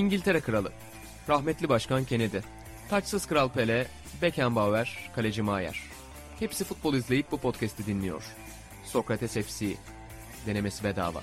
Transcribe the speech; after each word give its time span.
İngiltere 0.00 0.40
Kralı, 0.40 0.72
rahmetli 1.28 1.68
Başkan 1.68 2.04
Kennedy, 2.04 2.38
taçsız 2.90 3.26
Kral 3.26 3.48
Pele, 3.48 3.86
Beckenbauer, 4.22 5.10
Kaleci 5.14 5.42
Maier. 5.42 5.80
Hepsi 6.38 6.64
futbol 6.64 6.94
izleyip 6.94 7.32
bu 7.32 7.38
podcast'i 7.38 7.86
dinliyor. 7.86 8.22
Sokrates 8.84 9.32
FC, 9.32 9.66
denemesi 10.46 10.84
bedava. 10.84 11.20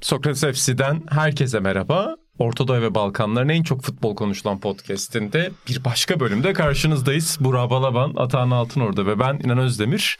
Sokrates 0.00 0.44
FC'den 0.44 1.02
herkese 1.10 1.60
merhaba. 1.60 2.16
Ortadoğu 2.38 2.80
ve 2.80 2.94
Balkanların 2.94 3.48
en 3.48 3.62
çok 3.62 3.82
futbol 3.82 4.16
konuşulan 4.16 4.60
podcast'inde 4.60 5.50
bir 5.68 5.84
başka 5.84 6.20
bölümde 6.20 6.52
karşınızdayız. 6.52 7.38
Burak 7.40 7.70
Balaban, 7.70 8.14
Atahan 8.16 8.50
Altınorda 8.50 9.06
ve 9.06 9.18
ben 9.18 9.38
İnan 9.44 9.58
Özdemir. 9.58 10.18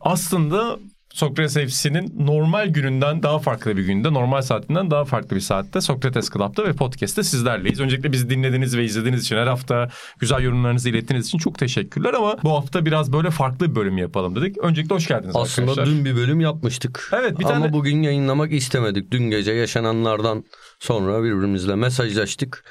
Aslında 0.00 0.78
Sokrates 1.14 1.54
FC'nin 1.54 2.26
normal 2.26 2.68
gününden 2.68 3.22
daha 3.22 3.38
farklı 3.38 3.76
bir 3.76 3.82
günde, 3.84 4.12
normal 4.12 4.42
saatinden 4.42 4.90
daha 4.90 5.04
farklı 5.04 5.36
bir 5.36 5.40
saatte 5.40 5.80
Sokrates 5.80 6.30
Club'da 6.30 6.64
ve 6.64 6.72
podcast'te 6.72 7.22
sizlerleyiz. 7.22 7.80
Öncelikle 7.80 8.12
bizi 8.12 8.30
dinlediğiniz 8.30 8.76
ve 8.76 8.84
izlediğiniz 8.84 9.22
için 9.22 9.36
her 9.36 9.46
hafta 9.46 9.88
güzel 10.18 10.40
yorumlarınızı 10.42 10.88
ilettiğiniz 10.88 11.26
için 11.26 11.38
çok 11.38 11.58
teşekkürler 11.58 12.14
ama 12.14 12.36
bu 12.42 12.50
hafta 12.50 12.86
biraz 12.86 13.12
böyle 13.12 13.30
farklı 13.30 13.70
bir 13.70 13.74
bölüm 13.74 13.98
yapalım 13.98 14.36
dedik. 14.36 14.58
Öncelikle 14.58 14.94
hoş 14.94 15.06
geldiniz 15.06 15.36
Aslında 15.36 15.70
arkadaşlar. 15.70 15.94
dün 15.96 16.04
bir 16.04 16.16
bölüm 16.16 16.40
yapmıştık. 16.40 17.10
Evet, 17.12 17.38
bir 17.38 17.44
Ama 17.44 17.54
tane- 17.54 17.72
bugün 17.72 18.02
yayınlamak 18.02 18.52
istemedik. 18.52 19.10
Dün 19.10 19.30
gece 19.30 19.52
yaşananlardan 19.52 20.44
sonra 20.80 21.22
birbirimizle 21.24 21.74
mesajlaştık. 21.74 22.64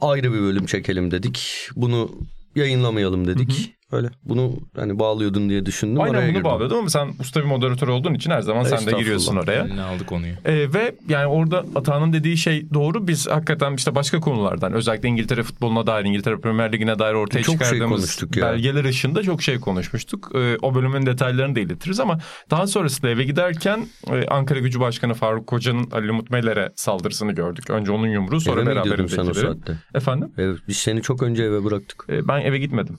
Ayrı 0.00 0.32
bir 0.32 0.40
bölüm 0.40 0.66
çekelim 0.66 1.10
dedik. 1.10 1.68
Bunu 1.76 2.10
yayınlamayalım 2.56 3.26
dedik. 3.26 3.74
Öyle. 3.92 4.10
Bunu 4.24 4.52
hani 4.76 4.98
bağlıyordun 4.98 5.48
diye 5.48 5.66
düşündüm. 5.66 6.00
Aynen 6.00 6.14
Araya 6.14 6.22
bunu 6.22 6.30
girdim. 6.32 6.44
bağlıyordum 6.44 6.78
ama 6.78 6.88
sen 6.90 7.08
usta 7.20 7.40
bir 7.40 7.44
moderatör 7.46 7.88
olduğun 7.88 8.14
için 8.14 8.30
her 8.30 8.40
zaman 8.40 8.62
sen 8.62 8.86
de 8.86 8.98
giriyorsun 8.98 9.36
oraya. 9.36 9.64
Eline 9.64 9.82
aldı 9.82 10.06
konuyu. 10.06 10.32
Ee, 10.44 10.52
ve 10.74 10.94
yani 11.08 11.26
orada 11.26 11.64
Atahan'ın 11.74 12.12
dediği 12.12 12.36
şey 12.36 12.70
doğru. 12.74 13.08
Biz 13.08 13.28
hakikaten 13.28 13.74
işte 13.74 13.94
başka 13.94 14.20
konulardan 14.20 14.72
özellikle 14.72 15.08
İngiltere 15.08 15.42
futboluna 15.42 15.86
dair, 15.86 16.04
İngiltere 16.04 16.36
Premier 16.40 16.72
Ligi'ne 16.72 16.98
dair 16.98 17.14
ortaya 17.14 17.42
Çok 17.42 17.58
şey 17.58 17.66
çıkardığımız 17.66 18.00
konuştuk 18.00 18.36
ya. 18.36 18.46
belgeler 18.52 18.84
ışığında 18.84 19.22
çok 19.22 19.42
şey 19.42 19.60
konuşmuştuk. 19.60 20.30
Ee, 20.34 20.56
o 20.62 20.74
bölümün 20.74 21.06
detaylarını 21.06 21.56
da 21.56 21.60
iletiriz 21.60 22.00
ama 22.00 22.18
daha 22.50 22.66
sonrasında 22.66 23.10
eve 23.10 23.24
giderken 23.24 23.86
e, 24.10 24.26
Ankara 24.26 24.58
Gücü 24.58 24.80
Başkanı 24.80 25.14
Faruk 25.14 25.46
Koca'nın 25.46 25.90
Ali 25.90 26.10
Umut 26.10 26.30
Meler'e 26.30 26.72
saldırısını 26.76 27.32
gördük. 27.32 27.70
Önce 27.70 27.92
onun 27.92 28.06
yumruğu 28.06 28.40
sonra 28.40 28.60
Eve 28.62 28.74
mi 28.74 28.78
gidiyordun 28.78 29.06
sen 29.06 29.16
o 29.18 29.24
beraberindekileri. 29.26 29.54
saatte? 29.58 29.78
Efendim? 29.94 30.32
Evet, 30.38 30.58
biz 30.68 30.76
seni 30.76 31.02
çok 31.02 31.22
önce 31.22 31.42
eve 31.44 31.64
bıraktık. 31.64 32.04
Ee, 32.08 32.28
ben 32.28 32.40
eve 32.40 32.58
gitmedim. 32.58 32.98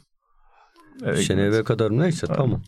Eve 1.05 1.21
gitmedim. 1.21 1.43
eve 1.43 1.63
kadar 1.63 1.91
neyse 1.91 2.27
tamam. 2.27 2.61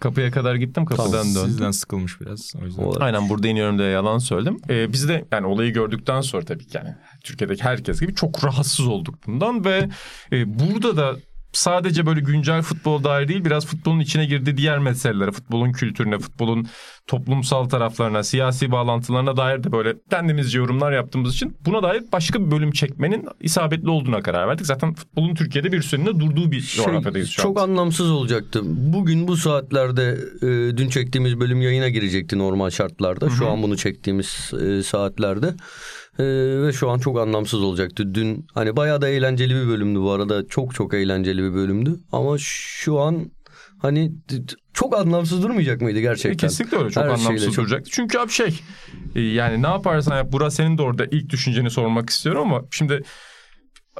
Kapıya 0.00 0.30
kadar 0.30 0.54
gittim 0.54 0.84
kapıdan 0.84 1.10
Tamam, 1.10 1.26
döndüm. 1.34 1.50
Sizden 1.50 1.70
sıkılmış 1.70 2.20
biraz. 2.20 2.52
O 2.62 2.64
yüzden. 2.64 2.82
O- 2.82 2.94
Aynen 3.00 3.28
burada 3.28 3.48
iniyorum 3.48 3.78
diye 3.78 3.88
yalan 3.88 4.18
söyledim. 4.18 4.58
Ee, 4.70 4.92
biz 4.92 5.08
de 5.08 5.24
yani 5.32 5.46
olayı 5.46 5.72
gördükten 5.72 6.20
sonra 6.20 6.44
tabii 6.44 6.66
ki 6.66 6.76
yani 6.76 6.94
Türkiye'deki 7.24 7.62
herkes 7.64 8.00
gibi 8.00 8.14
çok 8.14 8.44
rahatsız 8.44 8.86
olduk 8.86 9.14
bundan 9.26 9.64
ve 9.64 9.88
e, 10.32 10.58
burada 10.58 10.96
da 10.96 11.16
sadece 11.56 12.06
böyle 12.06 12.20
güncel 12.20 12.62
futbol 12.62 13.04
dair 13.04 13.28
değil 13.28 13.44
biraz 13.44 13.66
futbolun 13.66 14.00
içine 14.00 14.26
girdiği 14.26 14.56
diğer 14.56 14.78
meselelere, 14.78 15.30
futbolun 15.32 15.72
kültürüne, 15.72 16.18
futbolun 16.18 16.66
toplumsal 17.06 17.64
taraflarına, 17.68 18.22
siyasi 18.22 18.72
bağlantılarına 18.72 19.36
dair 19.36 19.64
de 19.64 19.72
böyle 19.72 19.94
kendimizce 20.10 20.58
yorumlar 20.58 20.92
yaptığımız 20.92 21.34
için 21.34 21.56
buna 21.66 21.82
dair 21.82 22.02
başka 22.12 22.46
bir 22.46 22.50
bölüm 22.50 22.70
çekmenin 22.70 23.28
isabetli 23.40 23.90
olduğuna 23.90 24.22
karar 24.22 24.48
verdik. 24.48 24.66
Zaten 24.66 24.94
futbolun 24.94 25.34
Türkiye'de 25.34 25.72
bir 25.72 25.82
süreliğine 25.82 26.20
durduğu 26.20 26.52
bir 26.52 26.60
Şey, 26.60 26.84
coğrafyadayız 26.84 27.28
şu 27.28 27.42
çok 27.42 27.58
an. 27.58 27.62
anlamsız 27.62 28.10
olacaktı. 28.10 28.60
Bugün 28.64 29.28
bu 29.28 29.36
saatlerde 29.36 30.18
e, 30.42 30.76
dün 30.76 30.88
çektiğimiz 30.88 31.40
bölüm 31.40 31.62
yayına 31.62 31.88
girecekti 31.88 32.38
normal 32.38 32.70
şartlarda. 32.70 33.30
Şu 33.30 33.48
an 33.48 33.62
bunu 33.62 33.76
çektiğimiz 33.76 34.50
e, 34.62 34.82
saatlerde. 34.82 35.54
E, 36.18 36.24
ve 36.62 36.72
şu 36.72 36.90
an 36.90 36.98
çok 36.98 37.18
anlamsız 37.18 37.62
olacaktı. 37.62 38.14
Dün 38.14 38.46
hani 38.54 38.76
bayağı 38.76 39.00
da 39.02 39.08
eğlenceli 39.08 39.54
bir 39.54 39.68
bölümdü 39.68 40.00
bu 40.00 40.10
arada. 40.12 40.46
Çok 40.48 40.74
çok 40.74 40.94
eğlenceli 40.94 41.42
bir 41.42 41.54
bölümdü. 41.54 41.96
Ama 42.12 42.36
şu 42.38 43.00
an 43.00 43.30
hani 43.82 44.12
çok 44.74 44.98
anlamsız 44.98 45.42
durmayacak 45.42 45.80
mıydı 45.80 45.98
E, 45.98 46.02
gerçekten? 46.02 46.48
Kesinlikle 46.48 46.76
öyle 46.78 46.90
çok 46.90 47.04
Her 47.04 47.08
anlamsız 47.08 47.46
çok- 47.46 47.56
duracaktı. 47.56 47.90
Çünkü 47.94 48.18
abi 48.18 48.30
şey 48.30 48.60
e, 49.14 49.20
yani 49.20 49.62
ne 49.62 49.66
yaparsan 49.66 50.16
yap 50.16 50.32
Burak 50.32 50.52
senin 50.52 50.78
de 50.78 50.82
orada 50.82 51.06
ilk 51.10 51.30
düşünceni 51.30 51.70
sormak 51.70 52.10
istiyorum 52.10 52.42
ama 52.42 52.62
şimdi 52.70 53.02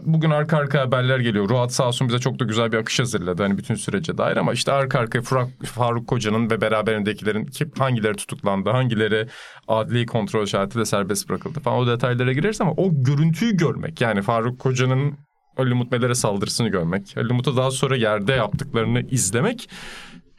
bugün 0.02 0.30
arka 0.30 0.56
arka 0.56 0.80
haberler 0.80 1.18
geliyor. 1.18 1.48
Ruat 1.48 1.72
sağ 1.72 1.88
olsun 1.88 2.08
bize 2.08 2.18
çok 2.18 2.38
da 2.38 2.44
güzel 2.44 2.72
bir 2.72 2.76
akış 2.76 3.00
hazırladı 3.00 3.42
hani 3.42 3.58
bütün 3.58 3.74
sürece 3.74 4.18
dair 4.18 4.36
ama 4.36 4.52
işte 4.52 4.72
arka 4.72 4.98
arkaya 4.98 5.22
Faruk, 5.22 5.50
Faruk 5.64 6.08
Koca'nın 6.08 6.50
ve 6.50 6.60
beraberindekilerin 6.60 7.44
kim, 7.44 7.70
hangileri 7.78 8.16
tutuklandı, 8.16 8.70
hangileri 8.70 9.28
adli 9.68 10.06
kontrol 10.06 10.46
şartıyla 10.46 10.84
serbest 10.84 11.28
bırakıldı 11.28 11.60
falan 11.60 11.78
o 11.78 11.86
detaylara 11.86 12.32
gireriz 12.32 12.60
ama 12.60 12.72
o 12.72 12.90
görüntüyü 12.92 13.56
görmek 13.56 14.00
yani 14.00 14.22
Faruk 14.22 14.58
Koca'nın 14.58 15.14
Ali 15.56 15.74
Umut 15.74 16.16
saldırısını 16.16 16.68
görmek, 16.68 17.14
Ali 17.16 17.32
Umut'a 17.32 17.56
daha 17.56 17.70
sonra 17.70 17.96
yerde 17.96 18.32
yaptıklarını 18.32 19.02
izlemek 19.10 19.68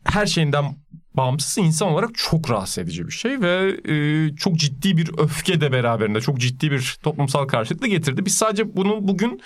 her 0.03 0.25
şeyinden 0.25 0.65
bağımsız 1.17 1.57
insan 1.57 1.87
olarak 1.87 2.09
çok 2.13 2.49
rahatsız 2.49 2.77
edici 2.77 3.07
bir 3.07 3.11
şey 3.11 3.41
ve 3.41 3.77
e, 3.85 4.35
çok 4.35 4.55
ciddi 4.55 4.97
bir 4.97 5.11
öfke 5.17 5.61
de 5.61 5.71
beraberinde 5.71 6.21
çok 6.21 6.39
ciddi 6.39 6.71
bir 6.71 6.97
toplumsal 7.03 7.47
karşılık 7.47 7.81
da 7.81 7.87
getirdi. 7.87 8.25
Biz 8.25 8.37
sadece 8.37 8.75
bunu 8.77 9.07
bugün 9.07 9.41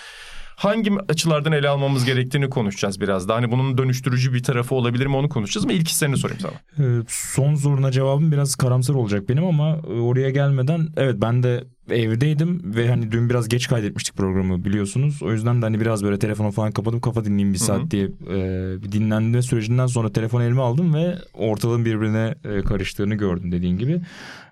hangi 0.55 0.91
açılardan 1.09 1.51
ele 1.51 1.69
almamız 1.69 2.05
gerektiğini 2.05 2.49
konuşacağız 2.49 3.01
biraz 3.01 3.29
daha. 3.29 3.37
Hani 3.37 3.51
bunun 3.51 3.77
dönüştürücü 3.77 4.33
bir 4.33 4.43
tarafı 4.43 4.75
olabilir 4.75 5.05
mi 5.05 5.15
onu 5.15 5.29
konuşacağız 5.29 5.65
ama 5.65 5.73
ilk 5.73 5.87
hislerini 5.87 6.17
sorayım 6.17 6.41
sana. 6.41 6.85
Ee, 6.87 7.03
son 7.07 7.55
soruna 7.55 7.91
cevabım 7.91 8.31
biraz 8.31 8.55
karamsar 8.55 8.93
olacak 8.93 9.29
benim 9.29 9.45
ama 9.45 9.69
e, 9.69 9.99
oraya 9.99 10.29
gelmeden 10.29 10.87
evet 10.97 11.15
ben 11.17 11.43
de 11.43 11.63
evdeydim 11.91 12.61
ve 12.75 12.89
hani 12.89 13.11
dün 13.11 13.29
biraz 13.29 13.49
geç 13.49 13.67
kaydetmiştik 13.67 14.15
programı 14.15 14.65
biliyorsunuz. 14.65 15.23
O 15.23 15.31
yüzden 15.31 15.61
de 15.61 15.65
hani 15.65 15.79
biraz 15.79 16.03
böyle 16.03 16.19
telefonu 16.19 16.51
falan 16.51 16.71
kapadım 16.71 17.01
kafa 17.01 17.25
dinleyeyim 17.25 17.53
bir 17.53 17.57
saat 17.57 17.91
diye 17.91 18.05
e, 18.05 18.81
bir 18.83 18.91
dinlenme 18.91 19.41
sürecinden 19.41 19.87
sonra 19.87 20.11
telefonu 20.11 20.43
elime 20.43 20.61
aldım 20.61 20.93
ve 20.93 21.15
ortalığın 21.33 21.85
birbirine 21.85 22.35
e, 22.43 22.61
karıştığını 22.61 23.15
gördüm 23.15 23.51
dediğin 23.51 23.77
gibi. 23.77 24.01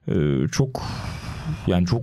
E, 0.07 0.13
çok 0.51 0.81
yani 1.67 1.85
çok 1.85 2.01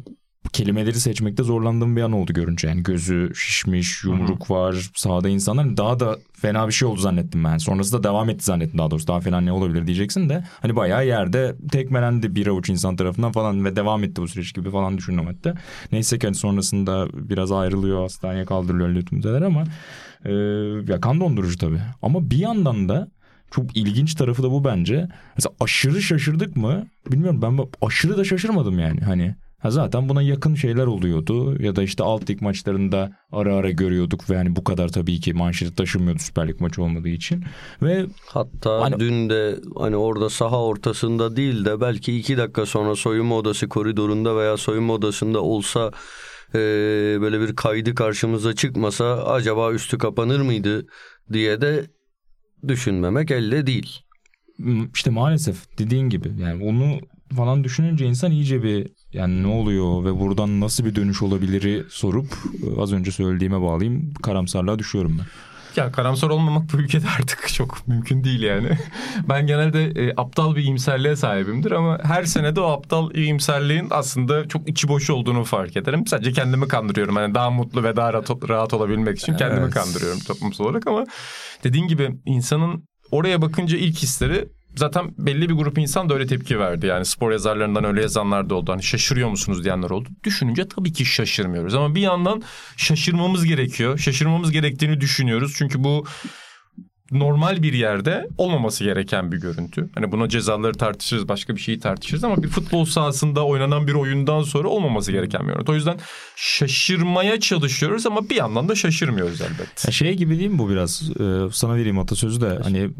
kelimeleri 0.57 1.01
seçmekte 1.01 1.43
zorlandığım 1.43 1.97
bir 1.97 2.03
an 2.03 2.13
oldu 2.13 2.33
görünce. 2.33 2.69
Yani 2.69 2.83
gözü 2.83 3.33
şişmiş, 3.35 4.05
yumruk 4.05 4.51
var, 4.51 4.91
sağda 4.95 5.29
insanlar 5.29 5.77
daha 5.77 6.01
da 6.01 6.19
fena 6.33 6.69
bir 6.69 6.73
şey 6.73 6.89
oldu 6.89 7.01
zannettim 7.01 7.45
ben. 7.45 7.59
Sonrasında 7.59 8.05
devam 8.05 8.31
etti 8.31 8.45
zannettim 8.45 8.79
daha 8.79 8.91
doğrusu. 8.91 9.07
Daha 9.07 9.21
fena 9.21 9.41
ne 9.41 9.53
olabilir 9.53 9.87
diyeceksin 9.87 10.29
de. 10.29 10.45
Hani 10.63 10.77
bayağı 10.77 11.07
yerde 11.07 11.57
tekmelendi 11.73 12.35
bir 12.35 12.47
avuç 12.47 12.71
insan 12.71 12.97
tarafından 12.97 13.33
falan 13.33 13.65
ve 13.65 13.77
devam 13.77 14.05
etti 14.05 14.23
bu 14.23 14.29
süreç 14.29 14.55
gibi 14.55 14.71
falan 14.71 14.99
düşündüm 14.99 15.27
hatta. 15.27 15.55
Neyse 15.93 16.19
ki 16.19 16.27
hani 16.27 16.37
sonrasında 16.37 17.09
biraz 17.13 17.53
ayrılıyor, 17.53 18.01
hastaneye 18.01 18.45
kaldırılıyor 18.45 18.89
öyle 18.89 19.05
tümdeler 19.05 19.43
ama 19.43 19.65
e, 20.25 20.33
ya 20.93 21.01
kan 21.01 21.21
dondurucu 21.21 21.59
tabii. 21.59 21.81
Ama 22.03 22.31
bir 22.31 22.39
yandan 22.39 22.89
da 22.89 23.09
çok 23.51 23.77
ilginç 23.77 24.15
tarafı 24.15 24.43
da 24.43 24.51
bu 24.51 24.65
bence. 24.65 25.09
Mesela 25.37 25.55
aşırı 25.61 26.03
şaşırdık 26.03 26.57
mı? 26.57 26.87
Bilmiyorum 27.11 27.43
ben 27.43 27.59
aşırı 27.87 28.17
da 28.17 28.25
şaşırmadım 28.25 28.79
yani. 28.79 29.01
Hani 29.01 29.35
ha 29.59 29.71
zaten 29.71 30.09
buna 30.09 30.23
yakın 30.23 30.55
şeyler 30.55 30.87
oluyordu 30.87 31.63
ya 31.63 31.77
da 31.77 31.83
işte 31.83 32.05
alt 32.05 32.31
lig 32.31 32.43
maçlarında 32.43 33.17
ara 33.33 33.55
ara 33.57 33.71
görüyorduk 33.71 34.31
ve 34.31 34.37
hani 34.37 34.57
bu 34.57 34.65
kadar 34.65 34.89
tabii 34.89 35.21
ki 35.21 35.33
manşeti 35.35 35.75
taşımıyordu 35.75 36.19
Süper 36.19 36.49
Lig 36.49 36.61
maçı 36.61 36.83
olmadığı 36.83 37.09
için. 37.09 37.45
Ve 37.83 38.07
Hatta 38.27 38.81
Hani- 38.81 39.01
dün 39.01 39.31
de 39.31 39.57
hani 39.77 39.97
orada 39.97 40.31
saha 40.31 40.63
ortasında 40.63 41.37
değil 41.37 41.65
de 41.65 41.81
belki 41.81 42.17
iki 42.19 42.37
dakika 42.37 42.67
sonra 42.67 42.97
soyunma 42.97 43.35
odası 43.37 43.69
koridorunda 43.69 44.37
veya 44.37 44.57
soyunma 44.57 44.93
odasında 44.93 45.43
olsa 45.43 45.93
e, 46.55 46.59
böyle 47.21 47.41
bir 47.41 47.57
kaydı 47.57 47.95
karşımıza 47.95 48.55
çıkmasa 48.55 49.25
acaba 49.25 49.73
üstü 49.73 49.99
kapanır 49.99 50.41
mıydı 50.41 50.87
diye 51.33 51.61
de 51.61 51.87
düşünmemek 52.69 53.31
elde 53.31 53.67
değil. 53.67 53.99
m- 54.59 54.89
işte 54.95 55.11
maalesef 55.11 55.79
dediğin 55.79 56.09
gibi 56.09 56.33
yani 56.39 56.65
onu 56.65 56.99
falan 57.37 57.65
düşününce 57.65 58.07
insan 58.07 58.31
iyice 58.33 58.63
bir 58.63 58.89
yani 59.13 59.43
ne 59.43 59.47
oluyor 59.47 60.05
ve 60.05 60.21
buradan 60.21 60.61
nasıl 60.61 60.85
bir 60.85 60.95
dönüş 60.95 61.23
olabiliri 61.23 61.85
sorup 61.91 62.27
e, 62.63 62.81
az 62.81 62.93
önce 62.93 63.11
söylediğime 63.11 63.61
bağlayayım 63.61 64.15
karamsarlığa 64.23 64.79
düşüyorum 64.79 65.19
ben. 65.19 65.27
Ya 65.77 65.93
karamsar 65.93 66.29
olmamak 66.31 66.73
bu 66.73 66.77
ülkede 66.77 67.07
artık 67.21 67.49
çok 67.49 67.89
mümkün 67.89 68.25
değil 68.25 68.43
yani. 68.43 68.69
Ben 69.29 69.47
genelde 69.47 69.85
e, 69.85 70.13
aptal 70.17 70.57
bir 70.57 70.63
iyimserliğe 70.63 71.17
sahibimdir 71.17 71.71
ama 71.71 71.99
her 72.03 72.25
sene 72.25 72.57
de 72.57 72.61
o 72.61 72.65
aptal 72.65 73.15
iyimserliğin 73.15 73.87
aslında 73.91 74.49
çok 74.49 74.69
içi 74.69 74.89
boş 74.89 75.11
olduğunu 75.11 75.45
fark 75.45 75.77
ederim. 75.77 76.07
Sadece 76.07 76.33
kendimi 76.33 76.69
kandırıyorum. 76.69 77.17
Hani 77.17 77.35
daha 77.35 77.51
mutlu 77.51 77.83
ve 77.85 77.97
daha 77.97 78.13
rahat, 78.13 78.31
rahat 78.49 78.75
olabilmek 78.75 79.19
için 79.19 79.37
kendimi 79.37 79.61
Evet. 79.65 79.75
kandırıyorum 79.75 80.21
toplumsal 80.21 80.65
olarak 80.65 80.87
ama 80.87 81.05
dediğin 81.65 81.89
gibi 81.89 82.17
insanın 82.27 82.89
oraya 83.11 83.43
bakınca 83.43 83.79
ilk 83.79 83.99
hisleri 83.99 84.49
zaten 84.77 85.15
belli 85.19 85.49
bir 85.49 85.55
grup 85.55 85.79
insan 85.79 86.09
da 86.09 86.15
öyle 86.15 86.27
tepki 86.27 86.59
verdi. 86.59 86.87
Yani 86.87 87.05
spor 87.05 87.33
yazarlarından 87.33 87.85
öyle 87.85 88.03
yazanlar 88.03 88.51
da 88.51 88.55
oldu. 88.55 88.73
Hani 88.73 88.83
şaşırıyor 88.83 89.29
musunuz 89.29 89.65
diyenler 89.65 89.91
oldu. 89.91 90.09
Düşününce 90.25 90.69
tabii 90.69 90.93
ki 90.93 91.05
şaşırmıyoruz. 91.05 91.75
Ama 91.75 91.95
bir 91.95 92.01
yandan 92.01 92.43
şaşırmamız 92.77 93.45
gerekiyor. 93.45 93.99
Şaşırmamız 93.99 94.51
gerektiğini 94.51 95.01
düşünüyoruz. 95.01 95.55
Çünkü 95.57 95.85
bu 95.85 96.05
normal 97.11 97.63
bir 97.63 97.73
yerde 97.73 98.29
olmaması 98.39 98.85
gereken 98.85 99.33
bir 99.33 99.37
görüntü. 99.37 99.91
Hani 99.95 100.13
buna 100.13 100.29
cezaları 100.29 100.73
tartışırız, 100.73 101.29
başka 101.29 101.57
bir 101.57 101.61
şeyi 101.61 101.81
tartışırız 101.81 102.25
ama 102.25 102.43
bir 102.43 102.49
futbol 102.49 102.85
sahasında 102.85 103.47
oynanan 103.47 103.87
bir 103.87 103.95
oyundan 103.95 104.43
sonra 104.43 104.69
olmaması 104.69 105.13
gereken 105.13 105.43
bir 105.43 105.53
görüntü. 105.53 105.73
O 105.73 105.75
yüzden 105.75 105.99
şaşırmaya 106.37 107.41
çalışıyoruz 107.41 108.07
ama 108.07 108.31
bir 108.31 108.37
yandan 108.37 108.69
da 108.69 108.75
şaşırmıyoruz 108.75 109.41
elbette. 109.41 109.93
Şey 109.93 110.15
gibi 110.15 110.39
değil 110.39 110.51
mi 110.51 110.59
bu 110.59 110.71
biraz? 110.71 111.11
Ee, 111.21 111.53
sana 111.53 111.75
vereyim 111.75 111.99
atasözü 111.99 112.41
de 112.41 112.59
hani 112.63 112.91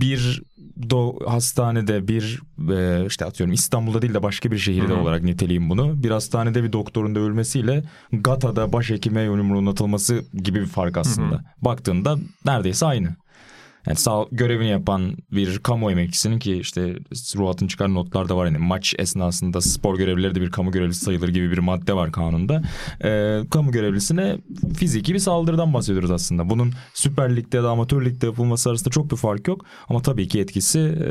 bir 0.00 0.42
do 0.90 1.18
hastanede 1.26 2.08
bir 2.08 2.42
e, 2.70 3.06
işte 3.06 3.24
atıyorum 3.24 3.52
İstanbul'da 3.54 4.02
değil 4.02 4.14
de 4.14 4.22
başka 4.22 4.50
bir 4.50 4.58
şehirde 4.58 4.92
Hı-hı. 4.92 5.00
olarak 5.00 5.22
niteleyeyim 5.22 5.70
bunu. 5.70 6.02
Bir 6.02 6.10
hastanede 6.10 6.64
bir 6.64 6.72
doktorun 6.72 7.14
da 7.14 7.20
ölmesiyle 7.20 7.84
Gata'da 8.12 8.72
başhekime 8.72 9.22
yumruğun 9.22 9.66
atılması 9.66 10.24
gibi 10.34 10.60
bir 10.60 10.66
fark 10.66 10.96
aslında. 10.96 11.34
Hı-hı. 11.34 11.64
Baktığında 11.64 12.18
neredeyse 12.44 12.86
aynı. 12.86 13.16
Yani 13.86 13.96
sağ 13.96 14.26
görevini 14.32 14.68
yapan 14.68 15.16
bir 15.32 15.58
kamu 15.58 15.90
emekçisinin 15.90 16.38
ki 16.38 16.56
işte 16.56 16.94
Ruat'ın 17.36 17.66
çıkan 17.66 17.94
notlarda 17.94 18.36
var 18.36 18.46
yani 18.46 18.58
maç 18.58 18.94
esnasında 18.98 19.60
spor 19.60 19.98
görevlileri 19.98 20.34
de 20.34 20.40
bir 20.40 20.50
kamu 20.50 20.70
görevlisi 20.70 21.04
sayılır 21.04 21.28
gibi 21.28 21.50
bir 21.50 21.58
madde 21.58 21.92
var 21.92 22.12
kanunda. 22.12 22.62
Ee, 23.04 23.40
kamu 23.50 23.72
görevlisine 23.72 24.38
fiziki 24.76 25.14
bir 25.14 25.18
saldırıdan 25.18 25.74
bahsediyoruz 25.74 26.10
aslında. 26.10 26.50
Bunun 26.50 26.72
Süper 26.94 27.36
Lig'de 27.36 27.56
ya 27.56 27.68
Amatör 27.68 28.04
Lig'de 28.04 28.26
yapılması 28.26 28.70
arasında 28.70 28.90
çok 28.90 29.10
bir 29.10 29.16
fark 29.16 29.48
yok. 29.48 29.64
Ama 29.88 30.02
tabii 30.02 30.28
ki 30.28 30.40
etkisi 30.40 30.78
e, 30.78 31.08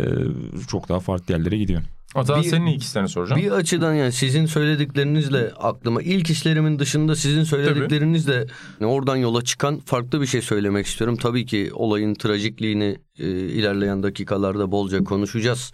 çok 0.68 0.90
daha 0.90 1.00
farklı 1.00 1.34
yerlere 1.34 1.58
gidiyor. 1.58 1.82
Hatta 2.18 2.38
Bir- 2.38 2.50
senin 2.50 2.66
ikisini 2.66 3.10
soracağım. 3.10 3.42
Bir 3.42 3.52
açıdan 3.52 3.94
yani 3.94 4.12
sizin 4.12 4.46
söylediklerinizle 4.46 5.52
aklıma 5.58 6.02
ilk 6.02 6.30
işlerimin 6.30 6.80
dışında 6.80 7.16
sizin 7.16 7.44
söylediklerinizle 7.44 8.46
yani 8.80 8.92
oradan 8.92 9.16
yola 9.16 9.42
çıkan 9.44 9.80
farklı 9.80 10.22
bir 10.22 10.26
şey 10.28 10.42
söylemek 10.42 10.86
istiyorum. 10.86 11.18
Tabii 11.18 11.46
ki 11.46 11.70
olayın 11.74 12.14
trajikliğini 12.14 12.98
e, 13.20 13.30
ilerleyen 13.30 14.04
dakikalarda 14.04 14.72
bolca 14.72 15.04
konuşacağız. 15.04 15.72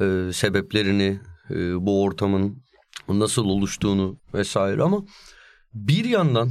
E, 0.00 0.30
sebeplerini, 0.32 1.20
e, 1.50 1.86
bu 1.86 2.02
ortamın 2.02 2.62
nasıl 3.08 3.44
oluştuğunu 3.44 4.18
vesaire 4.34 4.82
ama 4.82 5.04
bir 5.74 6.04
yandan 6.04 6.50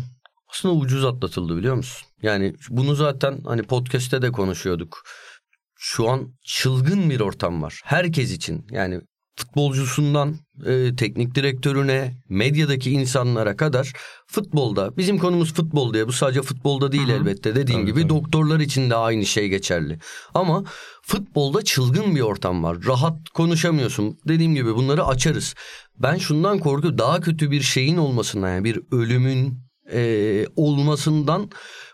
aslında 0.50 0.76
ucuz 0.76 1.06
atlatıldı 1.06 1.58
biliyor 1.58 1.76
musun? 1.76 2.08
Yani 2.22 2.56
bunu 2.70 2.96
zaten 2.96 3.40
hani 3.46 3.64
podcast'te 3.64 4.22
de 4.22 4.32
konuşuyorduk. 4.32 5.04
Şu 5.78 6.10
an 6.10 6.34
çılgın 6.46 7.10
bir 7.10 7.20
ortam 7.20 7.62
var. 7.62 7.82
Herkes 7.84 8.32
için 8.32 8.68
yani 8.72 9.02
futbolcusundan 9.36 10.36
e, 10.66 10.96
teknik 10.96 11.36
direktörüne, 11.36 12.14
medyadaki 12.30 12.92
insanlara 12.92 13.56
kadar 13.56 13.94
futbolda 14.28 14.98
bizim 14.98 15.18
konumuz 15.18 15.54
futbol 15.54 15.94
diye 15.94 16.08
bu 16.08 16.12
sadece 16.12 16.42
futbolda 16.42 16.92
değil 16.92 17.10
elbette 17.10 17.56
dediğin 17.56 17.80
Tabii, 17.80 17.92
gibi 17.92 18.02
tabii. 18.02 18.10
doktorlar 18.10 18.60
için 18.60 18.90
de 18.90 18.96
aynı 18.96 19.26
şey 19.26 19.50
geçerli. 19.50 20.00
Ama 20.34 20.64
futbolda 21.02 21.62
çılgın 21.62 22.16
bir 22.16 22.22
ortam 22.22 22.64
var. 22.64 22.78
Rahat 22.86 23.30
konuşamıyorsun. 23.30 24.20
Dediğim 24.28 24.56
gibi 24.56 24.76
bunları 24.76 25.06
açarız. 25.06 25.56
Ben 26.00 26.18
şundan 26.18 26.60
korkuyorum 26.60 26.98
daha 26.98 27.22
kötü 27.22 27.52
bir 27.52 27.62
şeyin 27.62 27.98
olmasından 27.98 28.50
yani 28.50 28.64
bir 28.64 28.80
ölümün 28.92 29.60
e, 29.94 30.46
olmasından 30.56 31.50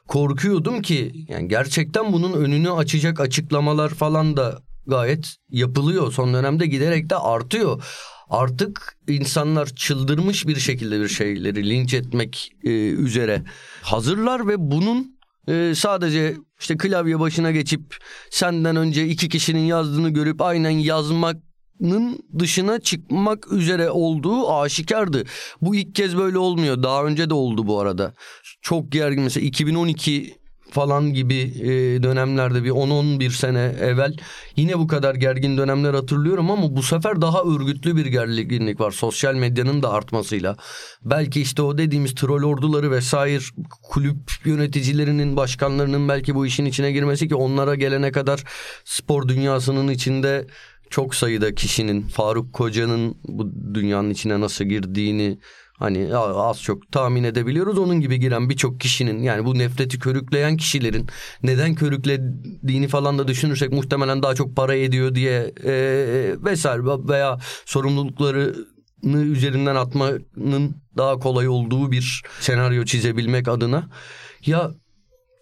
korkuyordum 0.08 0.82
ki 0.82 1.26
yani 1.28 1.48
gerçekten 1.48 2.14
bunun 2.14 2.34
önünü 2.34 2.72
açacak 2.72 3.20
açıklamalar 3.20 3.90
falan 3.90 4.38
da 4.38 4.62
gayet 4.88 5.36
yapılıyor. 5.50 6.12
Son 6.12 6.34
dönemde 6.34 6.68
giderek 6.68 7.10
de 7.10 7.16
artıyor. 7.16 7.84
Artık 8.30 8.98
insanlar 9.08 9.68
çıldırmış 9.68 10.48
bir 10.48 10.56
şekilde 10.56 11.02
bir 11.02 11.08
şeyleri 11.08 11.70
linç 11.70 11.94
etmek 11.94 12.52
e, 12.64 12.70
üzere 12.90 13.44
hazırlar 13.82 14.48
ve 14.48 14.56
bunun 14.58 15.20
e, 15.48 15.74
sadece 15.76 16.36
işte 16.60 16.78
klavye 16.78 17.20
başına 17.20 17.52
geçip 17.52 17.98
senden 18.30 18.76
önce 18.76 19.08
iki 19.08 19.30
kişinin 19.30 19.66
yazdığını 19.66 20.10
görüp 20.10 20.42
aynen 20.42 20.70
yazmanın 20.70 22.20
dışına 22.40 22.80
çıkmak 22.80 23.52
üzere 23.52 23.90
olduğu 23.90 24.54
aşikardı. 24.54 25.24
Bu 25.62 25.76
ilk 25.76 25.96
kez 25.96 26.18
böyle 26.18 26.38
olmuyor. 26.38 26.84
Daha 26.84 27.06
önce 27.06 27.30
de 27.30 27.34
oldu 27.34 27.68
bu 27.68 27.80
arada. 27.80 28.14
Çok 28.62 28.92
gergin 28.92 29.24
mesela 29.24 29.46
2012 29.46 30.41
falan 30.72 31.14
gibi 31.14 31.36
e, 31.36 32.04
dönemlerde 32.04 32.64
bir 32.64 32.70
10-11 32.70 33.30
sene 33.30 33.76
evvel 33.82 34.16
yine 34.56 34.80
bu 34.80 34.88
kadar 34.88 35.16
gergin 35.16 35.58
dönemler 35.58 35.94
hatırlıyorum 35.94 36.52
ama 36.52 36.76
bu 36.76 36.84
sefer 36.84 37.22
daha 37.22 37.44
örgütlü 37.44 37.96
bir 37.96 38.06
gerginlik 38.06 38.80
var 38.80 38.92
sosyal 38.92 39.36
medyanın 39.36 39.84
da 39.84 39.92
artmasıyla. 39.92 40.58
Belki 41.06 41.42
işte 41.42 41.62
o 41.62 41.78
dediğimiz 41.78 42.16
troll 42.16 42.44
orduları 42.44 42.92
vesaire 42.92 43.44
kulüp 43.82 44.32
yöneticilerinin 44.46 45.38
başkanlarının 45.38 46.10
belki 46.10 46.36
bu 46.36 46.46
işin 46.46 46.66
içine 46.66 46.92
girmesi 46.92 47.28
ki 47.28 47.36
onlara 47.36 47.76
gelene 47.76 48.12
kadar 48.12 48.44
spor 48.86 49.28
dünyasının 49.28 49.88
içinde 49.88 50.48
çok 50.90 51.16
sayıda 51.16 51.56
kişinin 51.56 52.02
Faruk 52.02 52.54
Koca'nın 52.54 53.16
bu 53.28 53.52
dünyanın 53.74 54.10
içine 54.10 54.42
nasıl 54.42 54.66
girdiğini 54.66 55.38
Hani 55.82 56.16
az 56.16 56.62
çok 56.62 56.92
tahmin 56.92 57.24
edebiliyoruz. 57.24 57.78
Onun 57.78 58.02
gibi 58.02 58.20
giren 58.20 58.50
birçok 58.50 58.80
kişinin 58.80 59.24
yani 59.24 59.46
bu 59.46 59.58
nefreti 59.58 60.00
körükleyen 60.00 60.58
kişilerin 60.58 61.08
neden 61.44 61.76
körüklediğini 61.76 62.88
falan 62.88 63.20
da 63.20 63.28
düşünürsek 63.28 63.72
muhtemelen 63.72 64.24
daha 64.24 64.36
çok 64.36 64.56
para 64.56 64.76
ediyor 64.76 65.16
diye 65.16 65.54
e, 65.66 65.74
vesaire 66.44 66.84
veya 66.84 67.40
sorumluluklarını 67.66 69.22
üzerinden 69.24 69.76
atmanın 69.76 70.76
daha 70.98 71.20
kolay 71.20 71.48
olduğu 71.48 71.92
bir 71.92 72.24
senaryo 72.40 72.86
çizebilmek 72.86 73.48
adına. 73.48 73.90
Ya 74.46 74.72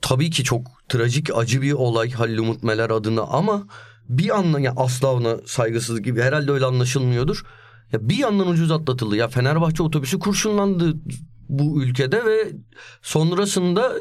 tabii 0.02 0.30
ki 0.30 0.44
çok 0.44 0.68
trajik 0.90 1.38
acı 1.38 1.62
bir 1.62 1.72
olay 1.72 2.12
Halil 2.12 2.38
Umut 2.38 2.64
Meler 2.64 2.90
adına 2.90 3.22
ama 3.22 3.68
bir 4.10 4.26
yandan 4.26 4.60
ya 4.60 4.74
asla 4.78 5.14
ona 5.14 5.38
saygısızlık 5.46 6.06
gibi 6.06 6.22
herhalde 6.22 6.52
öyle 6.52 6.66
anlaşılmıyordur. 6.66 7.44
Ya 7.94 8.10
bir 8.10 8.18
yandan 8.18 8.48
ucuz 8.48 8.72
atlatıldı. 8.72 9.16
Ya 9.16 9.28
Fenerbahçe 9.28 9.84
otobüsü 9.84 10.20
kurşunlandı 10.20 10.94
bu 11.50 11.84
ülkede 11.84 12.26
ve 12.26 12.52
sonrasında 13.02 13.94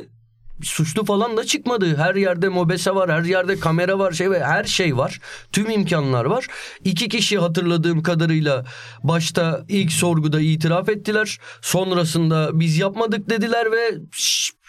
suçlu 0.62 1.05
falan 1.05 1.37
da 1.37 1.44
çıkmadı. 1.44 1.96
Her 1.96 2.14
yerde 2.14 2.49
mobese 2.49 2.94
var, 2.94 3.11
her 3.11 3.25
yerde 3.25 3.61
kamera 3.61 3.99
var, 3.99 4.12
şey 4.12 4.31
ve 4.31 4.44
her 4.44 4.64
şey 4.64 4.96
var. 4.96 5.20
Tüm 5.52 5.70
imkanlar 5.70 6.25
var. 6.25 6.46
İki 6.85 7.08
kişi 7.08 7.38
hatırladığım 7.38 8.02
kadarıyla 8.02 8.64
başta 9.02 9.64
ilk 9.69 9.93
sorguda 9.93 10.40
itiraf 10.40 10.88
ettiler. 10.88 11.38
Sonrasında 11.62 12.50
biz 12.52 12.79
yapmadık 12.79 13.31
dediler 13.31 13.73
ve 13.73 13.94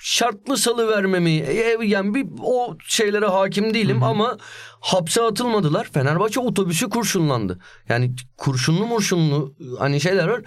şartlı 0.02 0.58
salı 0.58 0.88
vermemi 0.88 1.46
yani 1.84 2.14
bir 2.14 2.28
o 2.44 2.78
şeylere 2.88 3.26
hakim 3.26 3.74
değilim 3.74 4.04
ama 4.04 4.38
hapse 4.80 5.22
atılmadılar. 5.22 5.90
Fenerbahçe 5.94 6.40
otobüsü 6.40 6.90
kurşunlandı. 6.90 7.60
Yani 7.90 8.16
kurşunlu 8.38 8.88
murşunlu 8.88 9.56
hani 9.80 10.02
şeyler 10.02 10.28
var. 10.28 10.42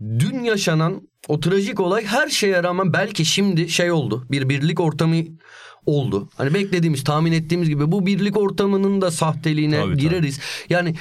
Dün 0.00 0.44
yaşanan 0.44 1.08
o 1.28 1.40
trajik 1.40 1.80
olay 1.80 2.04
her 2.04 2.28
şeye 2.28 2.62
rağmen 2.62 2.92
belki 2.92 3.24
şimdi 3.24 3.68
şey 3.68 3.92
oldu. 3.92 4.26
Bir 4.30 4.48
birlik 4.48 4.80
ortamı 4.80 5.16
oldu. 5.86 6.28
Hani 6.36 6.54
beklediğimiz, 6.54 7.04
tahmin 7.04 7.32
ettiğimiz 7.32 7.68
gibi 7.68 7.92
bu 7.92 8.06
birlik 8.06 8.36
ortamının 8.36 9.00
da 9.00 9.10
sahteliğine 9.10 9.80
Tabii, 9.80 9.96
gireriz. 9.96 10.40
Yani 10.68 10.94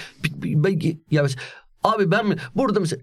ya 1.12 1.28
Abi 1.84 2.12
ben 2.12 2.28
mi 2.28 2.36
burada 2.56 2.80
mesela 2.80 3.02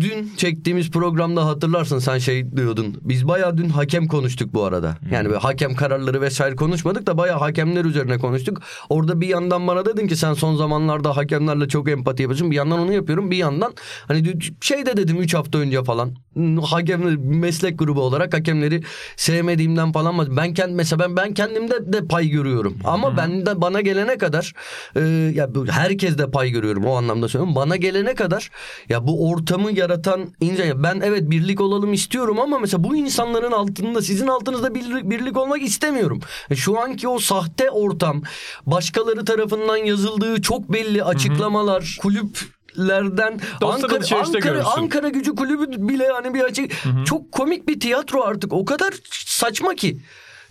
dün 0.00 0.32
çektiğimiz 0.36 0.90
programda 0.90 1.46
hatırlarsın 1.46 1.98
sen 1.98 2.18
şey 2.18 2.56
diyordun. 2.56 2.96
Biz 3.02 3.28
bayağı 3.28 3.58
dün 3.58 3.68
hakem 3.68 4.08
konuştuk 4.08 4.54
bu 4.54 4.64
arada. 4.64 4.96
Yani 5.10 5.28
böyle 5.28 5.38
hakem 5.38 5.74
kararları 5.74 6.20
vesaire 6.20 6.56
konuşmadık 6.56 7.06
da 7.06 7.18
bayağı 7.18 7.38
hakemler 7.38 7.84
üzerine 7.84 8.18
konuştuk. 8.18 8.62
Orada 8.88 9.20
bir 9.20 9.28
yandan 9.28 9.66
bana 9.66 9.86
dedin 9.86 10.08
ki 10.08 10.16
sen 10.16 10.34
son 10.34 10.56
zamanlarda 10.56 11.16
hakemlerle 11.16 11.68
çok 11.68 11.88
empati 11.90 12.22
yapıyorsun. 12.22 12.50
Bir 12.50 12.56
yandan 12.56 12.78
onu 12.78 12.92
yapıyorum. 12.92 13.30
Bir 13.30 13.36
yandan 13.36 13.72
hani 14.08 14.32
şey 14.60 14.86
de 14.86 14.96
dedim 14.96 15.16
3 15.16 15.34
hafta 15.34 15.58
önce 15.58 15.84
falan. 15.84 16.14
Hakemler 16.62 17.16
meslek 17.16 17.78
grubu 17.78 18.00
olarak 18.00 18.34
hakemleri 18.34 18.82
sevmediğimden 19.16 19.92
falan 19.92 20.36
ben 20.36 20.54
kend 20.54 20.74
mesela 20.74 20.98
ben 20.98 21.16
ben 21.16 21.34
kendimde 21.34 21.92
de 21.92 22.06
pay 22.06 22.28
görüyorum. 22.28 22.76
Ama 22.84 23.16
ben 23.16 23.46
de 23.46 23.60
bana 23.60 23.80
gelene 23.80 24.18
kadar 24.18 24.52
e, 24.96 25.00
ya 25.34 25.48
herkes 25.68 26.18
de 26.18 26.30
pay 26.30 26.50
görüyorum 26.50 26.84
o 26.84 26.96
anlamda 26.96 27.28
söylüyorum. 27.28 27.54
Bana 27.54 27.76
gelene 27.76 27.99
gelene 28.00 28.14
kadar 28.14 28.50
ya 28.88 29.06
bu 29.06 29.30
ortamı 29.30 29.72
yaratan 29.72 30.20
insan 30.40 30.82
ben 30.82 31.00
evet 31.04 31.30
birlik 31.30 31.60
olalım 31.60 31.92
istiyorum 31.92 32.40
ama 32.40 32.58
mesela 32.58 32.84
bu 32.84 32.96
insanların 32.96 33.52
altında 33.52 34.02
sizin 34.02 34.26
altınızda 34.26 34.74
birlik, 34.74 35.10
birlik 35.10 35.36
olmak 35.36 35.62
istemiyorum. 35.62 36.20
E, 36.50 36.56
Şu 36.56 36.78
anki 36.80 37.08
o 37.08 37.18
sahte 37.18 37.70
ortam 37.70 38.22
başkaları 38.66 39.24
tarafından 39.24 39.76
yazıldığı 39.76 40.42
çok 40.42 40.72
belli 40.72 41.04
açıklamalar 41.04 41.96
kulüp 42.02 42.38
lerden 42.78 43.40
Ankara, 43.62 43.94
Ankara, 44.16 44.38
görürsün. 44.38 44.70
Ankara 44.76 45.08
gücü 45.08 45.34
kulübü 45.34 45.88
bile 45.88 46.08
hani 46.08 46.34
bir 46.34 46.40
açık 46.40 46.72
çok 47.06 47.32
komik 47.32 47.68
bir 47.68 47.80
tiyatro 47.80 48.22
artık 48.22 48.52
o 48.52 48.64
kadar 48.64 48.94
saçma 49.10 49.74
ki. 49.74 50.00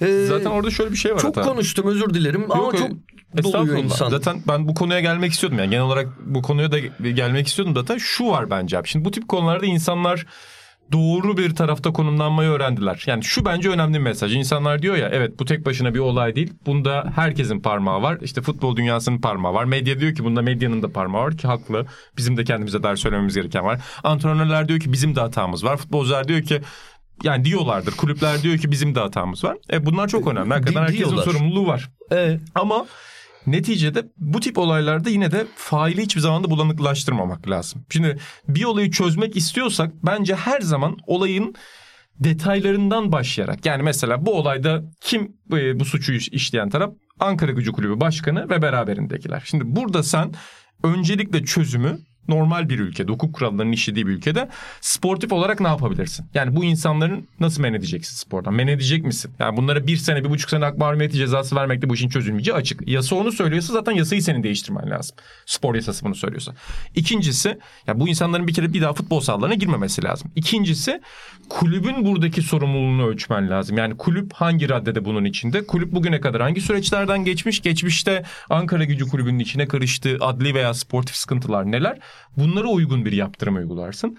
Ee, 0.02 0.26
Zaten 0.28 0.50
orada 0.50 0.72
şöyle 0.72 0.92
bir 0.92 0.98
şey 0.98 1.14
var 1.14 1.20
çok 1.20 1.38
hatta. 1.38 1.50
konuştum 1.50 1.88
özür 1.88 2.14
dilerim 2.14 2.46
ama 2.50 2.64
Yok, 2.64 2.78
çok 2.78 2.90
Estağfurullah. 3.38 3.84
insan. 3.84 4.10
Zaten 4.10 4.42
ben 4.48 4.68
bu 4.68 4.74
konuya 4.74 5.00
gelmek 5.00 5.32
istiyordum. 5.32 5.60
Yani 5.60 5.70
genel 5.70 5.84
olarak 5.84 6.08
bu 6.26 6.42
konuya 6.42 6.72
da 6.72 6.80
gelmek 7.10 7.48
istiyordum 7.48 7.76
zaten. 7.76 7.98
Şu 7.98 8.28
var 8.28 8.50
bence 8.50 8.78
abi. 8.78 8.88
Şimdi 8.88 9.06
bu 9.06 9.12
tip 9.12 9.28
konularda 9.28 9.66
insanlar 9.66 10.26
doğru 10.92 11.38
bir 11.38 11.56
tarafta 11.56 11.94
konumlanmayı 11.94 12.50
öğrendiler. 12.50 13.04
Yani 13.06 13.24
şu 13.24 13.46
bence 13.46 13.70
önemli 13.70 13.94
bir 13.94 14.00
mesaj. 14.04 14.36
İnsanlar 14.36 14.82
diyor 14.82 14.96
ya 14.96 15.10
evet 15.14 15.40
bu 15.40 15.46
tek 15.46 15.66
başına 15.66 15.94
bir 15.94 16.00
olay 16.00 16.36
değil. 16.36 16.54
Bunda 16.66 17.12
herkesin 17.16 17.60
parmağı 17.60 18.02
var. 18.02 18.18
İşte 18.22 18.42
futbol 18.42 18.76
dünyasının 18.76 19.22
parmağı 19.22 19.54
var. 19.54 19.66
Medya 19.66 20.00
diyor 20.00 20.16
ki 20.16 20.24
bunda 20.24 20.42
medyanın 20.42 20.82
da 20.84 20.92
parmağı 20.92 21.24
var 21.24 21.38
ki 21.38 21.48
haklı. 21.48 21.86
Bizim 22.18 22.38
de 22.38 22.44
kendimize 22.44 22.84
ders 22.84 23.00
söylememiz 23.00 23.36
gereken 23.36 23.64
var. 23.66 23.80
Antrenörler 24.04 24.68
diyor 24.68 24.80
ki 24.80 24.92
bizim 24.94 25.16
de 25.16 25.20
hatamız 25.22 25.64
var. 25.64 25.78
Futbolcular 25.78 26.28
diyor 26.28 26.42
ki 26.42 26.62
yani 27.24 27.46
diyorlardır. 27.46 27.92
Kulüpler 27.98 28.42
diyor 28.44 28.58
ki 28.58 28.72
bizim 28.72 28.96
de 28.96 29.00
hatamız 29.00 29.44
var. 29.44 29.58
E 29.72 29.86
bunlar 29.86 30.08
çok 30.08 30.28
önemli. 30.28 30.54
Hakikaten 30.54 30.82
herkesin 30.82 30.98
diyorlar. 31.06 31.24
sorumluluğu 31.24 31.68
var. 31.68 31.90
E, 32.12 32.40
Ama 32.56 32.86
neticede 33.48 34.04
bu 34.18 34.40
tip 34.40 34.58
olaylarda 34.58 35.10
yine 35.10 35.32
de 35.32 35.48
faili 35.56 36.02
hiçbir 36.02 36.22
zaman 36.22 36.44
da 36.44 36.50
bulanıklaştırmamak 36.50 37.50
lazım. 37.50 37.86
Şimdi 37.90 38.18
bir 38.48 38.64
olayı 38.64 38.92
çözmek 38.92 39.36
istiyorsak 39.36 39.92
bence 40.04 40.36
her 40.36 40.62
zaman 40.62 40.98
olayın 41.08 41.56
detaylarından 42.20 43.12
başlayarak 43.12 43.66
yani 43.66 43.84
mesela 43.84 44.26
bu 44.26 44.34
olayda 44.34 44.84
kim 45.02 45.36
e, 45.54 45.80
bu 45.80 45.86
suçu 45.86 46.14
iş- 46.14 46.30
işleyen 46.30 46.70
taraf 46.70 46.94
Ankara 47.20 47.52
Gücü 47.52 47.72
Kulübü 47.72 48.00
Başkanı 48.00 48.50
ve 48.50 48.62
beraberindekiler. 48.62 49.44
Şimdi 49.46 49.64
burada 49.68 50.04
sen 50.04 50.34
öncelikle 50.84 51.44
çözümü 51.44 52.00
normal 52.30 52.70
bir 52.70 52.80
ülkede, 52.80 53.12
hukuk 53.12 53.36
kurallarının 53.36 53.72
işlediği 53.72 54.08
bir 54.08 54.12
ülkede 54.12 54.50
sportif 54.82 55.32
olarak 55.34 55.60
ne 55.60 55.68
yapabilirsin? 55.68 56.26
Yani 56.34 56.56
bu 56.56 56.66
insanların 56.66 57.28
nasıl 57.40 57.62
men 57.62 57.74
edeceksin 57.74 58.16
spordan? 58.16 58.54
Men 58.54 58.68
edecek 58.68 59.06
misin? 59.06 59.32
Yani 59.40 59.58
bunlara 59.58 59.88
bir 59.88 59.98
sene, 59.98 60.24
bir 60.24 60.30
buçuk 60.30 60.50
sene 60.50 60.66
hak 60.66 60.78
mahrumiyeti 60.78 61.18
cezası 61.18 61.56
vermekle 61.56 61.90
bu 61.90 61.96
işin 61.96 62.10
çözülmeyeceği 62.10 62.56
açık. 62.56 62.88
Yasa 62.88 63.16
onu 63.16 63.32
söylüyorsa 63.32 63.74
zaten 63.74 63.92
yasayı 63.92 64.24
senin 64.24 64.44
değiştirmen 64.44 64.90
lazım. 64.90 65.16
Spor 65.46 65.76
yasası 65.76 66.06
bunu 66.06 66.16
söylüyorsa. 66.16 66.54
İkincisi, 66.96 67.60
ya 67.88 68.00
bu 68.00 68.08
insanların 68.08 68.48
bir 68.48 68.54
kere 68.54 68.74
bir 68.74 68.82
daha 68.82 68.94
futbol 68.94 69.20
sahalarına 69.20 69.56
girmemesi 69.56 70.04
lazım. 70.04 70.32
İkincisi, 70.36 71.02
kulübün 71.50 72.06
buradaki 72.06 72.42
sorumluluğunu 72.42 73.08
ölçmen 73.08 73.50
lazım. 73.50 73.78
Yani 73.78 73.98
kulüp 73.98 74.34
hangi 74.34 74.70
raddede 74.70 75.06
bunun 75.06 75.26
içinde? 75.26 75.68
Kulüp 75.68 75.92
bugüne 75.92 76.22
kadar 76.22 76.42
hangi 76.42 76.62
süreçlerden 76.62 77.26
geçmiş? 77.26 77.62
Geçmişte 77.62 78.24
Ankara 78.50 78.84
Gücü 78.84 79.08
Kulübü'nün 79.08 79.40
içine 79.40 79.68
karıştığı 79.68 80.18
adli 80.22 80.54
veya 80.54 80.74
sportif 80.74 81.16
sıkıntılar 81.16 81.72
neler? 81.72 82.00
Bunlara 82.38 82.68
uygun 82.68 83.06
bir 83.06 83.12
yaptırım 83.12 83.56
uygularsın. 83.56 84.18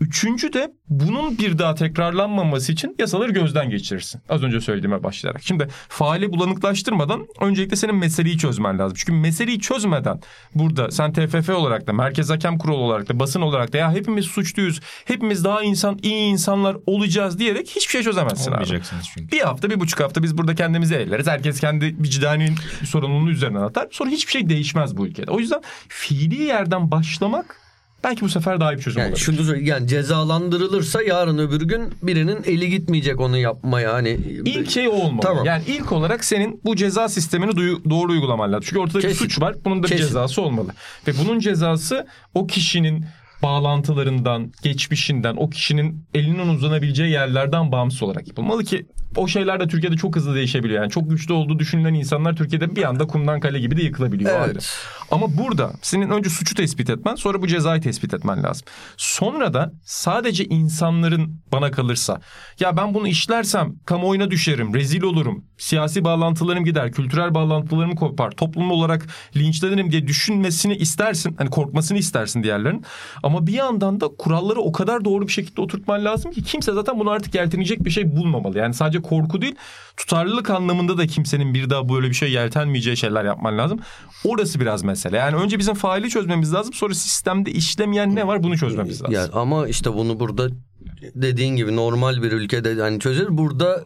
Üçüncü 0.00 0.52
de 0.52 0.72
bunun 0.88 1.38
bir 1.38 1.58
daha 1.58 1.74
tekrarlanmaması 1.74 2.72
için 2.72 2.96
yasaları 2.98 3.32
gözden 3.32 3.70
geçirirsin. 3.70 4.20
Az 4.28 4.42
önce 4.42 4.60
söylediğime 4.60 5.02
başlayarak. 5.02 5.42
Şimdi 5.42 5.68
faali 5.88 6.32
bulanıklaştırmadan 6.32 7.26
öncelikle 7.40 7.76
senin 7.76 7.94
meseleyi 7.94 8.38
çözmen 8.38 8.78
lazım. 8.78 8.96
Çünkü 9.00 9.12
meseleyi 9.12 9.60
çözmeden 9.60 10.20
burada 10.54 10.90
sen 10.90 11.12
TFF 11.12 11.48
olarak 11.48 11.86
da 11.86 11.92
Merkez 11.92 12.30
Hakem 12.30 12.58
Kurulu 12.58 12.76
olarak 12.76 13.08
da 13.08 13.20
basın 13.20 13.40
olarak 13.40 13.72
da 13.72 13.78
ya 13.78 13.92
hepimiz 13.92 14.24
suçluyuz. 14.24 14.80
Hepimiz 15.04 15.44
daha 15.44 15.62
insan 15.62 15.98
iyi 16.02 16.32
insanlar 16.32 16.76
olacağız 16.86 17.38
diyerek 17.38 17.68
hiçbir 17.68 17.92
şey 17.92 18.02
çözemezsin 18.02 18.52
abi. 18.52 18.64
Çünkü. 18.64 19.32
Bir 19.32 19.40
hafta 19.40 19.70
bir 19.70 19.80
buçuk 19.80 20.00
hafta 20.00 20.22
biz 20.22 20.38
burada 20.38 20.54
kendimizi 20.54 20.94
elleriz. 20.94 21.26
Herkes 21.26 21.60
kendi 21.60 21.86
vicdani 21.86 22.54
sorumluluğunu 22.84 23.30
üzerine 23.30 23.58
atar. 23.58 23.88
Sonra 23.90 24.10
hiçbir 24.10 24.32
şey 24.32 24.48
değişmez 24.48 24.96
bu 24.96 25.06
ülkede. 25.06 25.30
O 25.30 25.38
yüzden 25.38 25.60
fiili 25.88 26.42
yerden 26.42 26.90
başlamak 26.90 27.67
belki 28.04 28.20
bu 28.20 28.28
sefer 28.28 28.60
daha 28.60 28.72
iyi 28.72 28.76
bir 28.76 28.82
çözüm 28.82 29.00
yani 29.00 29.08
olabilir. 29.08 29.24
şunu 29.24 29.56
yani 29.56 29.88
cezalandırılırsa 29.88 31.02
yarın 31.02 31.38
öbür 31.38 31.60
gün 31.62 31.82
birinin 32.02 32.42
eli 32.44 32.70
gitmeyecek 32.70 33.20
onu 33.20 33.36
yapmaya 33.38 33.92
hani 33.94 34.08
İlk 34.44 34.70
şey 34.70 34.88
o 34.88 34.92
olmalı. 34.92 35.20
Tamam. 35.22 35.44
Yani 35.44 35.62
ilk 35.66 35.92
olarak 35.92 36.24
senin 36.24 36.60
bu 36.64 36.76
ceza 36.76 37.08
sistemini 37.08 37.50
duyu- 37.56 37.90
doğru 37.90 38.12
uygulaman 38.12 38.52
lazım. 38.52 38.64
Çünkü 38.68 38.78
ortada 38.80 38.98
bir 38.98 39.02
Kesin. 39.02 39.18
suç 39.18 39.40
var. 39.40 39.54
Bunun 39.64 39.78
da 39.78 39.82
bir 39.82 39.88
Kesin. 39.88 40.02
cezası 40.04 40.42
olmalı. 40.42 40.68
Ve 41.06 41.12
bunun 41.24 41.38
cezası 41.38 42.06
o 42.34 42.46
kişinin 42.46 43.04
bağlantılarından, 43.42 44.52
geçmişinden, 44.62 45.36
o 45.36 45.50
kişinin 45.50 46.04
elinin 46.14 46.48
uzanabileceği 46.48 47.10
yerlerden 47.10 47.72
bağımsız 47.72 48.02
olarak 48.02 48.28
yapılmalı 48.28 48.64
ki 48.64 48.86
o 49.16 49.28
şeyler 49.28 49.60
de 49.60 49.68
Türkiye'de 49.68 49.96
çok 49.96 50.16
hızlı 50.16 50.34
değişebiliyor. 50.34 50.82
Yani 50.82 50.90
çok 50.90 51.10
güçlü 51.10 51.32
olduğu 51.32 51.58
düşünülen 51.58 51.94
insanlar 51.94 52.36
Türkiye'de 52.36 52.76
bir 52.76 52.82
anda 52.82 53.06
kumdan 53.06 53.40
kale 53.40 53.60
gibi 53.60 53.76
de 53.76 53.82
yıkılabiliyor. 53.82 54.30
Evet. 54.30 54.48
ayrı. 54.48 54.58
Ama 55.10 55.36
burada 55.38 55.72
senin 55.82 56.10
önce 56.10 56.30
suçu 56.30 56.54
tespit 56.54 56.90
etmen 56.90 57.14
sonra 57.14 57.42
bu 57.42 57.46
cezayı 57.46 57.80
tespit 57.80 58.14
etmen 58.14 58.42
lazım. 58.42 58.66
Sonra 58.96 59.54
da 59.54 59.72
sadece 59.84 60.44
insanların 60.44 61.40
bana 61.52 61.70
kalırsa 61.70 62.20
ya 62.60 62.76
ben 62.76 62.94
bunu 62.94 63.08
işlersem 63.08 63.74
kamuoyuna 63.86 64.30
düşerim, 64.30 64.74
rezil 64.74 65.02
olurum, 65.02 65.44
siyasi 65.58 66.04
bağlantılarım 66.04 66.64
gider, 66.64 66.92
kültürel 66.92 67.34
bağlantılarım 67.34 67.94
kopar, 67.94 68.30
toplum 68.30 68.70
olarak 68.70 69.06
linçlenirim 69.36 69.90
diye 69.90 70.06
düşünmesini 70.06 70.76
istersin. 70.76 71.34
Hani 71.38 71.50
korkmasını 71.50 71.98
istersin 71.98 72.42
diğerlerinin. 72.42 72.84
Ama 73.28 73.46
bir 73.46 73.52
yandan 73.52 74.00
da 74.00 74.08
kuralları 74.08 74.60
o 74.60 74.72
kadar 74.72 75.04
doğru 75.04 75.26
bir 75.26 75.32
şekilde 75.32 75.60
oturtman 75.60 76.04
lazım 76.04 76.30
ki 76.30 76.42
kimse 76.42 76.72
zaten 76.72 77.00
bunu 77.00 77.10
artık 77.10 77.34
yeltenecek 77.34 77.84
bir 77.84 77.90
şey 77.90 78.16
bulmamalı. 78.16 78.58
Yani 78.58 78.74
sadece 78.74 79.02
korku 79.02 79.42
değil 79.42 79.54
tutarlılık 79.96 80.50
anlamında 80.50 80.98
da 80.98 81.06
kimsenin 81.06 81.54
bir 81.54 81.70
daha 81.70 81.88
böyle 81.88 82.08
bir 82.08 82.14
şey 82.14 82.32
yeltenmeyeceği 82.32 82.96
şeyler 82.96 83.24
yapman 83.24 83.58
lazım. 83.58 83.80
Orası 84.24 84.60
biraz 84.60 84.82
mesele. 84.82 85.16
Yani 85.16 85.36
önce 85.36 85.58
bizim 85.58 85.74
faili 85.74 86.10
çözmemiz 86.10 86.54
lazım. 86.54 86.74
Sonra 86.74 86.94
sistemde 86.94 87.50
işlemeyen 87.50 88.14
ne 88.14 88.26
var 88.26 88.42
bunu 88.42 88.58
çözmemiz 88.58 89.02
lazım. 89.02 89.14
Yani 89.14 89.30
ama 89.32 89.68
işte 89.68 89.94
bunu 89.94 90.20
burada 90.20 90.48
dediğin 91.14 91.56
gibi 91.56 91.76
normal 91.76 92.22
bir 92.22 92.32
ülkede 92.32 92.68
yani 92.68 93.00
çözülür. 93.00 93.28
Burada 93.30 93.84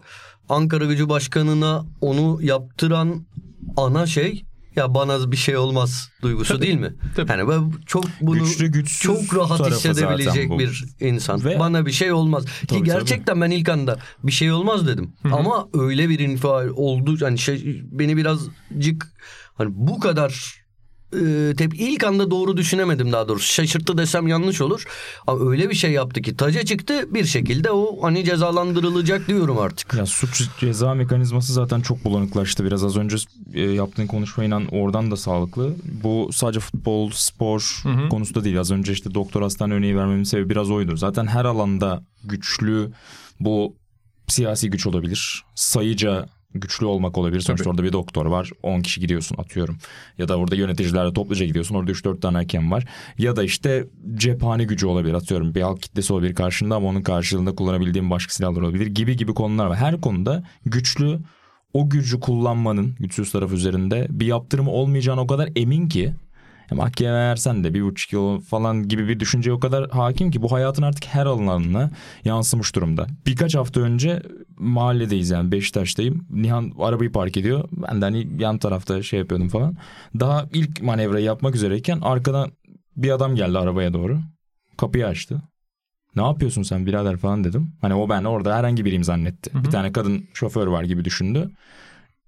Ankara 0.48 0.84
Gücü 0.84 1.08
Başkanı'na 1.08 1.84
onu 2.00 2.38
yaptıran 2.42 3.26
ana 3.76 4.06
şey 4.06 4.44
ya 4.76 4.94
bana 4.94 5.32
bir 5.32 5.36
şey 5.36 5.56
olmaz 5.56 6.10
duygusu 6.22 6.62
değil 6.62 6.78
mi? 6.78 6.94
Tabii. 7.16 7.30
Yani 7.30 7.48
ben 7.48 7.72
çok 7.86 8.04
bunu 8.20 8.38
Güçlü, 8.44 8.66
güçsüz 8.72 9.00
çok 9.00 9.36
rahat 9.36 9.70
hissedebilecek 9.70 10.58
bir 10.58 10.84
insan. 11.00 11.44
Ve- 11.44 11.58
Bana 11.58 11.86
bir 11.86 11.92
şey 11.92 12.12
olmaz. 12.12 12.44
Tabii, 12.68 12.78
Ki 12.78 12.84
gerçekten 12.84 13.40
ben 13.40 13.50
ilk 13.50 13.68
anda 13.68 13.98
bir 14.22 14.32
şey 14.32 14.52
olmaz 14.52 14.86
dedim. 14.86 15.12
Ama 15.32 15.68
öyle 15.74 16.08
bir 16.08 16.18
infial 16.18 16.68
oldu 16.68 17.16
yani 17.20 17.38
şey, 17.38 17.82
beni 17.90 18.16
birazcık 18.16 19.12
hani 19.54 19.70
bu 19.74 20.00
kadar 20.00 20.61
e, 21.20 21.54
tep 21.56 21.74
ilk 21.80 22.04
anda 22.04 22.30
doğru 22.30 22.56
düşünemedim 22.56 23.12
daha 23.12 23.28
doğrusu. 23.28 23.52
Şaşırttı 23.52 23.98
desem 23.98 24.28
yanlış 24.28 24.60
olur. 24.60 24.84
Ama 25.26 25.50
öyle 25.50 25.70
bir 25.70 25.74
şey 25.74 25.92
yaptı 25.92 26.22
ki 26.22 26.36
taca 26.36 26.64
çıktı 26.64 27.14
bir 27.14 27.24
şekilde 27.24 27.70
o 27.70 28.02
hani 28.02 28.24
cezalandırılacak 28.24 29.28
diyorum 29.28 29.58
artık. 29.58 29.94
Ya 29.94 30.06
suç 30.06 30.42
ceza 30.60 30.94
mekanizması 30.94 31.52
zaten 31.52 31.80
çok 31.80 32.04
bulanıklaştı. 32.04 32.64
Biraz 32.64 32.84
az 32.84 32.96
önce 32.96 33.16
e, 33.54 33.60
yaptığın 33.60 34.06
konuşmayla 34.06 34.60
oradan 34.70 35.10
da 35.10 35.16
sağlıklı. 35.16 35.74
Bu 36.02 36.30
sadece 36.32 36.60
futbol, 36.60 37.10
spor 37.10 37.82
konusunda 38.10 38.44
değil. 38.44 38.60
Az 38.60 38.70
önce 38.70 38.92
işte 38.92 39.14
doktor 39.14 39.42
hastane 39.42 39.74
örneği 39.74 39.96
vermemin 39.96 40.24
sebebi 40.24 40.50
biraz 40.50 40.70
oydu. 40.70 40.96
Zaten 40.96 41.26
her 41.26 41.44
alanda 41.44 42.02
güçlü 42.24 42.92
bu 43.40 43.76
siyasi 44.28 44.70
güç 44.70 44.86
olabilir. 44.86 45.44
Sayıca 45.54 46.28
güçlü 46.54 46.86
olmak 46.86 47.18
olabilir. 47.18 47.40
Sonuçta 47.40 47.64
Tabii. 47.64 47.70
orada 47.70 47.84
bir 47.84 47.92
doktor 47.92 48.26
var. 48.26 48.50
10 48.62 48.80
kişi 48.80 49.00
gidiyorsun 49.00 49.36
atıyorum. 49.38 49.76
Ya 50.18 50.28
da 50.28 50.36
orada 50.36 50.54
yöneticilerle 50.54 51.12
topluca 51.12 51.46
gidiyorsun. 51.46 51.74
Orada 51.74 51.90
3-4 51.92 52.20
tane 52.20 52.36
hakem 52.36 52.70
var. 52.70 52.84
Ya 53.18 53.36
da 53.36 53.44
işte 53.44 53.86
cephane 54.14 54.64
gücü 54.64 54.86
olabilir 54.86 55.14
atıyorum. 55.14 55.54
Bir 55.54 55.62
halk 55.62 55.82
kitlesi 55.82 56.12
olabilir 56.12 56.34
karşında 56.34 56.76
ama 56.76 56.88
onun 56.88 57.02
karşılığında 57.02 57.54
kullanabildiğin 57.54 58.10
başka 58.10 58.32
silahlar 58.32 58.62
olabilir 58.62 58.86
gibi 58.86 59.16
gibi 59.16 59.34
konular 59.34 59.66
var. 59.66 59.76
Her 59.76 60.00
konuda 60.00 60.44
güçlü 60.66 61.18
o 61.74 61.90
gücü 61.90 62.20
kullanmanın 62.20 62.94
güçsüz 63.00 63.32
taraf 63.32 63.52
üzerinde 63.52 64.06
bir 64.10 64.26
yaptırımı 64.26 64.70
olmayacağına 64.70 65.20
o 65.20 65.26
kadar 65.26 65.48
emin 65.56 65.88
ki 65.88 66.12
ya 66.70 66.76
mahkemeye 66.76 67.14
versen 67.14 67.64
de 67.64 67.74
bir 67.74 67.82
buçuk 67.82 68.12
yıl 68.12 68.40
falan 68.40 68.88
gibi 68.88 69.08
bir 69.08 69.20
düşünceye 69.20 69.52
o 69.52 69.60
kadar 69.60 69.90
hakim 69.90 70.30
ki 70.30 70.42
bu 70.42 70.52
hayatın 70.52 70.82
artık 70.82 71.04
her 71.06 71.26
alanına 71.26 71.90
yansımış 72.24 72.74
durumda. 72.74 73.06
Birkaç 73.26 73.54
hafta 73.54 73.80
önce 73.80 74.22
mahalledeyiz 74.58 75.30
yani 75.30 75.52
Beşiktaş'tayım. 75.52 76.26
Nihan 76.30 76.72
arabayı 76.78 77.12
park 77.12 77.36
ediyor. 77.36 77.68
Ben 77.72 78.00
de 78.00 78.04
hani 78.04 78.28
yan 78.38 78.58
tarafta 78.58 79.02
şey 79.02 79.18
yapıyordum 79.18 79.48
falan. 79.48 79.76
Daha 80.20 80.46
ilk 80.52 80.82
manevrayı 80.82 81.24
yapmak 81.24 81.54
üzereyken 81.54 81.98
arkadan 82.00 82.52
bir 82.96 83.10
adam 83.10 83.34
geldi 83.36 83.58
arabaya 83.58 83.92
doğru. 83.92 84.20
Kapıyı 84.76 85.06
açtı. 85.06 85.42
Ne 86.16 86.22
yapıyorsun 86.22 86.62
sen 86.62 86.86
birader 86.86 87.16
falan 87.16 87.44
dedim. 87.44 87.72
Hani 87.80 87.94
o 87.94 88.08
ben 88.08 88.24
orada 88.24 88.56
herhangi 88.56 88.84
biriyim 88.84 89.04
zannetti. 89.04 89.50
Bir 89.54 89.70
tane 89.70 89.92
kadın 89.92 90.24
şoför 90.34 90.66
var 90.66 90.84
gibi 90.84 91.04
düşündü. 91.04 91.50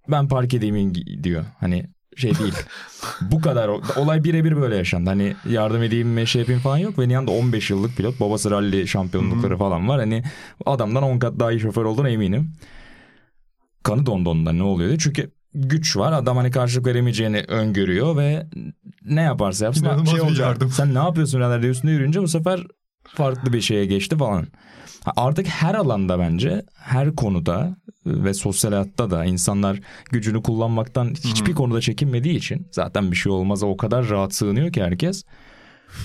Ben 0.09 0.29
park 0.29 0.55
edeyim 0.55 0.95
diyor. 1.23 1.45
Hani 1.61 1.87
şey 2.17 2.39
değil. 2.39 2.55
Bu 3.21 3.41
kadar 3.41 3.69
olay 3.97 4.25
birebir 4.25 4.57
böyle 4.57 4.77
yaşandı. 4.77 5.11
Hani 5.11 5.37
yardım 5.49 5.83
edeyim 5.83 6.09
mi 6.09 6.27
şey 6.27 6.41
yapayım 6.41 6.61
falan 6.61 6.77
yok. 6.79 6.99
Ve 6.99 7.09
Nihan 7.09 7.27
da 7.27 7.31
15 7.31 7.71
yıllık 7.71 7.97
pilot. 7.97 8.21
Babası 8.21 8.51
rally 8.51 8.87
şampiyonlukları 8.87 9.57
falan 9.57 9.89
var. 9.89 10.01
Hani 10.01 10.23
adamdan 10.67 11.03
10 11.03 11.19
kat 11.19 11.39
daha 11.41 11.53
iyi 11.53 11.61
şoför 11.61 11.85
olduğuna 11.85 12.09
eminim. 12.11 12.53
Kanı 13.83 14.07
dondu 14.07 14.31
ondan 14.31 14.59
ne 14.59 14.63
oluyor 14.63 14.89
diye. 14.89 14.99
Çünkü 14.99 15.31
güç 15.55 15.97
var. 15.97 16.13
Adam 16.13 16.37
hani 16.37 16.51
karşılık 16.51 16.87
veremeyeceğini 16.87 17.45
öngörüyor 17.49 18.17
ve 18.17 18.47
ne 19.05 19.23
yaparsa 19.23 19.65
yapsın 19.65 19.85
İnanılmaz 19.85 20.11
şey 20.11 20.21
olacak. 20.21 20.47
yardım. 20.47 20.71
Sen 20.71 20.95
ne 20.95 20.99
yapıyorsun 20.99 21.41
birader 21.41 21.63
diye 21.63 21.73
üstüne 21.73 21.91
yürüyünce 21.91 22.23
bu 22.23 22.29
sefer 22.29 22.61
farklı 23.09 23.53
bir 23.53 23.61
şeye 23.61 23.85
geçti 23.87 24.17
falan. 24.17 24.47
Artık 25.17 25.47
her 25.47 25.75
alanda 25.75 26.19
bence 26.19 26.63
her 26.77 27.17
konuda 27.17 27.77
ve 28.07 28.35
sosyal 28.35 28.73
hayatta 28.73 29.11
da 29.11 29.25
insanlar 29.25 29.81
gücünü 30.11 30.43
kullanmaktan 30.43 31.15
hiçbir 31.25 31.55
konuda 31.55 31.81
çekinmediği 31.81 32.37
için 32.37 32.69
zaten 32.71 33.11
bir 33.11 33.17
şey 33.17 33.33
olmaz'a 33.33 33.67
o 33.67 33.77
kadar 33.77 34.09
rahat 34.09 34.35
sığınıyor 34.35 34.73
ki 34.73 34.83
herkes. 34.83 35.25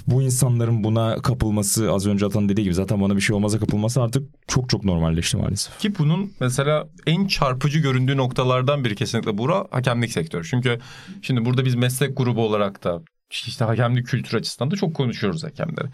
bu 0.07 0.21
insanların 0.21 0.83
buna 0.83 1.15
kapılması 1.21 1.91
az 1.91 2.07
önce 2.07 2.25
Atan 2.25 2.49
dediği 2.49 2.63
gibi 2.63 2.73
zaten 2.73 3.01
bana 3.01 3.15
bir 3.15 3.21
şey 3.21 3.35
olmaza 3.35 3.59
kapılması 3.59 4.01
artık 4.01 4.29
çok 4.47 4.69
çok 4.69 4.83
normalleşti 4.83 5.37
maalesef. 5.37 5.79
Ki 5.79 5.93
bunun 5.99 6.31
mesela 6.39 6.87
en 7.07 7.27
çarpıcı 7.27 7.79
göründüğü 7.79 8.17
noktalardan 8.17 8.83
biri 8.83 8.95
kesinlikle 8.95 9.37
bura 9.37 9.65
hakemlik 9.71 10.11
sektörü. 10.11 10.43
Çünkü 10.43 10.79
şimdi 11.21 11.45
burada 11.45 11.65
biz 11.65 11.75
meslek 11.75 12.17
grubu 12.17 12.41
olarak 12.41 12.83
da 12.83 13.01
işte 13.29 13.65
hakemlik 13.65 14.07
kültürü 14.07 14.39
açısından 14.39 14.71
da 14.71 14.75
çok 14.75 14.95
konuşuyoruz 14.95 15.43
hakemleri. 15.43 15.87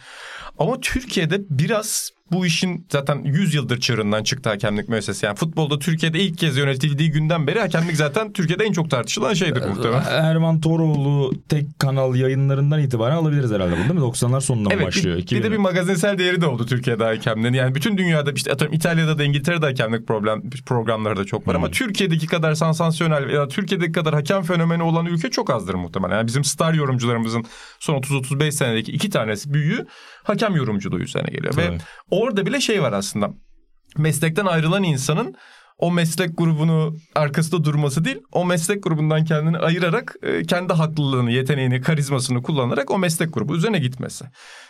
Ama 0.59 0.79
Türkiye'de 0.79 1.41
biraz 1.49 2.11
bu 2.31 2.45
işin 2.45 2.87
zaten 2.91 3.21
100 3.23 3.53
yıldır 3.53 3.79
çığırından 3.79 4.23
çıktı 4.23 4.49
hakemlik 4.49 4.89
müessesesi. 4.89 5.25
Yani 5.25 5.35
futbolda 5.35 5.79
Türkiye'de 5.79 6.19
ilk 6.19 6.37
kez 6.37 6.57
yönetildiği 6.57 7.11
günden 7.11 7.47
beri 7.47 7.59
hakemlik 7.59 7.95
zaten 7.95 8.33
Türkiye'de 8.33 8.63
en 8.63 8.71
çok 8.71 8.89
tartışılan 8.89 9.33
şeydir 9.33 9.65
muhtemelen. 9.67 10.03
Erman 10.09 10.61
Toroğlu 10.61 11.33
tek 11.49 11.79
kanal 11.79 12.15
yayınlarından 12.15 12.81
itibaren 12.81 13.15
alabiliriz 13.15 13.51
herhalde 13.51 13.71
bunu 13.71 13.83
değil 13.83 13.93
mi? 13.93 13.99
90'lar 13.99 14.41
sonundan 14.41 14.71
Evet 14.71 14.85
başlıyor. 14.87 15.17
bir, 15.17 15.21
bir 15.21 15.43
de 15.43 15.47
2000'e. 15.47 15.51
bir 15.51 15.57
magazinsel 15.57 16.17
değeri 16.17 16.41
de 16.41 16.45
oldu 16.45 16.65
Türkiye'de 16.65 17.03
hakemlerin. 17.03 17.53
Yani 17.53 17.75
bütün 17.75 17.97
dünyada 17.97 18.31
işte 18.31 18.51
atıyorum 18.51 18.75
İtalya'da 18.75 19.17
da 19.17 19.23
İngiltere'de 19.23 19.65
hakemlik 19.65 20.07
problem, 20.07 20.49
programları 20.65 21.17
da 21.17 21.25
çok 21.25 21.47
var. 21.47 21.55
Ama 21.55 21.71
Türkiye'deki 21.71 22.27
kadar 22.27 22.53
sansasyonel 22.53 23.29
ya 23.29 23.47
Türkiye'deki 23.47 23.91
kadar 23.91 24.13
hakem 24.13 24.43
fenomeni 24.43 24.83
olan 24.83 25.05
ülke 25.05 25.29
çok 25.29 25.49
azdır 25.49 25.73
muhtemelen. 25.73 26.15
Yani 26.15 26.27
bizim 26.27 26.43
star 26.43 26.73
yorumcularımızın 26.73 27.45
son 27.79 27.95
30-35 27.95 28.51
senedeki 28.51 28.91
iki 28.91 29.09
tanesi 29.09 29.53
büyüğü 29.53 29.85
hakem 30.25 30.55
yorumculuğu 30.55 30.99
üzerine 30.99 31.31
geliyor. 31.31 31.57
Ve 31.57 31.67
Tabii. 31.67 31.77
orada 32.09 32.45
bile 32.45 32.61
şey 32.61 32.81
var 32.81 32.93
aslında. 32.93 33.29
Meslekten 33.97 34.45
ayrılan 34.45 34.83
insanın 34.83 35.35
o 35.77 35.91
meslek 35.91 36.37
grubunu 36.37 36.95
arkasında 37.15 37.63
durması 37.63 38.05
değil, 38.05 38.17
o 38.31 38.45
meslek 38.45 38.83
grubundan 38.83 39.25
kendini 39.25 39.57
ayırarak 39.57 40.15
e, 40.23 40.43
kendi 40.43 40.73
haklılığını, 40.73 41.31
yeteneğini, 41.31 41.81
karizmasını 41.81 42.41
kullanarak 42.41 42.91
o 42.91 42.97
meslek 42.97 43.33
grubu 43.33 43.55
üzerine 43.55 43.79
gitmesi. 43.79 44.25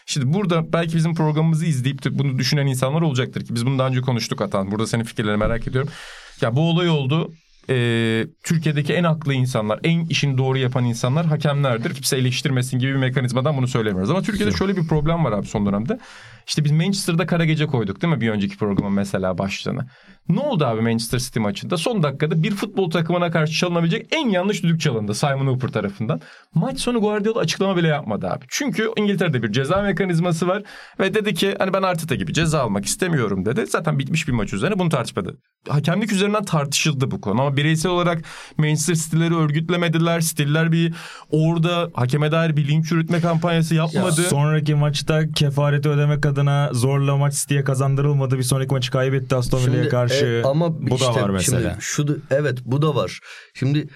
Şimdi 0.05 0.33
burada 0.33 0.73
belki 0.73 0.95
bizim 0.95 1.15
programımızı 1.15 1.65
izleyip 1.65 2.03
de 2.03 2.19
bunu 2.19 2.37
düşünen 2.37 2.67
insanlar 2.67 3.01
olacaktır 3.01 3.45
ki 3.45 3.55
biz 3.55 3.65
bunu 3.65 3.79
daha 3.79 3.87
önce 3.87 4.01
konuştuk 4.01 4.41
Atan. 4.41 4.71
Burada 4.71 4.87
senin 4.87 5.03
fikirlerini 5.03 5.37
merak 5.37 5.67
ediyorum. 5.67 5.91
Ya 6.41 6.55
bu 6.55 6.69
olay 6.69 6.89
oldu. 6.89 7.33
Ee, 7.69 8.25
Türkiye'deki 8.43 8.93
en 8.93 9.03
haklı 9.03 9.33
insanlar, 9.33 9.79
en 9.83 10.05
işini 10.05 10.37
doğru 10.37 10.57
yapan 10.57 10.85
insanlar 10.85 11.25
hakemlerdir. 11.25 11.93
Kimse 11.93 12.17
eleştirmesin 12.17 12.79
gibi 12.79 12.91
bir 12.91 12.97
mekanizmadan 12.97 13.57
bunu 13.57 13.67
söylemiyoruz. 13.67 14.09
Ama 14.11 14.21
Türkiye'de 14.21 14.51
şöyle 14.51 14.75
bir 14.75 14.87
problem 14.87 15.25
var 15.25 15.31
abi 15.31 15.47
son 15.47 15.65
dönemde. 15.65 15.99
İşte 16.47 16.63
biz 16.63 16.71
Manchester'da 16.71 17.25
kara 17.25 17.45
gece 17.45 17.65
koyduk 17.65 18.01
değil 18.01 18.13
mi 18.13 18.21
bir 18.21 18.29
önceki 18.29 18.57
programın 18.57 18.93
mesela 18.93 19.37
başlığını. 19.37 19.85
Ne 20.29 20.39
oldu 20.39 20.65
abi 20.65 20.81
Manchester 20.81 21.19
City 21.19 21.39
maçında? 21.39 21.77
Son 21.77 22.03
dakikada 22.03 22.43
bir 22.43 22.51
futbol 22.51 22.91
takımına 22.91 23.31
karşı 23.31 23.53
çalınabilecek 23.53 24.07
en 24.11 24.29
yanlış 24.29 24.63
düdük 24.63 24.81
çalındı 24.81 25.15
Simon 25.15 25.47
Hooper 25.47 25.67
tarafından. 25.67 26.21
Maç 26.53 26.79
sonu 26.79 27.01
Guardiola 27.01 27.39
açıklama 27.39 27.77
bile 27.77 27.87
yapmadı 27.87 28.27
abi. 28.27 28.45
Çünkü 28.47 28.91
İngiltere'de 28.97 29.43
bir 29.43 29.51
ceza 29.51 29.81
mekanizması 29.81 30.47
var 30.47 30.63
ve 30.99 31.13
dedi 31.13 31.33
ki 31.33 31.55
hani 31.59 31.73
ben 31.73 31.81
Arteta 31.81 32.15
gibi 32.15 32.33
ceza 32.33 32.61
almak 32.61 32.85
istemiyorum 32.85 33.45
dedi. 33.45 33.67
Zaten 33.67 33.99
bitmiş 33.99 34.27
bir 34.27 34.33
maç 34.33 34.53
üzerine 34.53 34.79
bunu 34.79 34.89
tartışmadı. 34.89 35.37
Hakemlik 35.69 36.11
üzerinden 36.11 36.43
tartışıldı 36.43 37.11
bu 37.11 37.21
konu 37.21 37.41
ama 37.41 37.57
bireysel 37.57 37.91
olarak 37.91 38.21
Manchester 38.57 38.95
City'leri 38.95 39.35
örgütlemediler. 39.35 40.21
Stiller 40.21 40.71
bir 40.71 40.93
orada 41.31 41.89
hakeme 41.93 42.31
dair 42.31 42.57
bir 42.57 42.67
linç 42.67 42.91
yürütme 42.91 43.21
kampanyası 43.21 43.75
yapmadı. 43.75 44.21
Sonraki 44.21 44.75
maçta 44.75 45.31
kefareti 45.31 45.89
ödemek 45.89 46.25
adına 46.25 46.69
zorla 46.73 47.17
maç 47.17 47.33
City'ye 47.33 47.63
kazandırılmadı. 47.63 48.37
Bir 48.37 48.43
sonraki 48.43 48.73
maçı 48.73 48.91
kaybetti 48.91 49.35
Aston 49.35 49.59
Villa'ya 49.59 49.83
Şimdi, 49.83 49.89
karşı. 50.19 50.25
e, 50.25 50.43
ama 50.43 50.81
bu 50.81 50.95
işte 50.95 51.07
da 51.07 51.15
var 51.15 51.29
mesela. 51.29 51.69
Şimdi 51.69 51.81
şu 51.81 52.07
da- 52.07 52.15
evet 52.31 52.57
bu 52.65 52.81
da 52.81 52.95
var. 52.95 53.19
Şimdi 53.53 53.87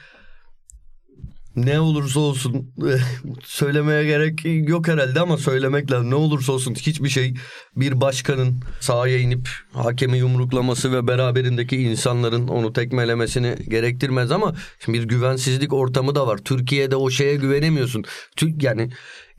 ne 1.55 1.79
olursa 1.79 2.19
olsun 2.19 2.71
söylemeye 3.43 4.03
gerek 4.05 4.45
yok 4.69 4.87
herhalde 4.87 5.19
ama 5.19 5.37
söylemek 5.37 5.91
lazım. 5.91 6.09
Ne 6.09 6.15
olursa 6.15 6.53
olsun 6.53 6.75
hiçbir 6.75 7.09
şey 7.09 7.33
bir 7.75 8.01
başkanın 8.01 8.61
sahaya 8.79 9.17
inip 9.19 9.49
hakemi 9.73 10.17
yumruklaması 10.17 10.91
ve 10.93 11.07
beraberindeki 11.07 11.77
insanların 11.77 12.47
onu 12.47 12.73
tekmelemesini 12.73 13.55
gerektirmez 13.69 14.31
ama 14.31 14.55
şimdi 14.85 14.99
bir 14.99 15.03
güvensizlik 15.03 15.73
ortamı 15.73 16.15
da 16.15 16.27
var. 16.27 16.37
Türkiye'de 16.37 16.95
o 16.95 17.09
şeye 17.09 17.35
güvenemiyorsun. 17.35 18.03
Türk 18.35 18.63
yani 18.63 18.89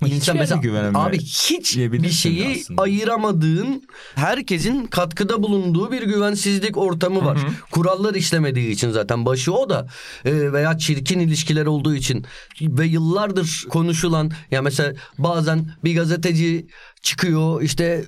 insan 0.09 0.35
yerde 0.35 0.55
mesela 0.55 0.91
abi 0.95 1.19
hiç 1.19 1.77
bir 1.77 2.11
şeyi 2.11 2.57
aslında. 2.61 2.83
ayıramadığın 2.83 3.83
herkesin 4.15 4.87
katkıda 4.87 5.43
bulunduğu 5.43 5.93
bir 5.93 6.03
güvensizlik 6.03 6.77
ortamı 6.77 7.25
var. 7.25 7.39
Kurallar 7.71 8.15
işlemediği 8.15 8.71
için 8.71 8.91
zaten 8.91 9.27
başı 9.27 9.53
o 9.53 9.71
da 9.71 9.87
Ee, 10.25 10.53
veya 10.53 10.79
çirkin 10.79 11.21
ilişkiler 11.21 11.67
olduğu 11.67 11.95
için 11.95 12.25
ve 12.61 12.87
yıllardır 12.87 13.67
konuşulan 13.69 14.31
ya 14.51 14.63
mesela 14.63 14.93
bazen 15.19 15.71
bir 15.85 15.97
gazeteci 15.97 16.67
çıkıyor 17.03 17.63
işte 17.63 18.05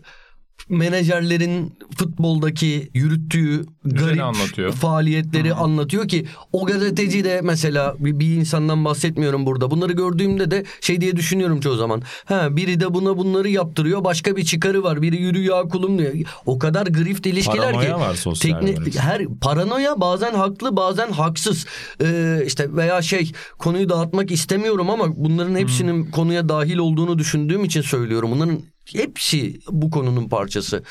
menajerlerin 0.69 1.73
futboldaki 1.97 2.91
yürüttüğü 2.95 3.65
garip 3.85 4.23
anlatıyor. 4.23 4.73
faaliyetleri 4.73 5.55
anlatıyor 5.55 6.09
ki 6.09 6.27
o 6.53 6.67
gazeteci 6.67 7.25
de 7.25 7.41
mesela 7.45 7.95
bir, 7.99 8.19
bir 8.21 8.37
insandan 8.37 8.85
bahsetmiyorum 8.85 9.47
burada. 9.47 9.71
Bunları 9.71 9.93
gördüğümde 9.93 10.51
de 10.51 10.65
şey 10.81 11.01
diye 11.01 11.17
düşünüyorum 11.17 11.61
çoğu 11.61 11.77
zaman. 11.77 12.03
Ha 12.25 12.57
biri 12.57 12.81
de 12.81 12.95
buna 12.95 13.19
bunları 13.19 13.49
yaptırıyor. 13.49 14.05
Başka 14.05 14.37
bir 14.37 14.45
çıkarı 14.45 14.83
var. 14.83 15.03
Biri 15.03 15.17
yürü 15.17 15.41
ya 15.43 15.63
kulum 15.63 15.99
diyor. 15.99 16.13
O 16.47 16.59
kadar 16.59 16.87
grift 16.87 17.27
ilişkiler 17.27 17.67
ki. 17.67 17.73
Paranoya 17.73 18.01
var 18.01 18.15
sosyal 18.15 18.61
teknik- 18.61 18.99
her 18.99 19.27
paranoya 19.41 20.01
bazen 20.01 20.35
haklı 20.35 20.77
bazen 20.77 21.13
haksız. 21.13 21.67
Ee, 22.05 22.43
işte 22.47 22.77
veya 22.77 23.03
şey 23.03 23.33
konuyu 23.59 23.89
dağıtmak 23.89 24.31
istemiyorum 24.31 24.91
ama 24.91 25.05
bunların 25.17 25.55
hepsinin 25.57 26.11
konuya 26.11 26.49
dahil 26.49 26.77
olduğunu 26.79 27.19
düşündüğüm 27.19 27.65
için 27.65 27.81
söylüyorum. 27.83 28.31
Bunların 28.31 28.59
hepsi 28.93 29.61
bu 29.69 29.91
konunun 29.91 30.29
parçası. 30.29 30.83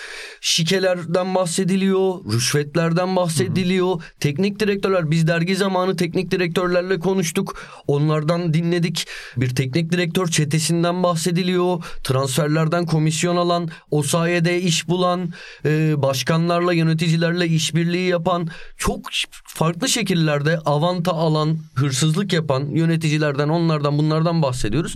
Şikelerden 0.41 1.35
bahsediliyor, 1.35 2.33
rüşvetlerden 2.33 3.15
bahsediliyor. 3.15 4.03
Teknik 4.19 4.59
direktörler 4.59 5.11
biz 5.11 5.27
dergi 5.27 5.55
zamanı 5.55 5.95
teknik 5.95 6.31
direktörlerle 6.31 6.99
konuştuk. 6.99 7.61
Onlardan 7.87 8.53
dinledik. 8.53 9.07
Bir 9.37 9.55
teknik 9.55 9.91
direktör 9.91 10.27
çetesinden 10.27 11.03
bahsediliyor. 11.03 11.83
Transferlerden 12.03 12.85
komisyon 12.85 13.35
alan, 13.35 13.69
o 13.91 14.03
sayede 14.03 14.61
iş 14.61 14.87
bulan, 14.87 15.33
e, 15.65 16.01
başkanlarla, 16.01 16.73
yöneticilerle 16.73 17.47
işbirliği 17.47 18.09
yapan, 18.09 18.47
çok 18.77 19.01
farklı 19.45 19.89
şekillerde 19.89 20.59
avanta 20.65 21.11
alan, 21.11 21.57
hırsızlık 21.75 22.33
yapan 22.33 22.65
yöneticilerden, 22.65 23.49
onlardan, 23.49 23.97
bunlardan 23.97 24.41
bahsediyoruz. 24.41 24.95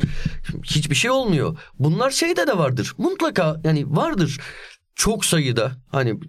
Hiçbir 0.64 0.96
şey 0.96 1.12
olmuyor. 1.12 1.58
Bunlar 1.80 2.12
şeyde 2.12 2.48
de 2.48 2.58
vardır. 2.58 2.85
Mutlaka 2.98 3.62
yani 3.64 3.96
vardır. 3.96 4.40
Çok 4.96 5.26
sayıda 5.26 5.72
hani 5.92 6.20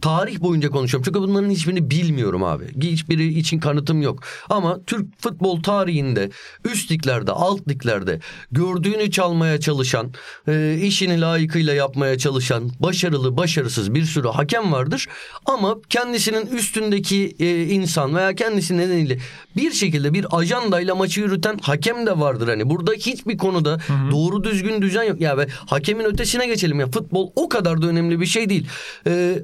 tarih 0.00 0.40
boyunca 0.40 0.70
konuşuyorum. 0.70 1.04
Çünkü 1.04 1.20
bunların 1.20 1.50
hiçbirini 1.50 1.90
bilmiyorum 1.90 2.44
abi. 2.44 2.64
Hiçbiri 2.82 3.38
için 3.38 3.60
kanıtım 3.60 4.02
yok. 4.02 4.22
Ama 4.50 4.80
Türk 4.86 5.22
futbol 5.22 5.62
tarihinde 5.62 6.30
üst 6.64 6.92
liglerde, 6.92 7.32
alt 7.32 7.68
liglerde 7.68 8.20
gördüğünü 8.52 9.10
çalmaya 9.10 9.60
çalışan, 9.60 10.12
e, 10.48 10.78
işini 10.82 11.20
layıkıyla 11.20 11.74
yapmaya 11.74 12.18
çalışan, 12.18 12.70
başarılı, 12.80 13.36
başarısız 13.36 13.94
bir 13.94 14.04
sürü 14.04 14.28
hakem 14.28 14.72
vardır. 14.72 15.06
Ama 15.46 15.76
kendisinin 15.88 16.46
üstündeki 16.46 17.36
e, 17.38 17.62
insan 17.64 18.14
veya 18.14 18.34
kendisi 18.34 18.76
nedeniyle 18.76 19.18
bir 19.56 19.72
şekilde 19.72 20.14
bir 20.14 20.26
ajandayla 20.30 20.94
maçı 20.94 21.20
yürüten 21.20 21.58
hakem 21.62 22.06
de 22.06 22.18
vardır. 22.18 22.48
Hani 22.48 22.70
burada 22.70 22.92
hiçbir 22.92 23.38
konuda 23.38 23.78
doğru 24.10 24.44
düzgün 24.44 24.82
düzen 24.82 25.02
yok. 25.02 25.20
Ya 25.20 25.38
ve 25.38 25.46
hakemin 25.66 26.04
ötesine 26.04 26.46
geçelim 26.46 26.80
ya 26.80 26.86
futbol 26.90 27.30
o 27.36 27.48
kadar 27.48 27.82
da 27.82 27.86
önemli 27.86 28.20
bir 28.20 28.26
şey 28.26 28.48
değil. 28.48 28.66
E, 29.06 29.38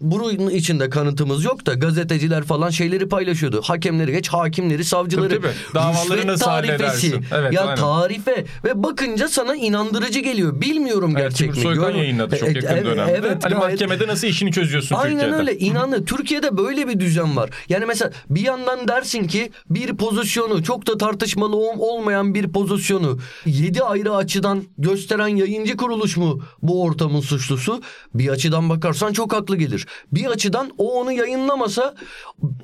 bunun 0.00 0.50
içinde 0.50 0.90
kanıtımız 0.90 1.44
yok 1.44 1.66
da 1.66 1.74
gazeteciler 1.74 2.44
falan 2.44 2.70
şeyleri 2.70 3.08
paylaşıyordu. 3.08 3.60
Hakemleri 3.64 4.12
geç, 4.12 4.28
hakimleri, 4.28 4.84
savcıları. 4.84 5.28
Tabii, 5.28 5.40
tabii. 5.42 5.74
Davaları 5.74 6.26
nasıl 6.26 6.44
tarifesi. 6.44 7.20
Evet, 7.34 7.52
ya 7.52 7.62
aynen. 7.62 7.76
tarife 7.76 8.44
ve 8.64 8.82
bakınca 8.82 9.28
sana 9.28 9.56
inandırıcı 9.56 10.20
geliyor. 10.20 10.60
Bilmiyorum 10.60 11.10
Evet, 11.16 11.22
gerçek 11.22 11.50
mi? 11.50 11.56
Soykan 11.62 11.90
yayınladı 11.90 12.36
çok 12.38 12.48
E, 12.48 12.52
yakın 12.52 12.68
evet, 12.68 12.84
dönemde. 12.86 13.12
Evet, 13.18 13.44
hani 13.44 13.52
gayet- 13.54 13.58
mahkemede 13.58 14.06
nasıl 14.06 14.26
işini 14.26 14.52
çözüyorsun 14.52 14.94
Aynen 14.96 15.10
Türkiye'de? 15.12 15.36
öyle 15.36 15.58
inanın 15.58 16.04
Türkiye'de 16.04 16.56
böyle 16.56 16.88
bir 16.88 17.00
düzen 17.00 17.36
var. 17.36 17.50
Yani 17.68 17.86
mesela 17.86 18.10
bir 18.30 18.40
yandan 18.40 18.88
dersin 18.88 19.24
ki 19.26 19.50
bir 19.70 19.96
pozisyonu 19.96 20.62
çok 20.62 20.86
da 20.86 20.98
tartışmalı 20.98 21.56
ol- 21.56 21.78
olmayan 21.78 22.34
bir 22.34 22.52
pozisyonu 22.52 23.18
7 23.46 23.82
ayrı 23.82 24.14
açıdan 24.16 24.62
gösteren 24.78 25.28
yayıncı 25.28 25.76
kuruluş 25.76 26.16
mu 26.16 26.40
bu 26.62 26.82
ortamın 26.82 27.20
suçlusu? 27.20 27.82
Bir 28.14 28.28
açıdan 28.28 28.68
bakarsan 28.68 29.12
çok 29.12 29.32
haklı 29.32 29.56
gelir. 29.56 29.86
Bir 30.12 30.26
açıdan 30.26 30.70
o 30.78 31.00
onu 31.00 31.12
yayınlamasa 31.12 31.94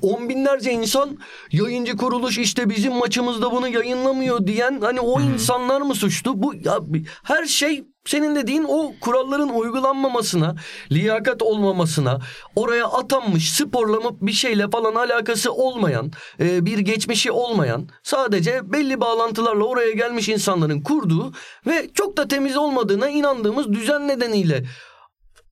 on 0.01 0.29
binlerce 0.29 0.71
insan 0.71 1.17
yayıncı 1.51 1.97
kuruluş 1.97 2.37
işte 2.37 2.69
bizim 2.69 2.93
maçımızda 2.93 3.51
bunu 3.51 3.67
yayınlamıyor 3.67 4.47
diyen 4.47 4.81
hani 4.81 4.99
o 4.99 5.21
insanlar 5.21 5.81
mı 5.81 5.95
suçlu? 5.95 6.43
Bu 6.43 6.53
ya, 6.53 6.79
her 7.23 7.45
şey 7.45 7.83
senin 8.07 8.35
dediğin 8.35 8.65
o 8.67 8.93
kuralların 9.01 9.49
uygulanmamasına, 9.49 10.55
liyakat 10.91 11.41
olmamasına, 11.41 12.19
oraya 12.55 12.85
atanmış, 12.85 13.53
sporla 13.53 13.99
bir 14.21 14.31
şeyle 14.31 14.69
falan 14.69 14.95
alakası 14.95 15.53
olmayan, 15.53 16.11
e, 16.39 16.65
bir 16.65 16.79
geçmişi 16.79 17.31
olmayan, 17.31 17.89
sadece 18.03 18.71
belli 18.71 19.01
bağlantılarla 19.01 19.63
oraya 19.63 19.91
gelmiş 19.91 20.29
insanların 20.29 20.81
kurduğu 20.81 21.33
ve 21.67 21.89
çok 21.93 22.17
da 22.17 22.27
temiz 22.27 22.57
olmadığına 22.57 23.09
inandığımız 23.09 23.73
düzen 23.73 24.07
nedeniyle 24.07 24.63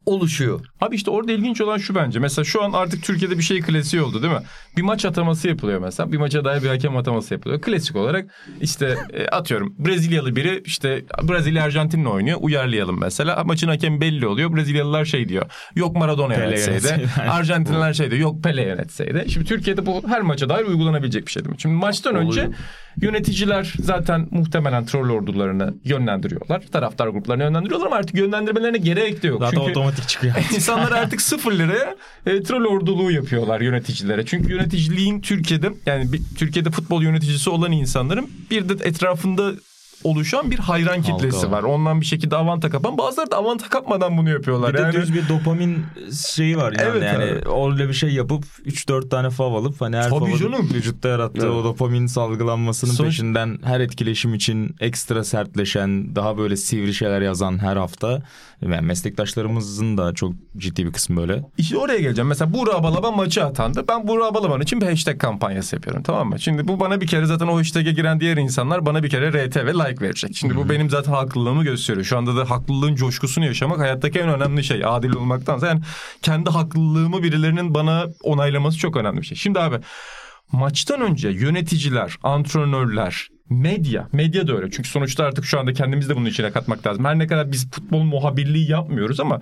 oluşuyor. 0.05 0.59
Abi 0.81 0.95
işte 0.95 1.11
orada 1.11 1.31
ilginç 1.31 1.61
olan 1.61 1.77
şu 1.77 1.95
bence. 1.95 2.19
Mesela 2.19 2.45
şu 2.45 2.63
an 2.63 2.71
artık 2.73 3.03
Türkiye'de 3.03 3.37
bir 3.37 3.43
şey 3.43 3.61
klasiği 3.61 4.01
oldu 4.01 4.21
değil 4.23 4.33
mi? 4.33 4.39
Bir 4.77 4.81
maç 4.81 5.05
ataması 5.05 5.47
yapılıyor 5.47 5.79
mesela. 5.79 6.11
Bir 6.11 6.17
maça 6.17 6.45
dair 6.45 6.63
bir 6.63 6.67
hakem 6.67 6.97
ataması 6.97 7.33
yapılıyor. 7.33 7.61
Klasik 7.61 7.95
olarak 7.95 8.25
işte 8.61 8.97
e, 9.13 9.27
atıyorum 9.27 9.75
Brezilyalı 9.79 10.35
biri 10.35 10.61
işte 10.65 11.05
Brezilya 11.23 11.63
Arjantin'le 11.63 12.05
oynuyor. 12.05 12.37
Uyarlayalım 12.41 12.99
mesela. 12.99 13.43
Maçın 13.43 13.67
hakemi 13.67 14.01
belli 14.01 14.27
oluyor. 14.27 14.55
Brezilyalılar 14.55 15.05
şey 15.05 15.29
diyor. 15.29 15.45
Yok 15.75 15.95
Maradona 15.95 16.33
Pele 16.33 16.43
yönetseydi. 16.45 16.87
yönetseydi. 16.87 17.09
Arjantinliler 17.29 17.93
şey 17.93 18.11
diyor. 18.11 18.21
Yok 18.21 18.43
Pele 18.43 18.61
yönetseydi. 18.61 19.25
Şimdi 19.29 19.45
Türkiye'de 19.45 19.85
bu 19.85 20.07
her 20.07 20.21
maça 20.21 20.49
dair 20.49 20.65
uygulanabilecek 20.65 21.25
bir 21.27 21.31
şey 21.31 21.43
değil 21.43 21.55
mi? 21.55 21.61
Şimdi 21.61 21.75
maçtan 21.75 22.15
önce 22.15 22.41
Oluyor. 22.41 22.53
yöneticiler 23.01 23.73
zaten 23.79 24.27
muhtemelen 24.31 24.85
troll 24.85 25.09
ordularını 25.09 25.73
yönlendiriyorlar. 25.83 26.61
Taraftar 26.71 27.07
gruplarını 27.07 27.43
yönlendiriyorlar 27.43 27.87
ama 27.87 27.95
artık 27.95 28.15
yönlendirmelerine 28.15 28.77
gerek 28.77 29.23
de 29.23 29.27
yok. 29.27 29.39
Zaten 29.39 29.57
Çünkü 29.57 29.73
otomatik 29.95 30.09
çıkıyor. 30.09 30.35
İnsanlar 30.55 30.91
artık 30.91 31.21
sıfır 31.21 31.51
liraya 31.51 31.95
e, 32.25 32.43
troll 32.43 32.65
orduluğu 32.65 33.11
yapıyorlar 33.11 33.61
yöneticilere. 33.61 34.25
Çünkü 34.25 34.51
yöneticiliğin 34.51 35.21
Türkiye'de 35.21 35.69
yani 35.85 36.13
bir, 36.13 36.21
Türkiye'de 36.37 36.71
futbol 36.71 37.03
yöneticisi 37.03 37.49
olan 37.49 37.71
insanların 37.71 38.29
bir 38.51 38.69
de 38.69 38.87
etrafında 38.87 39.51
oluşan 40.03 40.51
bir 40.51 40.59
hayran 40.59 41.01
kitlesi 41.01 41.37
Halka 41.37 41.51
var. 41.51 41.63
Ondan 41.63 42.01
bir 42.01 42.05
şekilde 42.05 42.35
avanta 42.35 42.69
kapan. 42.69 42.97
Bazıları 42.97 43.31
da 43.31 43.37
avanta 43.37 43.69
kapmadan 43.69 44.17
bunu 44.17 44.29
yapıyorlar. 44.29 44.73
Bir 44.73 44.77
de 44.77 44.81
yani 44.81 44.93
düz 44.93 45.13
bir 45.13 45.29
dopamin 45.29 45.85
şeyi 46.27 46.57
var 46.57 46.73
yani. 46.79 46.89
Evet 46.91 47.03
yani 47.03 47.23
abi. 47.23 47.71
öyle 47.73 47.89
bir 47.89 47.93
şey 47.93 48.09
yapıp 48.09 48.43
3-4 48.65 49.09
tane 49.09 49.29
fav 49.29 49.53
alıp 49.53 49.81
hani 49.81 49.95
her 49.95 50.09
Tabii 50.09 50.37
canım. 50.37 50.69
vücutta 50.73 51.09
yarattığı 51.09 51.45
Evet. 51.45 51.55
o 51.55 51.63
dopamin 51.63 52.07
salgılanmasının 52.07 52.91
Sonuç- 52.91 53.09
peşinden 53.09 53.59
her 53.63 53.79
etkileşim 53.79 54.33
için 54.33 54.75
ekstra 54.79 55.23
sertleşen, 55.23 56.15
daha 56.15 56.37
böyle 56.37 56.57
sivri 56.57 56.93
şeyler 56.93 57.21
yazan 57.21 57.61
her 57.61 57.75
hafta 57.77 58.21
yani 58.61 58.81
meslektaşlarımızın 58.81 59.97
da 59.97 60.13
çok 60.13 60.33
ciddi 60.57 60.85
bir 60.85 60.91
kısmı 60.91 61.17
böyle. 61.17 61.43
İşte 61.57 61.77
oraya 61.77 61.99
geleceğim. 61.99 62.27
Mesela 62.27 62.53
Burak 62.53 62.83
Balaban 62.83 63.15
maçı 63.15 63.45
atandı. 63.45 63.85
Ben 63.87 64.07
Burak 64.07 64.33
Balaban 64.33 64.61
için 64.61 64.81
bir 64.81 64.85
hashtag 64.85 65.19
kampanyası 65.19 65.75
yapıyorum 65.75 66.03
tamam 66.03 66.29
mı? 66.29 66.39
Şimdi 66.39 66.67
bu 66.67 66.79
bana 66.79 67.01
bir 67.01 67.07
kere 67.07 67.25
zaten 67.25 67.47
o 67.47 67.57
hashtag'e 67.57 67.91
giren 67.91 68.19
diğer 68.19 68.37
insanlar 68.37 68.85
bana 68.85 69.03
bir 69.03 69.09
kere 69.09 69.47
RT 69.47 69.55
ve 69.57 69.73
like 69.73 70.01
verecek. 70.05 70.35
Şimdi 70.35 70.55
bu 70.55 70.69
benim 70.69 70.89
zaten 70.89 71.11
haklılığımı 71.11 71.63
gösteriyor. 71.63 72.05
Şu 72.05 72.17
anda 72.17 72.35
da 72.35 72.49
haklılığın 72.49 72.95
coşkusunu 72.95 73.45
yaşamak 73.45 73.79
hayattaki 73.79 74.19
en 74.19 74.29
önemli 74.29 74.63
şey. 74.63 74.85
Adil 74.85 75.15
olmaktansa 75.15 75.67
yani 75.67 75.81
kendi 76.21 76.49
haklılığımı 76.49 77.23
birilerinin 77.23 77.73
bana 77.73 78.05
onaylaması 78.23 78.77
çok 78.77 78.97
önemli 78.97 79.21
bir 79.21 79.25
şey. 79.25 79.37
Şimdi 79.37 79.59
abi 79.59 79.75
maçtan 80.51 81.01
önce 81.01 81.29
yöneticiler, 81.29 82.17
antrenörler, 82.23 83.29
medya, 83.49 84.07
medya 84.13 84.47
da 84.47 84.55
öyle. 84.55 84.71
Çünkü 84.71 84.89
sonuçta 84.89 85.23
artık 85.23 85.45
şu 85.45 85.59
anda 85.59 85.73
kendimizi 85.73 86.09
de 86.09 86.15
bunun 86.15 86.25
içine 86.25 86.51
katmak 86.51 86.87
lazım. 86.87 87.05
Her 87.05 87.19
ne 87.19 87.27
kadar 87.27 87.51
biz 87.51 87.71
futbol 87.71 88.03
muhabirliği 88.03 88.71
yapmıyoruz 88.71 89.19
ama 89.19 89.41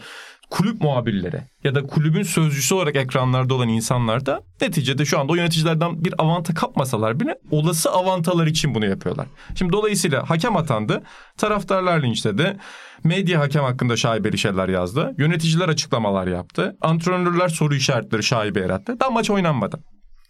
kulüp 0.49 0.81
muhabirleri 0.81 1.41
ya 1.63 1.75
da 1.75 1.83
kulübün 1.83 2.23
sözcüsü 2.23 2.75
olarak 2.75 2.95
ekranlarda 2.95 3.53
olan 3.53 3.67
insanlar 3.67 4.25
da 4.25 4.41
neticede 4.61 5.05
şu 5.05 5.19
anda 5.19 5.31
o 5.31 5.35
yöneticilerden 5.35 6.05
bir 6.05 6.13
avanta 6.17 6.53
kapmasalar 6.53 7.19
bile 7.19 7.35
olası 7.51 7.91
avantalar 7.91 8.47
için 8.47 8.75
bunu 8.75 8.85
yapıyorlar. 8.85 9.27
Şimdi 9.55 9.73
dolayısıyla 9.73 10.29
hakem 10.29 10.57
atandı, 10.57 11.03
taraftarlar 11.37 12.03
linçledi, 12.03 12.57
medya 13.03 13.39
hakem 13.39 13.63
hakkında 13.63 13.97
şaibeli 13.97 14.37
şeyler 14.37 14.69
yazdı, 14.69 15.15
yöneticiler 15.17 15.69
açıklamalar 15.69 16.27
yaptı, 16.27 16.77
antrenörler 16.81 17.47
soru 17.47 17.75
işaretleri 17.75 18.23
şaibe 18.23 18.59
yarattı. 18.59 18.99
Daha 18.99 19.09
maç 19.09 19.29
oynanmadı. 19.29 19.79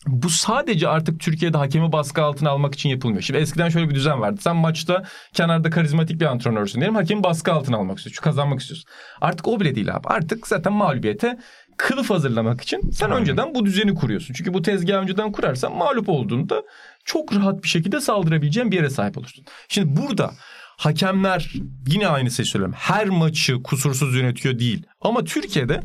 Bu 0.08 0.30
sadece 0.30 0.88
artık 0.88 1.20
Türkiye'de 1.20 1.58
hakemi 1.58 1.92
baskı 1.92 2.24
altına 2.24 2.50
almak 2.50 2.74
için 2.74 2.90
yapılmıyor. 2.90 3.22
Şimdi 3.22 3.40
eskiden 3.40 3.70
şöyle 3.70 3.90
bir 3.90 3.96
düzen 3.96 4.22
vardı. 4.22 4.42
Sen 4.42 4.56
maçta 4.56 5.04
kenarda 5.34 5.70
karizmatik 5.70 6.22
bir 6.22 6.26
antrenörsün 6.26 6.80
diyelim. 6.80 6.96
Hakemi 6.96 7.24
baskı 7.24 7.54
altına 7.54 7.78
almak 7.78 7.98
istiyorsun. 7.98 8.24
Kazanmak 8.24 8.60
istiyorsun. 8.60 8.90
Artık 9.22 9.48
o 9.48 9.60
bile 9.60 9.76
değil 9.76 9.96
abi. 9.96 10.08
Artık 10.08 10.48
zaten 10.48 10.74
mağlubiyete 10.74 11.38
kılıf 11.78 12.10
hazırlamak 12.10 12.62
için 12.62 12.92
sen 12.92 13.12
önceden 13.12 13.56
bu 13.56 13.66
düzeni 13.66 13.96
kuruyorsun. 13.96 14.34
Çünkü 14.34 14.54
bu 14.54 14.62
tezgahı 14.62 15.02
önceden 15.02 15.32
kurarsan 15.32 15.76
mağlup 15.76 16.10
olduğunda 16.10 16.64
çok 17.06 17.36
rahat 17.36 17.64
bir 17.64 17.68
şekilde 17.68 18.02
saldırabileceğin 18.02 18.72
bir 18.72 18.76
yere 18.76 18.90
sahip 18.90 19.18
olursun. 19.18 19.46
Şimdi 19.68 20.02
burada 20.02 20.32
hakemler 20.78 21.54
yine 21.88 22.08
aynı 22.08 22.32
şeyi 22.32 22.46
söylüyorum. 22.46 22.76
Her 22.78 23.10
maçı 23.10 23.64
kusursuz 23.64 24.16
yönetiyor 24.16 24.60
değil. 24.60 24.86
Ama 25.02 25.24
Türkiye'de 25.24 25.82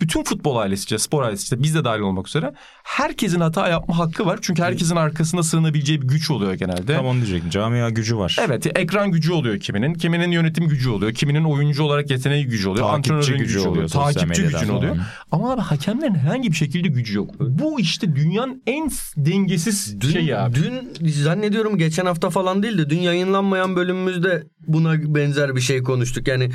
bütün 0.00 0.24
futbol 0.24 0.56
ailesice, 0.56 0.98
spor 0.98 1.22
ailesice 1.22 1.62
biz 1.62 1.74
de 1.74 1.84
dahil 1.84 2.00
olmak 2.00 2.28
üzere 2.28 2.52
herkesin 2.82 3.40
hata 3.40 3.68
yapma 3.68 3.98
hakkı 3.98 4.26
var. 4.26 4.38
Çünkü 4.42 4.62
herkesin 4.62 4.96
arkasına 4.96 5.42
sığınabileceği 5.42 6.02
bir 6.02 6.08
güç 6.08 6.30
oluyor 6.30 6.52
genelde. 6.52 6.96
Tam 6.96 7.06
onu 7.06 7.16
diyecektim. 7.16 7.50
Camia 7.50 7.90
gücü 7.90 8.16
var. 8.16 8.36
Evet 8.40 8.66
ekran 8.78 9.10
gücü 9.10 9.32
oluyor 9.32 9.60
kiminin. 9.60 9.94
Kiminin 9.94 10.30
yönetim 10.30 10.68
gücü 10.68 10.90
oluyor. 10.90 11.14
Kiminin 11.14 11.44
oyuncu 11.44 11.82
olarak 11.82 12.10
yeteneği 12.10 12.46
gücü 12.46 12.68
oluyor. 12.68 12.86
Takipçi 12.86 13.12
antrenörün 13.12 13.38
gücü 13.38 13.58
oluyor 13.60 13.88
Takipçi 13.88 14.42
gücün 14.42 14.68
oluyor. 14.68 14.96
Ama 15.32 15.52
abi 15.52 15.60
hakemlerin 15.60 16.14
herhangi 16.14 16.50
bir 16.50 16.56
şekilde 16.56 16.88
gücü 16.88 17.16
yok. 17.16 17.30
Bu 17.40 17.80
işte 17.80 18.16
dünyanın 18.16 18.62
en 18.66 18.90
dengesiz 19.16 20.00
Dün, 20.00 20.10
şeyi 20.10 20.36
abi. 20.36 20.54
dün 20.54 21.10
zannediyorum 21.10 21.78
geçen 21.78 22.06
hafta 22.06 22.30
falan 22.30 22.62
değil 22.62 22.78
de 22.78 22.90
dün 22.90 22.98
yayınlanmayan 22.98 23.76
bölümümüzde 23.76 24.46
buna 24.66 25.14
benzer 25.14 25.56
bir 25.56 25.60
şey 25.60 25.82
konuştuk. 25.82 26.28
Yani 26.28 26.50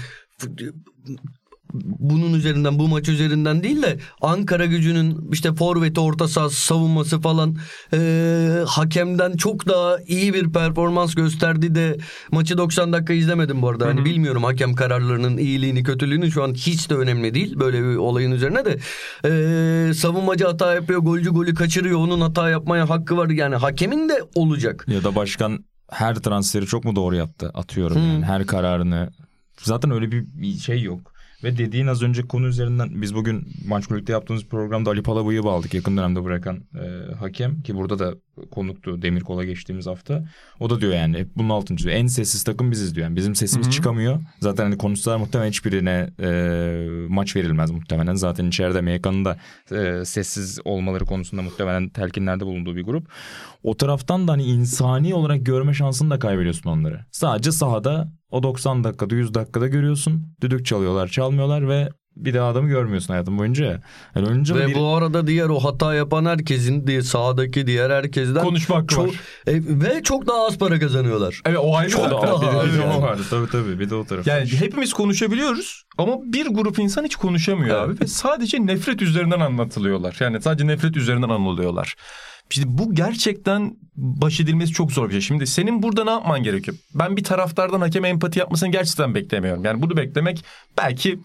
bunun 2.00 2.34
üzerinden 2.34 2.80
bu 2.80 2.88
maç 2.88 3.10
üzerinden 3.10 3.64
değil 3.64 3.82
de 3.82 3.98
Ankara 4.22 4.66
gücünün 4.66 5.30
işte 5.32 5.54
forveti 5.54 6.00
orta 6.00 6.28
sahası 6.28 6.62
savunması 6.66 7.22
falan 7.22 7.58
eee, 7.94 8.64
hakemden 8.68 9.32
çok 9.38 9.68
daha 9.68 9.98
iyi 10.08 10.34
bir 10.34 10.52
performans 10.54 11.16
gösterdi 11.16 11.76
de 11.76 11.98
maçı 12.32 12.58
90 12.58 12.94
dakika 12.94 13.14
izlemedim 13.14 13.62
bu 13.62 13.70
arada. 13.70 13.86
Hani 13.88 14.06
bilmiyorum 14.06 14.44
hakem 14.44 14.74
kararlarının 14.76 15.38
iyiliğini 15.38 15.84
kötülüğünü 15.84 16.32
şu 16.32 16.44
an 16.44 16.54
hiç 16.54 16.90
de 16.90 16.96
önemli 16.96 17.34
değil 17.34 17.60
böyle 17.60 17.82
bir 17.84 17.96
olayın 17.96 18.32
üzerine 18.32 18.66
de 18.66 18.78
eee, 19.26 19.94
savunmacı 19.94 20.46
hata 20.46 20.74
yapıyor 20.76 21.00
golcü 21.00 21.30
golü 21.30 21.54
kaçırıyor 21.54 22.00
onun 22.00 22.22
hata 22.22 22.50
yapmaya 22.50 22.90
hakkı 22.90 23.18
var 23.18 23.30
yani 23.30 23.56
hakemin 23.56 24.10
de 24.10 24.22
olacak. 24.36 24.86
Ya 24.88 25.04
da 25.04 25.16
başkan 25.16 25.66
her 25.92 26.16
transferi 26.16 26.66
çok 26.66 26.84
mu 26.86 26.96
doğru 26.96 27.16
yaptı 27.16 27.52
atıyorum 27.54 27.96
Hmm. 27.98 28.12
yani 28.12 28.26
her 28.26 28.46
kararını. 28.46 29.10
Zaten 29.62 29.92
öyle 29.92 30.12
bir 30.12 30.54
şey 30.58 30.82
yok. 30.82 31.13
Ve 31.44 31.58
dediğin 31.58 31.88
az 31.88 32.04
önce 32.04 32.22
konu 32.22 32.48
üzerinden 32.48 33.02
biz 33.02 33.16
bugün 33.16 33.48
Maç 33.68 33.88
Kulüp'te 33.88 34.14
yaptığımız 34.14 34.46
programda 34.46 34.90
Ali 34.90 35.04
Palabıyık'ı 35.04 35.50
aldık 35.50 35.74
yakın 35.74 35.98
dönemde 35.98 36.24
bırakan 36.24 36.56
e, 36.56 37.14
hakem 37.14 37.62
ki 37.62 37.76
burada 37.76 38.00
da 38.00 38.16
konuktu 38.52 39.02
Demirkol'a 39.02 39.44
geçtiğimiz 39.44 39.88
hafta. 39.88 40.24
O 40.60 40.70
da 40.70 40.82
diyor 40.82 40.94
yani 40.94 41.18
hep 41.18 41.28
bunun 41.36 41.50
altını 41.50 41.78
çiziyor. 41.78 41.96
En 41.96 42.08
sessiz 42.08 42.44
takım 42.44 42.72
biziz 42.72 42.96
diyor. 42.96 43.08
Yani 43.08 43.16
bizim 43.16 43.36
sesimiz 43.36 43.72
çıkamıyor. 43.72 44.20
Zaten 44.40 44.64
hani 44.64 44.78
konuşsalar 44.78 45.18
muhtemelen 45.18 45.50
hiçbirine 45.50 46.10
e, 46.20 46.30
maç 47.10 47.36
verilmez 47.36 47.72
muhtemelen. 47.72 48.14
Zaten 48.14 48.48
içeride 48.48 48.82
MYK'nın 48.82 49.26
da 49.26 49.38
e, 49.72 50.06
sessiz 50.06 50.60
olmaları 50.66 51.06
konusunda 51.06 51.42
muhtemelen 51.42 51.90
telkinlerde 51.90 52.46
bulunduğu 52.46 52.76
bir 52.76 52.84
grup. 52.84 53.08
O 53.64 53.78
taraftan 53.78 54.28
da 54.28 54.32
hani 54.32 54.44
insani 54.44 55.14
olarak 55.14 55.46
görme 55.46 55.74
şansını 55.74 56.10
da 56.10 56.20
kaybediyorsun 56.20 56.70
onları. 56.70 57.06
Sadece 57.12 57.52
sahada 57.52 58.14
o 58.32 58.44
90 58.44 58.84
dakikada 58.84 59.16
100 59.16 59.34
dakikada 59.34 59.68
görüyorsun. 59.68 60.36
Düdük 60.42 60.66
çalıyorlar 60.66 61.08
çalmıyorlar 61.08 61.70
ve 61.70 61.90
bir 62.16 62.34
daha 62.34 62.48
adamı 62.50 62.68
görmüyorsun 62.70 63.08
hayatın 63.08 63.38
boyunca. 63.38 63.82
Yani 64.16 64.48
da 64.50 64.56
Ve 64.56 64.68
bir- 64.68 64.76
bu 64.76 64.88
arada 64.88 65.28
diğer 65.28 65.46
o 65.50 65.60
hata 65.60 65.94
yapan 65.96 66.26
herkesin 66.26 66.88
diye 66.88 67.02
sahadaki 67.02 67.68
diğer 67.68 67.90
herkesten 67.90 68.44
Konuşma 68.44 68.76
hakkı 68.76 68.96
çok, 68.96 69.08
var. 69.08 69.16
e, 69.48 69.54
ve 69.56 70.04
çok 70.04 70.28
daha 70.28 70.46
az 70.48 70.58
para 70.58 70.80
kazanıyorlar. 70.80 71.42
Evet 71.46 71.58
o 71.62 71.76
ayrı 71.76 71.90
Çok 71.90 72.02
zaten. 72.10 72.22
daha 72.28 72.42
bir 72.42 72.48
de, 72.48 72.52
bir 72.52 72.78
de 72.80 72.84
az 72.86 72.94
yani. 72.94 73.02
vardı 73.02 73.22
tabii 73.30 73.50
tabii 73.50 73.80
bir 73.80 73.90
de 73.90 73.96
o 73.96 74.06
tarafı. 74.06 74.30
Yani 74.30 74.48
hepimiz 74.48 74.94
konuşabiliyoruz 74.94 75.84
ama 75.98 76.18
bir 76.24 76.46
grup 76.48 76.80
insan 76.80 77.04
hiç 77.04 77.16
konuşamıyor 77.16 77.78
Evet. 77.88 77.90
abi 77.98 78.02
ve 78.02 78.08
sadece 78.08 78.66
nefret 78.66 79.02
üzerinden 79.02 79.40
anlatılıyorlar. 79.40 80.18
Yani 80.20 80.42
sadece 80.42 80.68
nefret 80.68 80.98
üzerinden 80.98 81.30
anılıyorlar. 81.30 81.96
Şimdi 82.50 82.68
bu 82.70 82.96
gerçekten 82.96 83.78
baş 83.96 84.40
edilmesi 84.40 84.72
çok 84.74 84.92
zor 84.92 85.08
bir 85.08 85.12
şey. 85.12 85.22
Şimdi 85.22 85.48
senin 85.48 85.84
burada 85.84 86.04
ne 86.04 86.10
yapman 86.10 86.44
gerekiyor? 86.44 86.78
Ben 86.96 87.18
bir 87.18 87.24
taraftardan 87.24 87.82
hakeme 87.82 88.10
empati 88.10 88.40
yapmasını 88.40 88.72
gerçekten 88.72 89.16
beklemiyorum. 89.16 89.66
Yani 89.66 89.82
bunu 89.82 89.98
beklemek 89.98 90.46
belki 90.78 91.20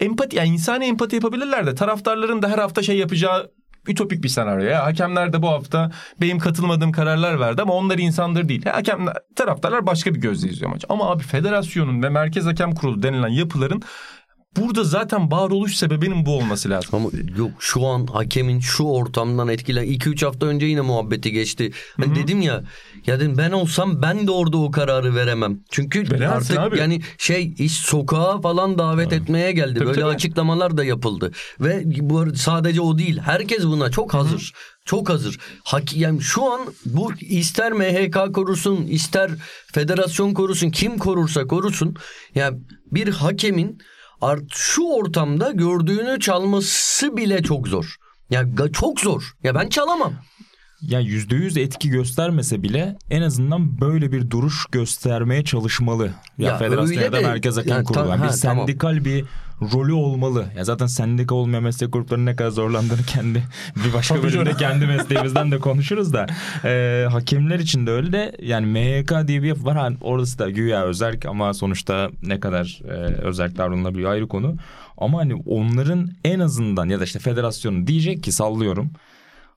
empati 0.00 0.36
yani 0.36 0.48
insani 0.48 0.84
empati 0.84 1.16
yapabilirler 1.16 1.66
de 1.66 1.74
taraftarların 1.74 2.42
da 2.42 2.48
her 2.48 2.58
hafta 2.58 2.82
şey 2.82 2.98
yapacağı 2.98 3.50
ütopik 3.88 4.24
bir 4.24 4.28
senaryo. 4.28 4.64
Ya 4.64 4.84
hakemler 4.84 5.32
de 5.32 5.42
bu 5.42 5.48
hafta 5.48 5.90
benim 6.20 6.38
katılmadığım 6.38 6.92
kararlar 6.92 7.40
verdi 7.40 7.62
ama 7.62 7.74
onlar 7.74 7.98
insandır 7.98 8.48
değil. 8.48 8.64
Hakemler, 8.64 9.14
taraftarlar 9.36 9.86
başka 9.86 10.14
bir 10.14 10.20
gözle 10.20 10.48
izliyor 10.48 10.70
maçı. 10.70 10.86
Ama 10.88 11.10
abi 11.10 11.22
federasyonun 11.22 12.02
ve 12.02 12.08
merkez 12.08 12.46
hakem 12.46 12.74
kurulu 12.74 13.02
denilen 13.02 13.28
yapıların 13.28 13.82
Burada 14.56 14.84
zaten 14.84 15.30
varoluş 15.30 15.76
sebebinin 15.76 16.26
bu 16.26 16.36
olması 16.36 16.70
lazım. 16.70 16.90
Ama 16.92 17.08
yok 17.38 17.50
şu 17.58 17.86
an 17.86 18.06
hakemin 18.06 18.60
şu 18.60 18.84
ortamdan 18.84 19.48
etkilen 19.48 19.84
2-3 19.86 20.24
hafta 20.24 20.46
önce 20.46 20.66
yine 20.66 20.80
muhabbeti 20.80 21.32
geçti. 21.32 21.72
Hani 21.96 22.14
dedim 22.14 22.40
ya 22.42 22.64
ya 23.06 23.20
dedim 23.20 23.38
ben 23.38 23.50
olsam 23.50 24.02
ben 24.02 24.26
de 24.26 24.30
orada 24.30 24.56
o 24.58 24.70
kararı 24.70 25.14
veremem. 25.14 25.58
Çünkü 25.70 26.10
Veremezsin 26.10 26.56
artık 26.56 26.58
abi. 26.72 26.78
yani 26.78 27.00
şey 27.18 27.54
iş 27.58 27.72
sokağa 27.72 28.40
falan 28.40 28.78
davet 28.78 29.12
etmeye 29.12 29.52
geldi. 29.52 29.74
Tabii, 29.74 29.86
Böyle 29.86 30.00
tabii. 30.00 30.14
açıklamalar 30.14 30.76
da 30.76 30.84
yapıldı. 30.84 31.32
Ve 31.60 31.82
bu 31.86 32.34
sadece 32.36 32.80
o 32.80 32.98
değil. 32.98 33.18
Herkes 33.18 33.64
buna 33.64 33.90
çok 33.90 34.14
hazır. 34.14 34.52
Çok 34.84 35.08
hazır. 35.08 35.38
Hak, 35.64 35.96
yani 35.96 36.20
şu 36.22 36.52
an 36.52 36.60
bu 36.86 37.12
ister 37.20 37.72
MHK 37.72 38.34
korusun, 38.34 38.76
ister 38.86 39.30
federasyon 39.72 40.34
korusun, 40.34 40.70
kim 40.70 40.98
korursa 40.98 41.46
korusun. 41.46 41.96
Yani 42.34 42.58
bir 42.92 43.08
hakemin 43.08 43.78
art 44.24 44.44
şu 44.50 44.82
ortamda 44.82 45.50
gördüğünü 45.50 46.20
çalması 46.20 47.16
bile 47.16 47.42
çok 47.42 47.68
zor. 47.68 47.96
Ya 48.30 48.44
çok 48.72 49.00
zor. 49.00 49.32
Ya 49.42 49.54
ben 49.54 49.68
çalamam. 49.68 50.12
Ya 50.82 51.00
%100 51.00 51.60
etki 51.60 51.90
göstermese 51.90 52.62
bile 52.62 52.96
en 53.10 53.22
azından 53.22 53.80
böyle 53.80 54.12
bir 54.12 54.30
duruş 54.30 54.66
göstermeye 54.72 55.44
çalışmalı. 55.44 56.10
Ya, 56.38 56.48
Ya 56.48 56.58
federasyon 56.58 57.02
ya 57.02 57.12
da 57.12 57.20
merkez 57.20 57.56
hakem 57.56 57.70
yani 57.70 57.84
kurulu. 57.84 58.08
Yani 58.08 58.22
bir 58.22 58.28
ha, 58.28 58.34
tamam. 58.42 58.66
sendikal 58.66 59.04
bir 59.04 59.24
rolü 59.62 59.92
olmalı. 59.92 60.44
Ya 60.56 60.64
zaten 60.64 60.86
sendika 60.86 61.34
olmayan 61.34 61.62
meslek 61.62 61.92
gruplarının 61.92 62.26
ne 62.26 62.36
kadar 62.36 62.50
zorlandığını 62.50 63.02
kendi 63.02 63.42
bir 63.76 63.92
başka 63.94 64.22
bölümde 64.22 64.52
kendi 64.52 64.86
mesleğimizden 64.86 65.50
de 65.50 65.58
konuşuruz 65.58 66.12
da. 66.12 66.26
Ee, 66.64 67.06
hakemler 67.10 67.58
için 67.58 67.86
de 67.86 67.90
öyle 67.90 68.12
de 68.12 68.36
yani 68.42 68.66
MHK 68.66 69.28
diye 69.28 69.42
bir 69.42 69.48
yapı 69.48 69.64
var. 69.64 69.76
Ha, 69.76 69.88
orası 70.00 70.38
da 70.38 70.50
güya 70.50 70.84
özerk 70.84 71.26
ama 71.26 71.54
sonuçta 71.54 72.10
ne 72.22 72.40
kadar 72.40 72.80
e, 72.84 72.94
özerk 73.22 73.56
davranılabiliyor 73.56 74.10
ayrı 74.10 74.28
konu. 74.28 74.56
Ama 74.98 75.18
hani 75.18 75.34
onların 75.46 76.10
en 76.24 76.40
azından 76.40 76.88
ya 76.88 77.00
da 77.00 77.04
işte 77.04 77.18
federasyonu 77.18 77.86
diyecek 77.86 78.22
ki 78.22 78.32
sallıyorum 78.32 78.90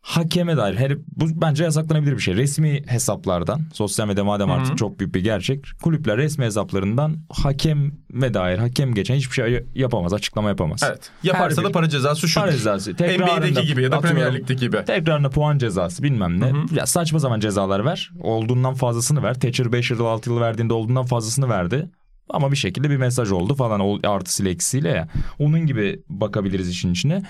hakeme 0.07 0.57
dair 0.57 0.75
her 0.75 0.97
bu 0.97 1.25
bence 1.41 1.63
yasaklanabilir 1.63 2.11
bir 2.11 2.19
şey. 2.21 2.35
Resmi 2.35 2.81
hesaplardan 2.87 3.61
sosyal 3.73 4.07
medya 4.07 4.23
madem 4.23 4.51
artık 4.51 4.77
çok 4.77 4.99
büyük 4.99 5.15
bir 5.15 5.23
gerçek. 5.23 5.65
Kulüpler 5.83 6.17
resmi 6.17 6.45
hesaplarından 6.45 7.17
hakeme 7.29 8.33
dair 8.33 8.57
hakem 8.57 8.93
geçen 8.93 9.15
hiçbir 9.15 9.33
şey 9.33 9.65
yapamaz, 9.75 10.13
açıklama 10.13 10.49
yapamaz. 10.49 10.81
Evet. 10.87 11.11
Yaparsa 11.23 11.57
Her 11.61 11.63
da 11.65 11.69
bir- 11.69 11.73
para 11.73 11.89
cezası 11.89 12.27
şudur. 12.27 12.41
Para 12.45 12.51
cezası. 12.51 12.91
NBA'deki 12.91 13.17
Tekrarında 13.17 13.61
gibi 13.61 13.83
ya 13.83 13.91
da 13.91 13.99
Premier 13.99 14.35
Lig'deki 14.35 14.59
gibi. 14.59 14.85
Tekrarına 14.85 15.29
puan 15.29 15.57
cezası 15.57 16.03
bilmem 16.03 16.39
ne. 16.39 16.51
Ya 16.75 16.85
saçma 16.85 17.19
zaman 17.19 17.39
cezalar 17.39 17.85
ver. 17.85 18.11
Olduğundan 18.19 18.73
fazlasını 18.73 19.23
ver. 19.23 19.33
Thatcher 19.33 19.71
5 19.71 19.91
yıl 19.91 20.05
6 20.05 20.29
yıl 20.29 20.39
verdiğinde 20.41 20.73
olduğundan 20.73 21.05
fazlasını 21.05 21.49
verdi. 21.49 21.89
Ama 22.29 22.51
bir 22.51 22.57
şekilde 22.57 22.89
bir 22.89 22.97
mesaj 22.97 23.31
oldu 23.31 23.55
falan 23.55 23.99
artısıyla 24.03 24.51
eksisiyle 24.51 24.89
ya. 24.89 25.07
Onun 25.39 25.65
gibi 25.65 25.99
bakabiliriz 26.09 26.69
işin 26.69 26.91
içine. 26.91 27.23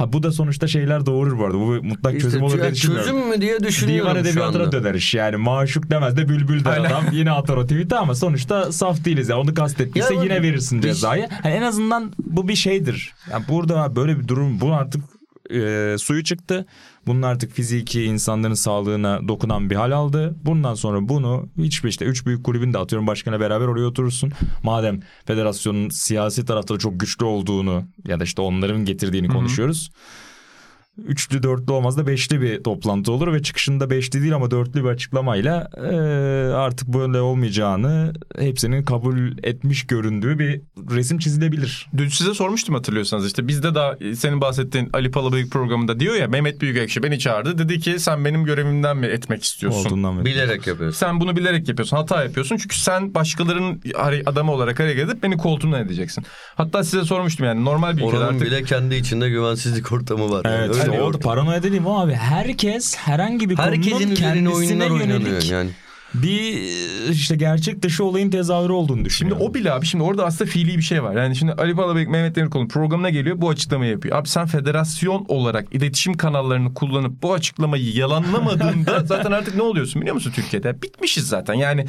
Ha 0.00 0.12
bu 0.12 0.22
da 0.22 0.32
sonuçta 0.32 0.66
şeyler 0.66 1.06
doğurur 1.06 1.38
bu 1.38 1.44
arada. 1.44 1.58
Bu 1.58 1.74
bir 1.74 1.88
mutlak 1.88 2.12
İşte 2.14 2.22
çözüm 2.22 2.42
olur 2.42 2.60
diye 2.62 2.72
düşünmüyorum. 2.72 3.10
çözüm 3.12 3.28
mü 3.28 3.40
diye 3.40 3.60
düşünüyorum 3.60 4.10
Divan 4.12 4.24
edebiyatına 4.24 4.72
döner 4.72 4.94
iş 4.94 5.14
yani. 5.14 5.36
Maşuk 5.36 5.90
demez 5.90 6.16
de 6.16 6.28
bülbül 6.28 6.64
der 6.64 6.78
adam. 6.78 7.04
Yine 7.12 7.30
atar 7.30 7.56
o 7.56 7.62
tweet'i 7.66 7.94
ama 7.96 8.14
sonuçta 8.14 8.72
saf 8.72 9.04
değiliz 9.04 9.28
ya. 9.28 9.38
Onu 9.40 9.54
kastettiyse 9.54 10.14
Ya 10.14 10.22
yine 10.22 10.42
verirsin 10.42 10.78
biz- 10.78 10.84
cezayı. 10.88 11.28
Yani 11.44 11.54
en 11.56 11.62
azından 11.62 12.12
bu 12.18 12.48
bir 12.48 12.54
şeydir. 12.54 13.12
Yani 13.32 13.44
burada 13.48 13.96
böyle 13.96 14.18
bir 14.18 14.28
durum 14.28 14.60
bu 14.60 14.72
artık 14.74 15.04
e, 15.52 15.98
suyu 15.98 16.24
çıktı. 16.24 16.66
Bunun 17.06 17.22
artık 17.22 17.52
fiziki 17.52 18.02
insanların 18.02 18.54
sağlığına 18.54 19.28
dokunan 19.28 19.70
bir 19.70 19.76
hal 19.76 19.92
aldı. 19.92 20.36
Bundan 20.44 20.74
sonra 20.74 21.08
bunu 21.08 21.48
hiçbir 21.58 21.88
işte 21.88 22.04
üç 22.04 22.26
büyük 22.26 22.44
kulübün 22.44 22.72
de 22.72 22.78
atıyorum 22.78 23.06
başkana 23.06 23.40
beraber 23.40 23.66
oraya 23.66 23.86
oturursun. 23.86 24.32
Madem 24.62 25.00
federasyonun 25.24 25.88
siyasi 25.88 26.44
tarafta 26.44 26.74
da 26.74 26.78
çok 26.78 27.00
güçlü 27.00 27.24
olduğunu 27.24 27.84
ya 28.06 28.20
da 28.20 28.24
işte 28.24 28.42
onların 28.42 28.84
getirdiğini 28.84 29.28
konuşuyoruz. 29.28 29.90
Üçlü 31.06 31.42
dörtlü 31.42 31.72
olmaz 31.72 31.96
da 31.98 32.06
beşli 32.06 32.40
bir 32.40 32.62
toplantı 32.62 33.12
olur 33.12 33.32
ve 33.32 33.42
çıkışında 33.42 33.90
beşli 33.90 34.22
değil 34.22 34.34
ama 34.34 34.50
dörtlü 34.50 34.84
bir 34.84 34.88
açıklamayla 34.88 35.68
e, 35.76 35.94
artık 36.54 36.88
böyle 36.88 37.20
olmayacağını 37.20 38.12
hepsinin 38.38 38.82
kabul 38.82 39.18
etmiş 39.42 39.86
göründüğü 39.86 40.38
bir 40.38 40.60
resim 40.90 41.18
çizilebilir. 41.18 41.88
Dün 41.96 42.08
size 42.08 42.34
sormuştum 42.34 42.74
hatırlıyorsanız 42.74 43.26
işte 43.26 43.48
bizde 43.48 43.74
daha 43.74 43.96
senin 44.16 44.40
bahsettiğin 44.40 44.90
Ali 44.92 45.10
Palabıyık 45.10 45.52
programında 45.52 46.00
diyor 46.00 46.14
ya 46.14 46.28
Mehmet 46.28 46.60
Büyükekşi 46.60 47.02
beni 47.02 47.18
çağırdı. 47.18 47.58
Dedi 47.58 47.80
ki 47.80 47.98
sen 47.98 48.24
benim 48.24 48.44
görevimden 48.44 48.96
mi 48.96 49.06
etmek 49.06 49.42
istiyorsun? 49.42 49.86
Olduğundan 49.86 50.16
beri. 50.16 50.24
Bilerek 50.24 50.66
yapıyorsun. 50.66 50.98
Sen 50.98 51.20
bunu 51.20 51.36
bilerek 51.36 51.68
yapıyorsun. 51.68 51.96
Hata 51.96 52.24
yapıyorsun. 52.24 52.56
Çünkü 52.56 52.78
sen 52.78 53.14
başkalarının 53.14 53.82
adamı 54.26 54.52
olarak 54.52 54.80
hareket 54.80 55.08
edip 55.10 55.22
beni 55.22 55.36
koltuğumdan 55.36 55.84
edeceksin. 55.84 56.24
Hatta 56.54 56.84
size 56.84 57.04
sormuştum 57.04 57.46
yani 57.46 57.64
normal 57.64 57.96
bir 57.96 58.02
ülkede 58.02 58.16
Oranın 58.16 58.34
artık 58.34 58.46
bile 58.46 58.62
kendi 58.62 58.94
içinde 58.94 59.30
güvensizlik 59.30 59.92
ortamı 59.92 60.30
var. 60.30 60.42
Evet 60.44 60.76
yani. 60.76 60.79
İşte 60.80 60.90
Öyle 61.02 61.14
bir- 61.18 61.22
paranoya 61.22 61.62
dediğim 61.62 61.86
o 61.86 61.98
abi. 62.00 62.12
Herkes 62.14 62.96
herhangi 62.96 63.50
bir 63.50 63.56
Herkesin 63.58 63.90
konunun 63.90 64.10
üzerine 64.12 64.34
kendisine 64.34 64.54
oyunlar 64.84 65.00
yönelik 65.00 65.50
yani. 65.50 65.70
Bir 66.14 66.52
işte 67.10 67.36
gerçek 67.36 67.82
dışı 67.82 68.04
olayın 68.04 68.30
tezahürü 68.30 68.72
olduğunu 68.72 68.96
Şimdi 68.96 69.04
düşünüyorum. 69.04 69.46
o 69.46 69.54
bile 69.54 69.72
abi 69.72 69.86
şimdi 69.86 70.04
orada 70.04 70.24
aslında 70.24 70.50
fiili 70.50 70.76
bir 70.76 70.82
şey 70.82 71.02
var. 71.02 71.16
Yani 71.16 71.36
şimdi 71.36 71.52
Ali 71.52 71.74
Palabıyık 71.74 72.08
Mehmet 72.08 72.34
Demirkol'un 72.36 72.68
programına 72.68 73.10
geliyor 73.10 73.40
bu 73.40 73.48
açıklamayı 73.48 73.90
yapıyor. 73.90 74.16
Abi 74.16 74.28
sen 74.28 74.46
federasyon 74.46 75.24
olarak 75.28 75.74
iletişim 75.74 76.14
kanallarını 76.14 76.74
kullanıp 76.74 77.22
bu 77.22 77.32
açıklamayı 77.32 77.92
yalanlamadığında 77.94 79.00
zaten 79.04 79.32
artık 79.32 79.56
ne 79.56 79.62
oluyorsun 79.62 80.00
biliyor 80.02 80.14
musun 80.14 80.32
Türkiye'de? 80.34 80.82
Bitmişiz 80.82 81.28
zaten. 81.28 81.54
Yani 81.54 81.84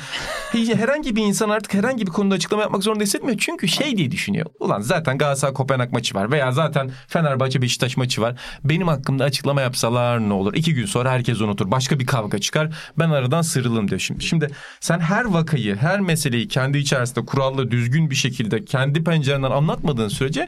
herhangi 0.52 1.16
bir 1.16 1.24
insan 1.24 1.50
artık 1.50 1.74
herhangi 1.74 2.08
bir 2.08 2.12
konuda 2.12 2.36
açıklama 2.36 2.64
yapmak 2.64 2.84
zorunda 2.84 3.04
hissetmiyor. 3.04 3.38
Çünkü 3.40 3.68
şey 3.68 3.98
diye 3.98 4.12
düşünüyor. 4.12 4.46
Ulan 4.60 4.82
zaten 4.82 5.18
Galatasaray 5.18 5.54
Kopenhag 5.54 5.92
maçı 5.92 6.16
var 6.16 6.32
veya 6.32 6.52
zaten 6.52 6.92
Fenerbahçe 7.08 7.62
Beşiktaş 7.62 7.98
maçı 7.98 8.22
var. 8.22 8.36
Benim 8.64 8.88
hakkımda 8.88 9.24
açıklama 9.24 9.62
yapsalar 9.62 10.30
ne 10.30 10.34
olur? 10.34 10.54
İki 10.54 10.74
gün 10.74 10.86
sonra 10.86 11.12
herkes 11.12 11.42
unutur. 11.42 11.72
Başka 11.72 12.00
bir 12.00 12.06
kavga 12.06 12.40
çıkar. 12.40 12.70
Ben 13.00 13.10
aradan 13.10 13.42
sıyrılırım 13.42 13.88
diyor 13.90 14.00
şimdi. 14.00 14.11
Şimdi 14.20 14.48
sen 14.80 15.00
her 15.00 15.26
vakayı, 15.26 15.76
her 15.76 16.00
meseleyi 16.00 16.48
kendi 16.48 16.78
içerisinde 16.78 17.26
kurallı, 17.26 17.72
düzgün 17.72 18.10
bir 18.10 18.16
şekilde 18.16 18.66
kendi 18.66 19.04
pencerenden 19.04 19.52
anlatmadığın 19.52 20.08
sürece 20.08 20.48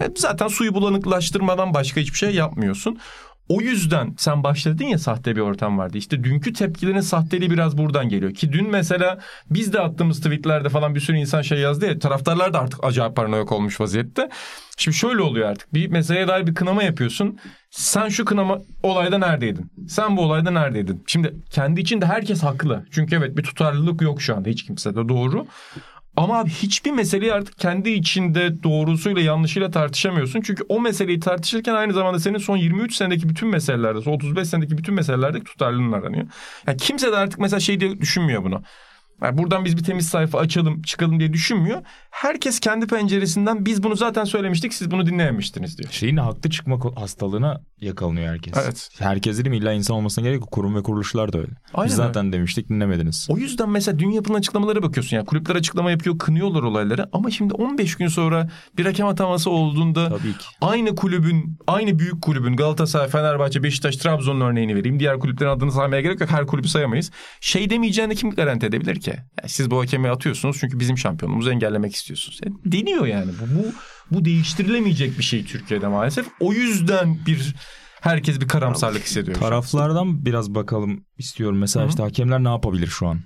e, 0.00 0.08
zaten 0.16 0.48
suyu 0.48 0.74
bulanıklaştırmadan 0.74 1.74
başka 1.74 2.00
hiçbir 2.00 2.18
şey 2.18 2.34
yapmıyorsun. 2.34 2.98
O 3.48 3.60
yüzden 3.60 4.14
sen 4.18 4.44
başladın 4.44 4.84
ya 4.84 4.98
sahte 4.98 5.36
bir 5.36 5.40
ortam 5.40 5.78
vardı. 5.78 5.98
İşte 5.98 6.24
dünkü 6.24 6.52
tepkilerin 6.52 7.00
sahteliği 7.00 7.50
biraz 7.50 7.78
buradan 7.78 8.08
geliyor. 8.08 8.34
Ki 8.34 8.52
dün 8.52 8.70
mesela 8.70 9.18
biz 9.50 9.72
de 9.72 9.80
attığımız 9.80 10.20
tweetlerde 10.20 10.68
falan 10.68 10.94
bir 10.94 11.00
sürü 11.00 11.16
insan 11.16 11.42
şey 11.42 11.58
yazdı 11.58 11.86
ya. 11.86 11.98
Taraftarlar 11.98 12.52
da 12.52 12.60
artık 12.60 12.84
acayip 12.84 13.16
paranoyak 13.16 13.52
olmuş 13.52 13.80
vaziyette. 13.80 14.28
Şimdi 14.76 14.96
şöyle 14.96 15.22
oluyor 15.22 15.48
artık. 15.48 15.74
Bir 15.74 15.88
meseleye 15.88 16.28
dair 16.28 16.46
bir 16.46 16.54
kınama 16.54 16.82
yapıyorsun. 16.82 17.38
Sen 17.72 18.08
şu 18.08 18.24
kınama 18.24 18.58
olayda 18.82 19.18
neredeydin? 19.18 19.70
Sen 19.88 20.16
bu 20.16 20.20
olayda 20.22 20.50
neredeydin? 20.50 21.04
Şimdi 21.06 21.34
kendi 21.50 21.80
içinde 21.80 22.06
herkes 22.06 22.42
haklı. 22.42 22.86
Çünkü 22.90 23.16
evet 23.16 23.36
bir 23.36 23.42
tutarlılık 23.42 24.02
yok 24.02 24.22
şu 24.22 24.36
anda 24.36 24.48
hiç 24.48 24.66
kimsede 24.66 25.08
doğru. 25.08 25.46
Ama 26.16 26.38
abi 26.38 26.50
hiçbir 26.50 26.90
meseleyi 26.90 27.32
artık 27.32 27.58
kendi 27.58 27.90
içinde 27.90 28.62
doğrusuyla 28.62 29.22
yanlışıyla 29.22 29.70
tartışamıyorsun. 29.70 30.40
Çünkü 30.40 30.62
o 30.68 30.80
meseleyi 30.80 31.20
tartışırken 31.20 31.74
aynı 31.74 31.92
zamanda 31.92 32.18
senin 32.18 32.38
son 32.38 32.56
23 32.56 32.94
senedeki 32.94 33.28
bütün 33.28 33.48
meselelerde, 33.48 34.00
son 34.02 34.12
35 34.12 34.48
senedeki 34.48 34.78
bütün 34.78 34.94
meselelerdeki 34.94 35.44
tutarlılığın 35.44 35.92
aranıyor. 35.92 36.26
Yani 36.66 36.76
kimse 36.76 37.12
de 37.12 37.16
artık 37.16 37.38
mesela 37.40 37.60
şey 37.60 37.80
diye 37.80 38.00
düşünmüyor 38.00 38.44
bunu. 38.44 38.62
Yani 39.22 39.38
buradan 39.38 39.64
biz 39.64 39.76
bir 39.76 39.82
temiz 39.82 40.08
sayfa 40.08 40.38
açalım, 40.38 40.82
çıkalım 40.82 41.20
diye 41.20 41.32
düşünmüyor. 41.32 41.82
Herkes 42.10 42.60
kendi 42.60 42.86
penceresinden 42.86 43.66
biz 43.66 43.82
bunu 43.82 43.96
zaten 43.96 44.24
söylemiştik, 44.24 44.74
siz 44.74 44.90
bunu 44.90 45.06
dinlememiştiniz 45.06 45.78
diyor. 45.78 45.90
Şeyin 45.92 46.16
haklı 46.16 46.50
çıkma 46.50 46.78
hastalığına 46.96 47.60
yakalanıyor 47.82 48.32
herkes. 48.32 48.54
Evet. 48.64 48.88
Herkes 48.98 49.38
dedim 49.38 49.52
illa 49.52 49.72
insan 49.72 49.96
olmasına 49.96 50.24
gerek 50.24 50.40
yok. 50.40 50.50
Kurum 50.50 50.74
ve 50.74 50.82
kuruluşlar 50.82 51.32
da 51.32 51.38
öyle. 51.38 51.50
Aynen 51.74 51.88
Biz 51.88 51.96
zaten 51.96 52.32
demiştik 52.32 52.68
dinlemediniz. 52.68 53.26
O 53.30 53.36
yüzden 53.36 53.70
mesela 53.70 53.98
dün 53.98 54.10
yapılan 54.10 54.38
açıklamalara 54.38 54.82
bakıyorsun. 54.82 55.16
Yani 55.16 55.26
kulüpler 55.26 55.56
açıklama 55.56 55.90
yapıyor, 55.90 56.18
kınıyorlar 56.18 56.62
olayları. 56.62 57.08
Ama 57.12 57.30
şimdi 57.30 57.54
15 57.54 57.94
gün 57.96 58.08
sonra 58.08 58.48
bir 58.78 58.86
hakem 58.86 59.06
ataması 59.06 59.50
olduğunda 59.50 60.08
Tabii 60.08 60.32
ki. 60.32 60.44
aynı 60.60 60.94
kulübün, 60.94 61.58
aynı 61.66 61.98
büyük 61.98 62.22
kulübün 62.22 62.56
Galatasaray, 62.56 63.08
Fenerbahçe, 63.08 63.62
Beşiktaş, 63.62 63.96
Trabzon'un 63.96 64.40
örneğini 64.40 64.76
vereyim. 64.76 65.00
Diğer 65.00 65.18
kulüplerin 65.18 65.50
adını 65.50 65.72
saymaya 65.72 66.00
gerek 66.00 66.20
yok. 66.20 66.30
Her 66.30 66.46
kulübü 66.46 66.68
sayamayız. 66.68 67.10
Şey 67.40 67.70
demeyeceğini 67.70 68.16
kim 68.16 68.30
garanti 68.30 68.66
edebilir 68.66 69.00
ki? 69.00 69.10
Yani 69.10 69.48
siz 69.48 69.70
bu 69.70 69.80
hakemi 69.80 70.10
atıyorsunuz 70.10 70.56
çünkü 70.60 70.80
bizim 70.80 70.98
şampiyonumuzu 70.98 71.50
engellemek 71.50 71.94
istiyorsunuz. 71.94 72.40
Yani 72.44 72.56
deniyor 72.64 73.06
yani. 73.06 73.30
Bu, 73.40 73.58
bu, 73.58 73.72
bu 74.14 74.24
değiştirilemeyecek 74.24 75.18
bir 75.18 75.24
şey 75.24 75.44
Türkiye'de 75.44 75.88
maalesef. 75.88 76.26
O 76.40 76.52
yüzden 76.52 77.18
bir 77.26 77.54
herkes 78.00 78.40
bir 78.40 78.48
karamsarlık 78.48 79.02
hissediyor. 79.02 79.36
Taraflardan 79.36 80.26
biraz 80.26 80.54
bakalım 80.54 81.04
istiyorum. 81.18 81.58
Mesela 81.58 81.86
işte 81.86 82.02
hakemler 82.02 82.44
ne 82.44 82.48
yapabilir 82.48 82.86
şu 82.86 83.06
an? 83.06 83.20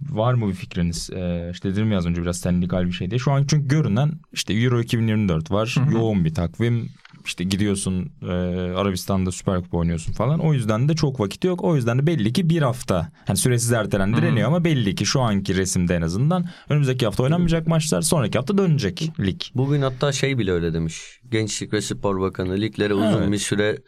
Var 0.00 0.34
mı 0.34 0.48
bir 0.48 0.54
fikriniz? 0.54 1.10
Ee, 1.10 1.50
işte 1.52 1.70
dedim 1.72 1.92
ya 1.92 1.98
az 1.98 2.06
önce 2.06 2.22
biraz 2.22 2.38
sendikal 2.38 2.86
bir 2.86 2.92
şey 2.92 3.10
diye. 3.10 3.18
Şu 3.18 3.32
an 3.32 3.44
çünkü 3.48 3.68
görünen 3.68 4.12
işte 4.32 4.54
Euro 4.54 4.80
2024 4.80 5.50
var. 5.50 5.76
Yoğun 5.92 6.24
bir 6.24 6.34
takvim. 6.34 6.88
İşte 7.24 7.44
gidiyorsun 7.44 8.12
e, 8.22 8.26
Arabistan'da 8.74 9.32
Süper 9.32 9.62
Kupa 9.62 9.76
oynuyorsun 9.76 10.12
falan. 10.12 10.40
O 10.40 10.54
yüzden 10.54 10.88
de 10.88 10.94
çok 10.94 11.20
vakit 11.20 11.44
yok. 11.44 11.64
O 11.64 11.76
yüzden 11.76 11.98
de 11.98 12.06
belli 12.06 12.32
ki 12.32 12.48
bir 12.50 12.62
hafta. 12.62 13.12
Hani 13.26 13.36
süresiz 13.36 13.72
ertelendiriliyor 13.72 14.48
ama 14.48 14.64
belli 14.64 14.94
ki 14.94 15.06
şu 15.06 15.20
anki 15.20 15.56
resimde 15.56 15.94
en 15.96 16.02
azından 16.02 16.44
önümüzdeki 16.68 17.04
hafta 17.04 17.22
oynanmayacak 17.22 17.66
maçlar 17.66 18.02
sonraki 18.02 18.38
hafta 18.38 18.58
dönecek 18.58 19.10
lig. 19.20 19.40
Bugün 19.54 19.82
hatta 19.82 20.12
şey 20.12 20.38
bile 20.38 20.52
öyle 20.52 20.74
demiş. 20.74 21.20
Gençlik 21.30 21.72
ve 21.72 21.80
Spor 21.80 22.20
Bakanı 22.20 22.56
liglere 22.60 22.94
uzun 22.94 23.22
Evet. 23.22 23.32
bir 23.32 23.38
süre 23.38 23.78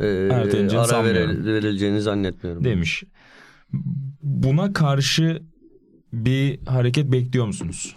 e, 0.00 0.04
ara 0.78 1.04
veril- 1.04 1.44
verileceğini 1.44 2.00
zannetmiyorum. 2.00 2.64
Demiş. 2.64 3.02
Buna 4.22 4.72
karşı 4.72 5.42
bir 6.12 6.66
hareket 6.66 7.12
bekliyor 7.12 7.46
musunuz? 7.46 7.96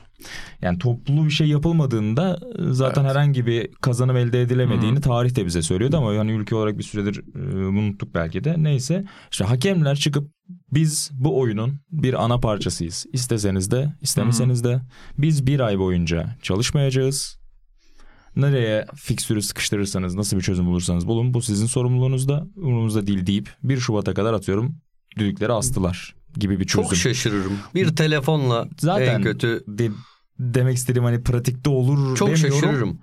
Yani 0.62 0.78
toplu 0.78 1.26
bir 1.26 1.30
şey 1.30 1.48
yapılmadığında 1.48 2.40
zaten 2.70 3.06
herhangi 3.06 3.46
bir 3.46 3.68
kazanım 3.82 4.18
elde 4.18 4.42
edilemediğini 4.42 5.02
tarih 5.02 5.36
de 5.36 5.46
bize 5.46 5.62
söylüyordu 5.62 5.98
ama 5.98 6.14
yani 6.14 6.32
ülke 6.32 6.56
olarak 6.56 6.78
bir 6.78 6.84
süredir 6.84 7.22
e, 7.36 7.66
unuttuk 7.66 8.16
belki 8.16 8.44
de. 8.44 8.56
Neyse 8.58 9.06
işte 9.32 9.46
hakemler 9.46 9.96
çıkıp 9.96 10.32
biz 10.72 11.12
bu 11.14 11.40
oyunun 11.40 11.80
bir 11.92 12.24
ana 12.24 12.38
parçasıyız. 12.40 13.06
İsteseniz 13.14 13.72
de 13.72 13.94
istemeseniz 14.02 14.64
de 14.64 14.82
biz 15.18 15.48
bir 15.48 15.60
ay 15.60 15.80
boyunca 15.80 16.36
çalışmayacağız. 16.42 17.40
Nereye 18.36 18.86
fikstürü 18.96 19.42
sıkıştırırsanız 19.42 20.16
nasıl 20.16 20.38
bir 20.38 20.42
çözüm 20.42 20.66
bulursanız 20.66 21.08
bulun 21.08 21.34
bu 21.34 21.42
sizin 21.42 21.66
sorumluluğunuzda 21.66 22.48
umurumuzda 22.56 23.08
değil 23.08 23.26
deyip 23.26 23.50
1 23.64 23.78
Şubat'a 23.78 24.14
kadar 24.14 24.34
atıyorum 24.34 24.76
düdükleri 25.18 25.52
astılar 25.52 26.16
gibi 26.38 26.60
bir 26.60 26.66
çözüm. 26.66 26.84
Çok 26.90 26.96
şaşırırım. 26.96 27.54
Bir 27.76 27.96
telefonla 27.96 28.68
Zaten 28.80 29.16
en 29.16 29.22
kötü 29.22 29.64
de- 29.68 29.92
demek 30.40 30.78
istediğim 30.78 31.04
hani 31.04 31.24
pratikte 31.24 31.70
olur 31.70 32.18
çok 32.18 32.28
demiyorum. 32.28 32.60
şaşırırım. 32.60 33.00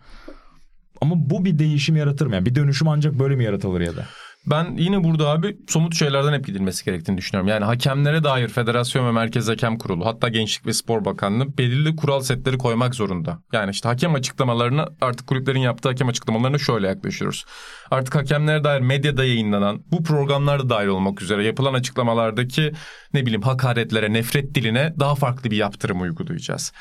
Ama 1.00 1.14
bu 1.16 1.44
bir 1.44 1.58
değişim 1.58 1.96
yaratır 1.96 2.26
mı? 2.26 2.34
Yani 2.34 2.46
bir 2.46 2.54
dönüşüm 2.54 2.88
ancak 2.88 3.18
böyle 3.18 3.36
mi 3.36 3.44
yaratılır 3.44 3.80
ya 3.80 3.96
da? 3.96 4.06
Ben 4.46 4.76
yine 4.76 5.04
burada 5.04 5.28
abi 5.28 5.56
somut 5.68 5.94
şeylerden 5.94 6.32
hep 6.32 6.46
gidilmesi 6.46 6.84
gerektiğini 6.84 7.18
düşünüyorum. 7.18 7.48
Yani 7.48 7.64
hakemlere 7.64 8.24
dair 8.24 8.48
Federasyon 8.48 9.06
ve 9.06 9.12
Merkez 9.12 9.48
Hakem 9.48 9.78
Kurulu 9.78 10.06
hatta 10.06 10.28
Gençlik 10.28 10.66
ve 10.66 10.72
Spor 10.72 11.04
Bakanlığı 11.04 11.58
belirli 11.58 11.96
kural 11.96 12.20
setleri 12.20 12.58
koymak 12.58 12.94
zorunda. 12.94 13.38
Yani 13.52 13.70
işte 13.70 13.88
hakem 13.88 14.14
açıklamalarını 14.14 14.86
artık 15.00 15.26
kulüplerin 15.26 15.60
yaptığı 15.60 15.88
hakem 15.88 16.08
açıklamalarına 16.08 16.58
şöyle 16.58 16.86
yaklaşıyoruz. 16.86 17.44
Artık 17.90 18.14
hakemlere 18.14 18.64
dair 18.64 18.80
medyada 18.80 19.24
yayınlanan 19.24 19.82
bu 19.92 20.02
programlarda 20.02 20.70
dahil 20.70 20.86
olmak 20.86 21.22
üzere 21.22 21.44
yapılan 21.44 21.74
açıklamalardaki 21.74 22.72
ne 23.14 23.22
bileyim 23.22 23.42
hakaretlere, 23.42 24.12
nefret 24.12 24.54
diline 24.54 24.94
daha 25.00 25.14
farklı 25.14 25.50
bir 25.50 25.56
yaptırım 25.56 26.00
uygulayacağız. 26.00 26.72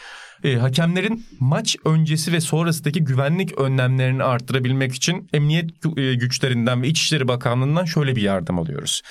E, 0.43 0.56
hakemlerin 0.56 1.25
maç 1.39 1.75
öncesi 1.86 2.34
ve 2.34 2.41
sonrasındaki 2.41 3.04
güvenlik 3.04 3.58
önlemlerini 3.58 4.23
arttırabilmek 4.23 4.95
için 4.95 5.30
emniyet 5.34 5.69
e, 5.97 6.13
güçlerinden 6.13 6.82
ve 6.82 6.88
İçişleri 6.88 7.28
Bakanlığı'ndan 7.28 7.86
şöyle 7.86 8.15
bir 8.15 8.21
yardım 8.21 8.60
alıyoruz. 8.60 9.02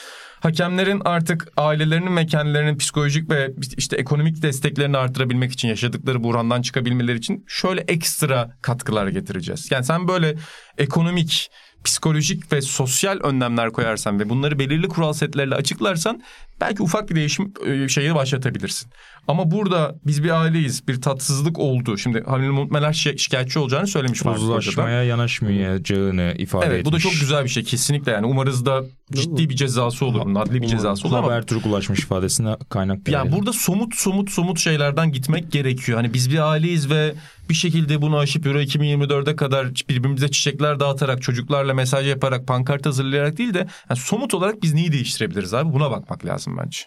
Hakemlerin 0.41 1.03
artık 1.05 1.49
ailelerinin 1.57 2.17
ve 2.17 2.77
psikolojik 2.77 3.31
ve 3.31 3.51
işte 3.77 3.97
ekonomik 3.97 4.43
desteklerini 4.43 4.97
arttırabilmek 4.97 5.53
için 5.53 5.69
yaşadıkları 5.69 6.23
buhrandan 6.23 6.63
çıkabilmeleri 6.63 7.19
için 7.19 7.45
şöyle 7.49 7.81
ekstra 7.81 8.51
katkılar 8.63 9.09
getireceğiz. 9.09 9.71
Yani 9.71 9.85
sen 9.85 10.09
böyle 10.09 10.35
ekonomik, 10.79 11.51
psikolojik 11.85 12.53
ve 12.53 12.63
sosyal 12.63 13.19
önlemler 13.19 13.71
koyarsan 13.71 14.21
ve 14.21 14.29
bunları 14.29 14.59
belirli 14.59 14.89
kural 14.89 15.13
setlerle 15.13 15.55
açıklarsan 15.55 16.23
belki 16.61 16.83
ufak 16.83 17.11
bir 17.11 17.15
değişim 17.15 17.53
e, 17.67 17.89
şeyi 17.89 18.15
başlatabilirsin. 18.15 18.91
Ama 19.29 19.51
burada 19.51 19.95
biz 20.07 20.25
bir 20.25 20.31
aileyiz. 20.43 20.89
Bir 20.89 21.01
tatsızlık 21.01 21.59
oldu. 21.59 21.99
Şimdi 21.99 22.23
Halil 22.27 22.51
Mutmeler 22.51 22.93
şi- 22.93 23.19
şikayetçi 23.19 23.59
olacağını 23.59 23.87
söylemiş. 23.87 24.27
Uzlaşmaya 24.27 25.03
yanaşmayacağını 25.03 26.35
ifade 26.39 26.67
Evet 26.67 26.85
bu 26.87 26.93
da 26.93 26.97
etmiş. 26.97 27.03
çok 27.13 27.21
güzel 27.21 27.45
bir 27.45 27.49
şey 27.49 27.63
kesinlikle 27.65 28.13
yani 28.13 28.27
umarız 28.27 28.67
da 28.67 28.85
ciddi 29.13 29.51
bir 29.51 29.57
cezası 29.57 30.07
olur, 30.07 30.35
nadli 30.35 30.63
bir 30.63 30.67
cezası 30.67 31.09
olur 31.09 31.17
ama 31.17 31.27
Habertürk 31.27 31.67
ulaşmış 31.67 31.99
ifadesine 31.99 32.57
kaynak 32.69 33.09
yani 33.09 33.33
burada 33.33 33.53
somut 33.53 33.95
somut 33.95 34.31
somut 34.31 34.59
şeylerden 34.59 35.13
gitmek 35.13 35.53
gerekiyor. 35.53 35.99
Hani 35.99 36.15
biz 36.15 36.31
bir 36.31 36.51
aileyiz 36.51 36.91
ve 36.91 37.15
bir 37.49 37.55
şekilde 37.55 38.03
bunu 38.03 38.19
aşıp 38.19 38.47
Euro 38.47 38.61
2024'e 38.61 39.37
kadar 39.37 39.67
birbirimize 39.89 40.31
çiçekler 40.31 40.81
dağıtarak, 40.81 41.23
çocuklarla 41.23 41.75
mesaj 41.75 42.07
yaparak, 42.09 42.47
pankart 42.47 42.87
hazırlayarak 42.87 43.39
değil 43.39 43.55
de 43.55 43.69
yani 43.91 43.99
somut 44.01 44.35
olarak 44.35 44.63
biz 44.63 44.75
neyi 44.75 44.93
değiştirebiliriz 44.93 45.55
abi? 45.55 45.73
Buna 45.73 45.91
bakmak 45.91 46.27
lazım 46.27 46.57
bence. 46.65 46.79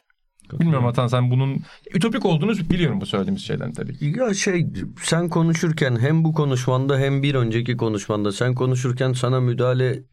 Bilmiyorum 0.59 0.85
Atan 0.85 1.07
sen 1.07 1.31
bunun 1.31 1.63
ütopik 1.93 2.25
olduğunu 2.25 2.51
biliyorum 2.51 3.01
bu 3.01 3.05
söylediğimiz 3.05 3.41
şeylerin 3.41 3.73
tabii. 3.73 3.97
ki. 3.97 4.13
Ya 4.17 4.33
şey 4.33 4.67
sen 5.03 5.29
konuşurken 5.29 5.99
hem 5.99 6.23
bu 6.23 6.33
konuşmanda 6.33 6.97
hem 6.97 7.23
bir 7.23 7.35
önceki 7.35 7.77
konuşmanda 7.77 8.31
sen 8.31 8.55
konuşurken 8.55 9.13
sana 9.13 9.39
müdahale 9.39 10.03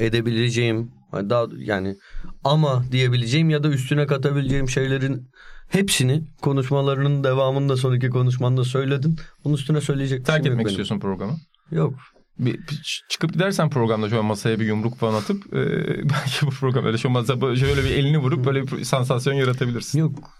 edebileceğim 0.00 0.90
daha 1.12 1.46
yani 1.58 1.96
ama 2.44 2.84
diyebileceğim 2.92 3.50
ya 3.50 3.62
da 3.62 3.68
üstüne 3.68 4.06
katabileceğim 4.06 4.68
şeylerin 4.68 5.28
hepsini 5.68 6.24
konuşmalarının 6.42 7.24
devamında 7.24 7.76
son 7.76 7.94
iki 7.94 8.10
konuşmanda 8.10 8.64
söyledin. 8.64 9.16
Bunun 9.44 9.54
üstüne 9.54 9.80
söyleyecek 9.80 10.26
Terk 10.26 10.38
yok 10.38 10.46
etmek 10.46 10.58
benim. 10.58 10.68
istiyorsun 10.68 11.00
programı. 11.00 11.32
Yok. 11.70 11.94
Bir, 12.40 12.54
bir 12.54 13.04
çıkıp 13.08 13.32
gidersen 13.32 13.70
programda 13.70 14.08
şöyle 14.08 14.22
masaya 14.22 14.60
bir 14.60 14.66
yumruk 14.66 14.98
falan 14.98 15.14
atıp 15.14 15.54
e, 15.54 15.58
belki 16.10 16.46
bu 16.46 16.50
program 16.50 16.84
öyle 16.84 16.98
şu 16.98 17.08
masaya 17.08 17.40
böyle 17.40 17.60
şöyle 17.60 17.84
bir 17.84 17.90
elini 17.90 18.18
vurup 18.18 18.46
böyle 18.46 18.66
bir 18.66 18.84
sansasyon 18.84 19.34
yaratabilirsin. 19.34 19.98
Yok. 19.98 20.30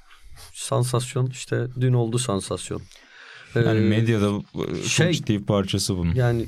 Sansasyon 0.54 1.26
işte 1.26 1.66
dün 1.80 1.92
oldu 1.92 2.18
sansasyon. 2.18 2.82
Yani 3.54 3.78
Ee, 3.78 3.88
medyada 3.88 4.30
e, 4.54 4.88
şey- 4.88 5.06
çok 5.06 5.14
ciddi 5.14 5.40
bir 5.40 5.46
parçası 5.46 5.96
bunun. 5.96 6.14
Yani 6.14 6.46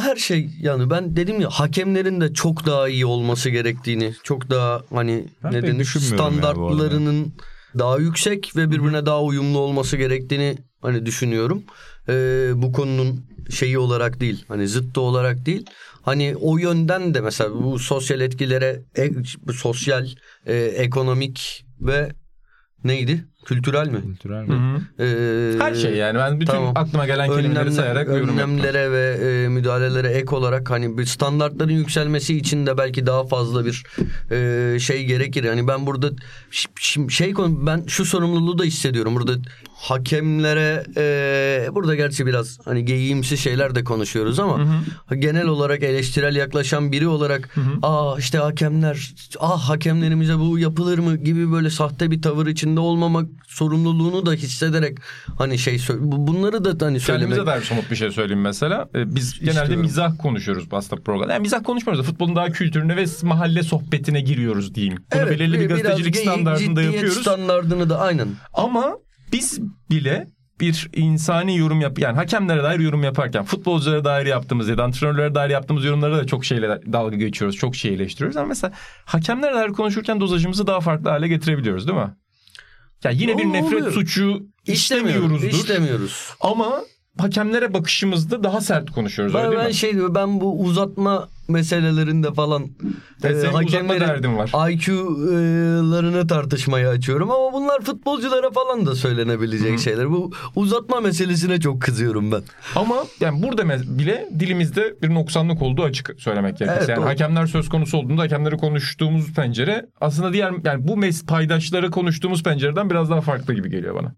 her 0.00 0.16
şey 0.16 0.50
yani 0.60 0.90
ben 0.90 1.16
dedim 1.16 1.40
ya 1.40 1.50
hakemlerin 1.50 2.20
de 2.20 2.34
çok 2.34 2.66
daha 2.66 2.88
iyi 2.88 3.06
olması 3.06 3.50
gerektiğini 3.50 4.14
çok 4.22 4.50
daha 4.50 4.82
hani 4.94 5.24
Ben 5.44 5.52
ne 5.52 5.62
denir 5.62 5.84
standartlarının 5.84 7.34
daha 7.78 7.98
yüksek 7.98 8.56
ve 8.56 8.70
birbirine 8.70 9.06
daha 9.06 9.22
uyumlu 9.22 9.58
olması 9.58 9.96
gerektiğini 9.96 10.58
hani 10.82 11.06
düşünüyorum. 11.06 11.62
Ee, 12.08 12.50
bu 12.54 12.72
konunun 12.72 13.26
şeyi 13.50 13.78
olarak 13.78 14.20
değil 14.20 14.44
hani 14.48 14.68
zıttı 14.68 15.00
olarak 15.00 15.46
değil. 15.46 15.66
Hani 16.02 16.36
o 16.40 16.58
yönden 16.58 17.14
de 17.14 17.20
mesela 17.20 17.62
bu 17.62 17.78
sosyal 17.78 18.20
etkilere 18.20 18.82
e- 18.98 19.10
sosyal, 19.52 20.08
e, 20.46 20.54
ekonomik 20.56 21.64
ve 21.80 22.12
neydi? 22.84 23.24
Kültürel 23.46 23.88
mi? 23.88 24.02
Kültürel 24.02 24.42
mi? 24.44 24.54
Ee, 25.00 25.58
Her 25.58 25.74
şey 25.74 25.94
yani 25.96 26.18
ben 26.18 26.40
bütün 26.40 26.52
tamam. 26.52 26.72
aklıma 26.76 27.06
gelen 27.06 27.28
kelimeleri 27.30 27.68
Önlemler- 27.68 27.70
sayarak 27.72 28.08
yorum 28.08 28.20
yaptım. 28.20 28.38
önlemlere 28.38 28.92
ve 28.92 29.18
e, 29.44 29.48
müdahalelere 29.48 30.08
ek 30.08 30.36
olarak 30.36 30.70
hani 30.70 30.98
bir 30.98 31.04
standartların 31.06 31.72
yükselmesi 31.72 32.36
için 32.38 32.66
de 32.66 32.78
belki 32.78 33.06
daha 33.06 33.26
fazla 33.26 33.64
bir 33.64 33.84
e, 34.30 34.78
şey 34.78 35.04
gerekir. 35.04 35.44
Yani 35.44 35.68
ben 35.68 35.86
burada 35.86 36.10
şey 37.08 37.32
konu 37.32 37.66
ben 37.66 37.84
şu 37.86 38.04
sorumluluğu 38.04 38.58
da 38.58 38.64
hissediyorum. 38.64 39.14
Burada 39.16 39.32
hakemlere 39.74 40.84
e, 40.96 41.74
burada 41.74 41.94
gerçi 41.94 42.26
biraz 42.26 42.58
hani 42.64 42.84
geyiğimsi 42.84 43.38
şeyler 43.38 43.74
de 43.74 43.84
konuşuyoruz 43.84 44.38
ama 44.40 44.58
genel 45.18 45.46
olarak 45.46 45.82
eleştirel 45.82 46.36
yaklaşan 46.36 46.92
biri 46.92 47.08
olarak 47.08 47.56
aa 47.82 48.14
işte 48.18 48.38
hakemler 48.38 49.12
ah 49.40 49.68
hakemlerimize 49.68 50.38
bu 50.38 50.58
yapılır 50.58 50.98
mı 50.98 51.16
gibi 51.16 51.52
böyle 51.52 51.70
sahte 51.70 52.10
bir 52.10 52.22
tavır 52.22 52.46
içinde 52.46 52.80
olmamak 52.80 53.26
sorumluluğunu 53.46 54.26
da 54.26 54.32
hissederek 54.32 54.98
hani 55.38 55.58
şey 55.58 55.78
bunları 56.00 56.64
da 56.64 56.86
hani 56.86 57.00
söylemek 57.00 57.28
Kendimize 57.28 57.46
dair 57.46 57.62
somut 57.62 57.90
bir 57.90 57.96
şey 57.96 58.10
söyleyeyim 58.10 58.40
mesela. 58.42 58.88
Ee, 58.94 59.14
Biz 59.14 59.38
genelde 59.38 59.60
İstiyorum. 59.60 59.80
mizah 59.80 60.18
konuşuyoruz 60.18 60.64
aslında 60.72 61.02
programda. 61.02 61.32
Yani 61.32 61.42
mizah 61.42 61.64
konuşmuyoruz 61.64 62.04
da 62.06 62.10
futbolun 62.10 62.36
daha 62.36 62.50
kültürüne 62.50 62.96
ve 62.96 63.04
mahalle 63.22 63.62
sohbetine 63.62 64.20
giriyoruz 64.20 64.74
diyeyim. 64.74 64.96
Bunu 65.12 65.20
Evet, 65.20 65.30
belirli 65.30 65.60
bir 65.60 65.68
gazetecilik 65.68 66.16
standartında 66.16 66.82
yapıyoruz. 66.82 67.20
standardını 67.20 67.90
da 67.90 68.00
aynen. 68.00 68.28
Ama 68.54 68.96
biz 69.32 69.60
bile 69.90 70.26
bir 70.60 70.88
insani 70.96 71.58
yorum 71.58 71.80
yap 71.80 71.98
yani 71.98 72.16
hakemlere 72.16 72.62
dair 72.62 72.80
yorum 72.80 73.02
yaparken 73.02 73.44
futbolculara 73.44 74.04
dair 74.04 74.26
yaptığımız 74.26 74.68
ya 74.68 74.78
da 74.78 74.84
antrenörlere 74.84 75.34
dair 75.34 75.50
yaptığımız 75.50 75.84
yorumlara 75.84 76.16
da 76.18 76.26
çok 76.26 76.44
şeyle 76.44 76.68
dalga 76.92 77.16
geçiyoruz. 77.16 77.56
Çok 77.56 77.76
şey 77.76 77.94
eleştiriyoruz 77.94 78.36
ama 78.36 78.46
mesela 78.46 78.72
hakemlere 79.04 79.54
dair 79.54 79.68
konuşurken 79.68 80.20
dozajımızı 80.20 80.66
daha 80.66 80.80
farklı 80.80 81.10
hale 81.10 81.28
getirebiliyoruz 81.28 81.88
değil 81.88 81.98
mi? 81.98 82.10
Yani 83.04 83.22
yine 83.22 83.38
bir 83.38 83.44
nefret 83.44 83.72
oluyor. 83.80 83.92
suçu 83.92 84.46
istemiyoruzdur. 84.66 85.48
İstemiyoruz. 85.48 86.30
Ama 86.40 86.82
hakemlere 87.18 87.74
bakışımızda 87.74 88.44
daha 88.44 88.60
sert 88.60 88.90
konuşuyoruz 88.90 89.34
öyle 89.34 89.44
Ben, 89.44 89.50
değil 89.50 89.62
ben 89.62 89.68
mi? 89.68 89.74
şey 89.74 90.14
ben 90.14 90.40
bu 90.40 90.60
uzatma 90.60 91.28
meselelerinde 91.48 92.32
falan 92.32 92.62
e, 93.24 93.34
uzatma 93.34 94.00
derdin 94.00 94.36
var. 94.36 94.70
IQ'larını 94.70 96.26
tartışmaya 96.26 96.90
açıyorum 96.90 97.30
ama 97.30 97.52
bunlar 97.52 97.80
futbolculara 97.80 98.50
falan 98.50 98.86
da 98.86 98.94
söylenebilecek 98.94 99.78
şeyler. 99.78 100.10
Bu 100.10 100.32
uzatma 100.56 101.00
meselesine 101.00 101.60
çok 101.60 101.82
kızıyorum 101.82 102.32
ben. 102.32 102.42
Ama 102.76 102.96
yani 103.20 103.42
burada 103.42 103.68
bile 103.98 104.28
dilimizde 104.38 104.94
bir 105.02 105.14
noksanlık 105.14 105.62
olduğu 105.62 105.82
açık 105.82 106.14
söylemek 106.18 106.58
gerekirse. 106.58 106.78
Evet, 106.78 106.88
yani 106.88 107.00
doğru. 107.00 107.06
hakemler 107.06 107.46
söz 107.46 107.68
konusu 107.68 107.98
olduğunda 107.98 108.22
hakemleri 108.22 108.56
konuştuğumuz 108.56 109.32
pencere 109.32 109.86
aslında 110.00 110.32
diğer 110.32 110.52
yani 110.64 110.88
bu 110.88 110.96
mes 110.96 111.26
paydaşları 111.26 111.90
konuştuğumuz 111.90 112.42
pencereden 112.42 112.90
biraz 112.90 113.10
daha 113.10 113.20
farklı 113.20 113.54
gibi 113.54 113.70
geliyor 113.70 113.94
bana. 113.94 114.14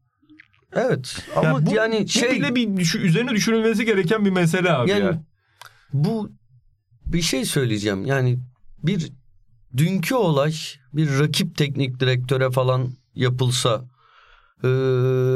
Evet 0.75 1.27
ama 1.37 1.67
bu, 1.67 1.75
yani 1.75 2.03
bu 2.05 2.09
şey 2.09 2.31
bile 2.31 2.55
bir 2.55 2.69
düşü- 2.69 2.99
üzerine 2.99 3.31
düşünülmesi 3.31 3.85
gereken 3.85 4.25
bir 4.25 4.31
mesele 4.31 4.73
abi 4.73 4.91
Yani 4.91 5.05
ya. 5.05 5.23
bu 5.93 6.31
bir 7.07 7.23
şey 7.23 7.45
söyleyeceğim. 7.45 8.05
Yani 8.07 8.39
bir 8.83 9.13
dünkü 9.77 10.15
olay 10.15 10.55
bir 10.93 11.19
rakip 11.19 11.57
teknik 11.57 12.01
direktöre 12.01 12.51
falan 12.51 12.89
yapılsa 13.15 13.85
e, 14.65 14.69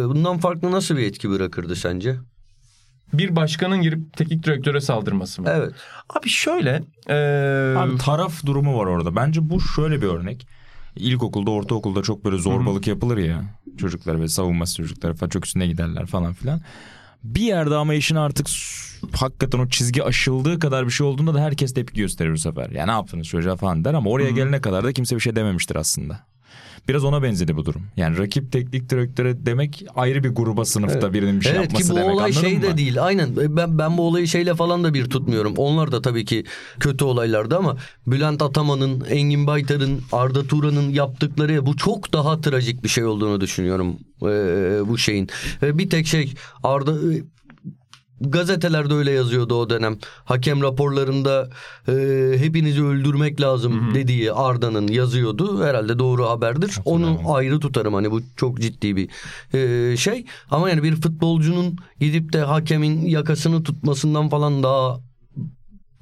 bundan 0.08 0.38
farklı 0.38 0.70
nasıl 0.70 0.96
bir 0.96 1.02
etki 1.02 1.30
bırakırdı 1.30 1.76
sence? 1.76 2.16
Bir 3.12 3.36
başkanın 3.36 3.82
girip 3.82 4.16
teknik 4.16 4.44
direktöre 4.44 4.80
saldırması 4.80 5.42
mı? 5.42 5.48
Evet. 5.52 5.72
Abi 6.08 6.28
şöyle. 6.28 6.82
e, 7.08 7.74
Abi 7.78 7.98
taraf 7.98 8.46
durumu 8.46 8.78
var 8.78 8.86
orada. 8.86 9.16
Bence 9.16 9.50
bu 9.50 9.60
şöyle 9.60 10.02
bir 10.02 10.06
örnek. 10.06 10.46
İlkokulda, 10.98 11.50
ortaokulda 11.50 12.02
çok 12.02 12.24
böyle 12.24 12.38
zorbalık 12.38 12.86
yapılır 12.86 13.18
ya. 13.18 13.44
Çocuklar 13.78 14.20
ve 14.20 14.28
savunması 14.28 14.76
çocuklar 14.76 15.14
falan 15.14 15.28
çok 15.28 15.46
üstüne 15.46 15.66
giderler 15.66 16.06
falan 16.06 16.32
filan. 16.32 16.60
Bir 17.24 17.40
yerde 17.40 17.74
ama 17.74 17.94
işin 17.94 18.16
artık 18.16 18.46
hakikaten 19.12 19.58
o 19.58 19.68
çizgi 19.68 20.04
aşıldığı 20.04 20.58
kadar 20.58 20.86
bir 20.86 20.90
şey 20.90 21.06
olduğunda 21.06 21.34
da 21.34 21.40
herkes 21.40 21.74
tepki 21.74 22.00
gösterir 22.00 22.32
bu 22.32 22.38
sefer. 22.38 22.70
Ya 22.70 22.84
ne 22.84 22.90
yaptınız 22.90 23.26
çocuğa 23.26 23.56
falan 23.56 23.84
der 23.84 23.94
ama 23.94 24.10
oraya 24.10 24.30
gelene 24.30 24.60
kadar 24.60 24.84
da 24.84 24.92
kimse 24.92 25.16
bir 25.16 25.20
şey 25.20 25.36
dememiştir 25.36 25.76
aslında. 25.76 26.20
Biraz 26.88 27.04
ona 27.04 27.22
benzedi 27.22 27.56
bu 27.56 27.64
durum. 27.64 27.82
Yani 27.96 28.18
rakip 28.18 28.52
teknik 28.52 28.90
direktöre 28.90 29.46
demek 29.46 29.84
ayrı 29.96 30.24
bir 30.24 30.28
gruba 30.28 30.64
sınıfta 30.64 31.12
birinin 31.12 31.40
bir 31.40 31.44
şey 31.44 31.52
evet 31.52 31.62
yapması 31.62 31.84
ki 31.84 31.90
bu 31.90 31.96
demek. 31.96 32.14
olay 32.14 32.32
şey 32.32 32.62
de 32.62 32.76
değil. 32.76 33.04
Aynen 33.04 33.28
ben 33.36 33.78
ben 33.78 33.98
bu 33.98 34.02
olayı 34.02 34.28
şeyle 34.28 34.54
falan 34.54 34.84
da 34.84 34.94
bir 34.94 35.10
tutmuyorum. 35.10 35.54
Onlar 35.56 35.92
da 35.92 36.02
tabii 36.02 36.24
ki 36.24 36.44
kötü 36.80 37.04
olaylardı 37.04 37.56
ama 37.56 37.76
Bülent 38.06 38.42
Ataman'ın, 38.42 39.04
Engin 39.10 39.46
Baytar'ın, 39.46 40.00
Arda 40.12 40.42
Turan'ın 40.42 40.90
yaptıkları 40.90 41.66
bu 41.66 41.76
çok 41.76 42.12
daha 42.12 42.40
trajik 42.40 42.84
bir 42.84 42.88
şey 42.88 43.04
olduğunu 43.04 43.40
düşünüyorum. 43.40 43.96
Ee, 44.22 44.88
bu 44.88 44.98
şeyin. 44.98 45.28
Ee, 45.62 45.78
bir 45.78 45.90
tek 45.90 46.06
şey 46.06 46.34
Arda 46.62 46.94
gazetelerde 48.20 48.94
öyle 48.94 49.10
yazıyordu 49.10 49.54
o 49.54 49.70
dönem. 49.70 49.98
Hakem 50.24 50.62
raporlarında 50.62 51.50
e, 51.88 51.92
hepinizi 52.38 52.84
öldürmek 52.84 53.40
lazım 53.40 53.94
dediği 53.94 54.32
Arda'nın 54.32 54.88
yazıyordu. 54.88 55.64
Herhalde 55.64 55.98
doğru 55.98 56.26
haberdir. 56.26 56.78
Onu 56.84 57.20
ayrı 57.34 57.60
tutarım 57.60 57.94
hani 57.94 58.10
bu 58.10 58.20
çok 58.36 58.60
ciddi 58.60 58.96
bir 58.96 59.08
e, 59.54 59.96
şey. 59.96 60.24
Ama 60.50 60.70
yani 60.70 60.82
bir 60.82 60.96
futbolcunun 60.96 61.76
gidip 62.00 62.32
de 62.32 62.40
hakemin 62.40 63.06
yakasını 63.06 63.62
tutmasından 63.62 64.28
falan 64.28 64.62
daha 64.62 65.07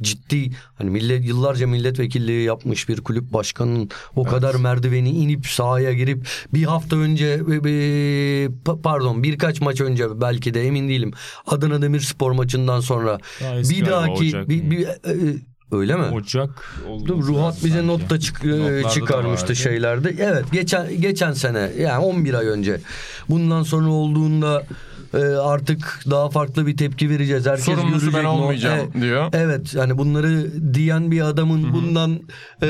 ciddi 0.02 0.50
hani 0.74 0.90
millet 0.90 1.24
yıllarca 1.28 1.66
milletvekilliği 1.66 2.44
yapmış 2.44 2.88
bir 2.88 3.00
kulüp 3.00 3.32
başkanının 3.32 3.90
o 4.16 4.24
kadar 4.24 4.54
merdiveni 4.54 5.10
inip 5.10 5.46
sahaya 5.46 5.92
girip 5.92 6.26
bir 6.54 6.64
hafta 6.64 6.96
önce 6.96 7.26
e, 7.26 7.54
e, 7.54 8.46
pa- 8.64 8.82
pardon 8.82 9.22
birkaç 9.22 9.60
maç 9.60 9.80
önce 9.80 10.20
belki 10.20 10.54
de 10.54 10.66
emin 10.66 10.88
değilim 10.88 11.12
Adana 11.46 11.82
Demirspor 11.82 12.32
maçından 12.32 12.80
sonra 12.80 13.18
Daha 13.42 13.58
bir 13.58 13.86
dahaki 13.86 14.32
bir, 14.48 14.70
bir- 14.70 14.86
e, 14.86 15.36
öyle 15.72 15.96
mi? 15.96 16.02
Ocak 16.02 16.74
Ruhat 17.08 17.64
bize 17.64 17.68
sanki. 17.74 17.86
not 17.86 18.10
da 18.10 18.20
çık- 18.20 18.44
Notlarda 18.44 18.84
da 18.84 18.88
çıkarmıştı 18.90 19.44
vardı. 19.46 19.56
şeylerde. 19.56 20.14
Evet 20.18 20.44
geçen 20.52 21.00
geçen 21.00 21.32
sene 21.32 21.70
yani 21.78 22.04
11 22.04 22.34
ay 22.34 22.46
önce. 22.46 22.80
Bundan 23.28 23.62
sonra 23.62 23.88
olduğunda 23.90 24.66
e, 25.14 25.18
artık 25.18 26.00
daha 26.10 26.30
farklı 26.30 26.66
bir 26.66 26.76
tepki 26.76 27.10
vereceğiz. 27.10 27.46
Herkes 27.46 27.64
Sorumlusu 27.64 28.00
görecek 28.00 28.20
ben 28.20 28.24
olmayacağım 28.24 28.90
E, 28.98 29.00
diyor. 29.00 29.28
Evet 29.32 29.74
yani 29.74 29.98
bunları 29.98 30.46
diyen 30.74 31.10
bir 31.10 31.20
adamın 31.20 31.72
bundan 31.72 32.20
e, 32.62 32.68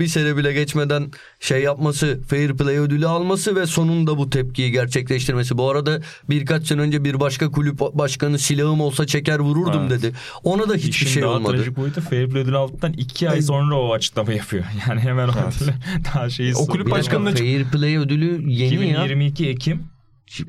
bir 0.00 0.06
sene 0.06 0.36
bile 0.36 0.52
geçmeden 0.52 1.10
şey 1.40 1.62
yapması, 1.62 2.20
fair 2.28 2.56
play 2.56 2.78
ödülü 2.78 3.06
alması 3.06 3.56
ve 3.56 3.66
sonunda 3.66 4.18
bu 4.18 4.30
tepkiyi 4.30 4.72
gerçekleştirmesi. 4.72 5.58
Bu 5.58 5.70
arada 5.70 6.00
birkaç 6.30 6.66
sene 6.66 6.80
önce 6.80 7.04
bir 7.04 7.20
başka 7.20 7.50
kulüp 7.50 7.80
başkanı 7.80 8.38
silahım 8.38 8.80
olsa 8.80 9.06
çeker 9.06 9.38
vururdum 9.38 9.82
Evet. 9.90 10.02
dedi. 10.02 10.12
Ona 10.44 10.68
da 10.68 10.74
hiçbir 10.74 10.88
İşin 10.90 11.06
şey 11.06 11.22
daha 11.22 11.30
olmadı. 11.30 11.56
trajik 11.56 11.76
boyutu 11.76 12.00
Fair 12.00 12.28
Play 12.28 12.42
ödülü 12.42 12.56
aldıktan 12.56 12.92
iki 12.92 13.30
ay 13.30 13.42
sonra 13.42 13.80
o 13.80 13.92
açıklama 13.92 14.32
yapıyor. 14.32 14.64
Yani 14.88 15.00
hemen 15.00 15.28
o 15.28 15.30
ödülü 15.32 15.74
daha 16.14 16.30
şeyi 16.30 16.54
O 16.54 16.66
kulüp 16.66 16.90
başkanına 16.90 17.30
Fair 17.30 17.64
Play 17.64 17.96
ödülü 17.96 18.50
yeni 18.50 18.74
ya. 18.74 19.04
2022 19.04 19.48
Ekim 19.48 19.82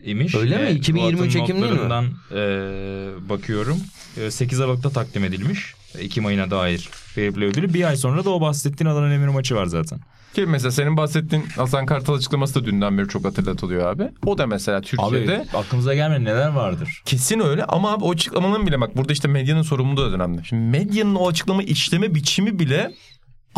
imiş. 0.03 0.35
Öyle 0.35 0.57
mi? 0.57 0.63
Ve 0.65 0.71
2023 0.73 1.33
Fuat'ın 1.33 1.43
Ekim 1.43 1.61
değil 1.61 1.73
mi? 1.73 2.09
e, 2.31 3.29
bakıyorum. 3.29 3.77
E, 4.17 4.31
8 4.31 4.61
Aralık'ta 4.61 4.89
takdim 4.89 5.23
edilmiş. 5.23 5.73
Ekim 5.99 6.25
ayına 6.25 6.51
dair 6.51 6.89
Fair 6.91 7.31
Play 7.31 7.47
ödülü. 7.47 7.73
Bir 7.73 7.83
ay 7.87 7.97
sonra 7.97 8.25
da 8.25 8.29
o 8.29 8.41
bahsettiğin 8.41 8.89
Adana 8.91 9.09
Demir 9.11 9.27
maçı 9.27 9.55
var 9.55 9.65
zaten. 9.65 9.99
Ki 10.33 10.45
mesela 10.45 10.71
senin 10.71 10.97
bahsettiğin 10.97 11.43
Hasan 11.43 11.85
Kartal 11.85 12.13
açıklaması 12.13 12.55
da 12.55 12.65
dünden 12.65 12.97
beri 12.97 13.07
çok 13.07 13.25
hatırlatılıyor 13.25 13.91
abi. 13.91 14.09
O 14.25 14.37
da 14.37 14.47
mesela 14.47 14.81
Türkiye'de 14.81 15.35
Abi 15.51 15.57
aklımıza 15.57 15.95
gelmeyen 15.95 16.25
neler 16.25 16.47
vardır? 16.47 17.01
Kesin 17.05 17.39
öyle 17.39 17.63
ama 17.63 17.93
abi 17.93 18.03
o 18.03 18.11
açıklamanın 18.11 18.67
bile 18.67 18.81
bak 18.81 18.97
burada 18.97 19.13
işte 19.13 19.27
medyanın 19.27 19.61
sorumluluğu 19.61 20.11
da 20.11 20.15
önemli. 20.15 20.45
Şimdi 20.45 20.77
medyanın 20.77 21.15
o 21.15 21.27
açıklama 21.27 21.63
işleme 21.63 22.15
biçimi 22.15 22.59
bile 22.59 22.91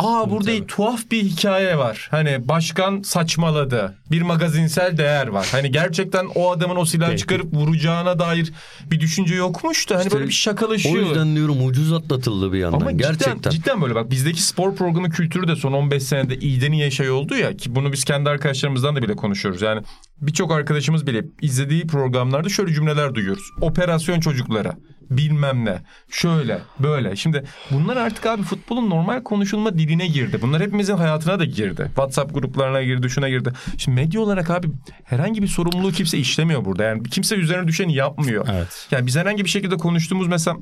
Aa 0.00 0.30
burada 0.30 0.50
Tabii. 0.50 0.66
tuhaf 0.66 1.10
bir 1.10 1.22
hikaye 1.22 1.78
var. 1.78 2.08
Hani 2.10 2.48
başkan 2.48 3.02
saçmaladı. 3.02 3.94
Bir 4.10 4.22
magazinsel 4.22 4.98
değer 4.98 5.26
var. 5.26 5.48
Hani 5.52 5.70
gerçekten 5.70 6.26
o 6.34 6.50
adamın 6.50 6.76
o 6.76 6.84
silahı 6.84 7.16
çıkarıp 7.16 7.54
vuracağına 7.54 8.18
dair 8.18 8.52
bir 8.90 9.00
düşünce 9.00 9.34
yokmuş 9.34 9.90
da 9.90 9.94
hani 9.94 10.02
İşte 10.02 10.16
böyle 10.16 10.28
bir 10.28 10.32
şakalaşıyor. 10.32 10.96
O 10.96 10.98
yüzden 10.98 11.36
diyorum 11.36 11.66
ucuz 11.66 11.92
atlatıldı 11.92 12.52
bir 12.52 12.58
yandan. 12.58 12.80
Ama 12.80 12.90
Gerçekten. 12.90 13.36
cidden, 13.36 13.50
cidden 13.50 13.82
böyle 13.82 13.94
bak 13.94 14.10
bizdeki 14.10 14.42
spor 14.42 14.76
programı 14.76 15.10
kültürü 15.10 15.48
de 15.48 15.56
son 15.56 15.72
15 15.72 16.02
senede 16.02 16.36
iyiden 16.38 16.72
iyiye 16.72 16.90
şey 16.90 17.10
oldu 17.10 17.36
ya 17.36 17.56
ki 17.56 17.74
bunu 17.74 17.92
biz 17.92 18.04
kendi 18.04 18.30
arkadaşlarımızdan 18.30 18.96
da 18.96 19.02
bile 19.02 19.16
konuşuyoruz. 19.16 19.62
Yani 19.62 19.82
birçok 20.22 20.52
arkadaşımız 20.52 21.06
bile 21.06 21.24
izlediği 21.42 21.86
programlarda 21.86 22.48
şöyle 22.48 22.72
cümleler 22.72 23.14
duyuyoruz. 23.14 23.50
Operasyon 23.60 24.20
çocuklara 24.20 24.76
bilmem 25.10 25.64
ne 25.64 25.78
şöyle 26.10 26.58
böyle. 26.78 27.16
Şimdi 27.16 27.44
bunlar 27.70 27.96
artık 27.96 28.26
abi 28.26 28.42
futbolun 28.42 28.90
normal 28.90 29.22
konuşulma 29.22 29.78
diline 29.78 30.06
girdi. 30.06 30.38
Bunlar 30.42 30.62
hepimizin 30.62 30.96
hayatına 30.96 31.38
da 31.38 31.44
girdi. 31.44 31.84
WhatsApp 31.86 32.34
gruplarına 32.34 32.82
girdi 32.82 33.10
şuna 33.10 33.28
girdi. 33.28 33.52
Şimdi 33.78 34.00
medya 34.00 34.20
olarak 34.20 34.50
abi 34.50 34.68
herhangi 35.04 35.42
bir 35.42 35.46
sorumluluğu 35.46 35.92
kimse 35.92 36.18
işlemiyor 36.18 36.64
burada. 36.64 36.84
Yani 36.84 37.02
kimse 37.02 37.36
üzerine 37.36 37.68
düşeni 37.68 37.94
yapmıyor. 37.94 38.48
Evet. 38.52 38.88
Yani 38.90 39.06
biz 39.06 39.16
herhangi 39.16 39.44
bir 39.44 39.50
şekilde 39.50 39.76
konuştuğumuz 39.76 40.28
mesela 40.28 40.56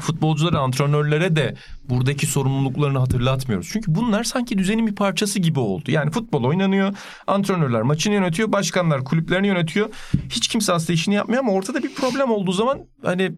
futbolculara, 0.00 0.58
antrenörlere 0.58 1.36
de 1.36 1.54
buradaki 1.88 2.26
sorumluluklarını 2.26 2.98
hatırlatmıyoruz. 2.98 3.68
Çünkü 3.72 3.94
bunlar 3.94 4.24
sanki 4.24 4.58
düzenin 4.58 4.86
bir 4.86 4.94
parçası 4.94 5.38
gibi 5.38 5.60
oldu. 5.60 5.90
Yani 5.90 6.10
futbol 6.10 6.44
oynanıyor, 6.44 6.94
antrenörler 7.26 7.82
maçını 7.82 8.14
yönetiyor, 8.14 8.52
başkanlar 8.52 9.04
kulüplerini 9.04 9.46
yönetiyor. 9.46 9.88
Hiç 10.30 10.48
kimse 10.48 10.72
aslında 10.72 10.92
işini 10.92 11.14
yapmıyor 11.14 11.42
ama 11.42 11.52
ortada 11.52 11.82
bir 11.82 11.94
problem 11.94 12.30
olduğu 12.30 12.52
zaman 12.52 12.78
hani 13.04 13.32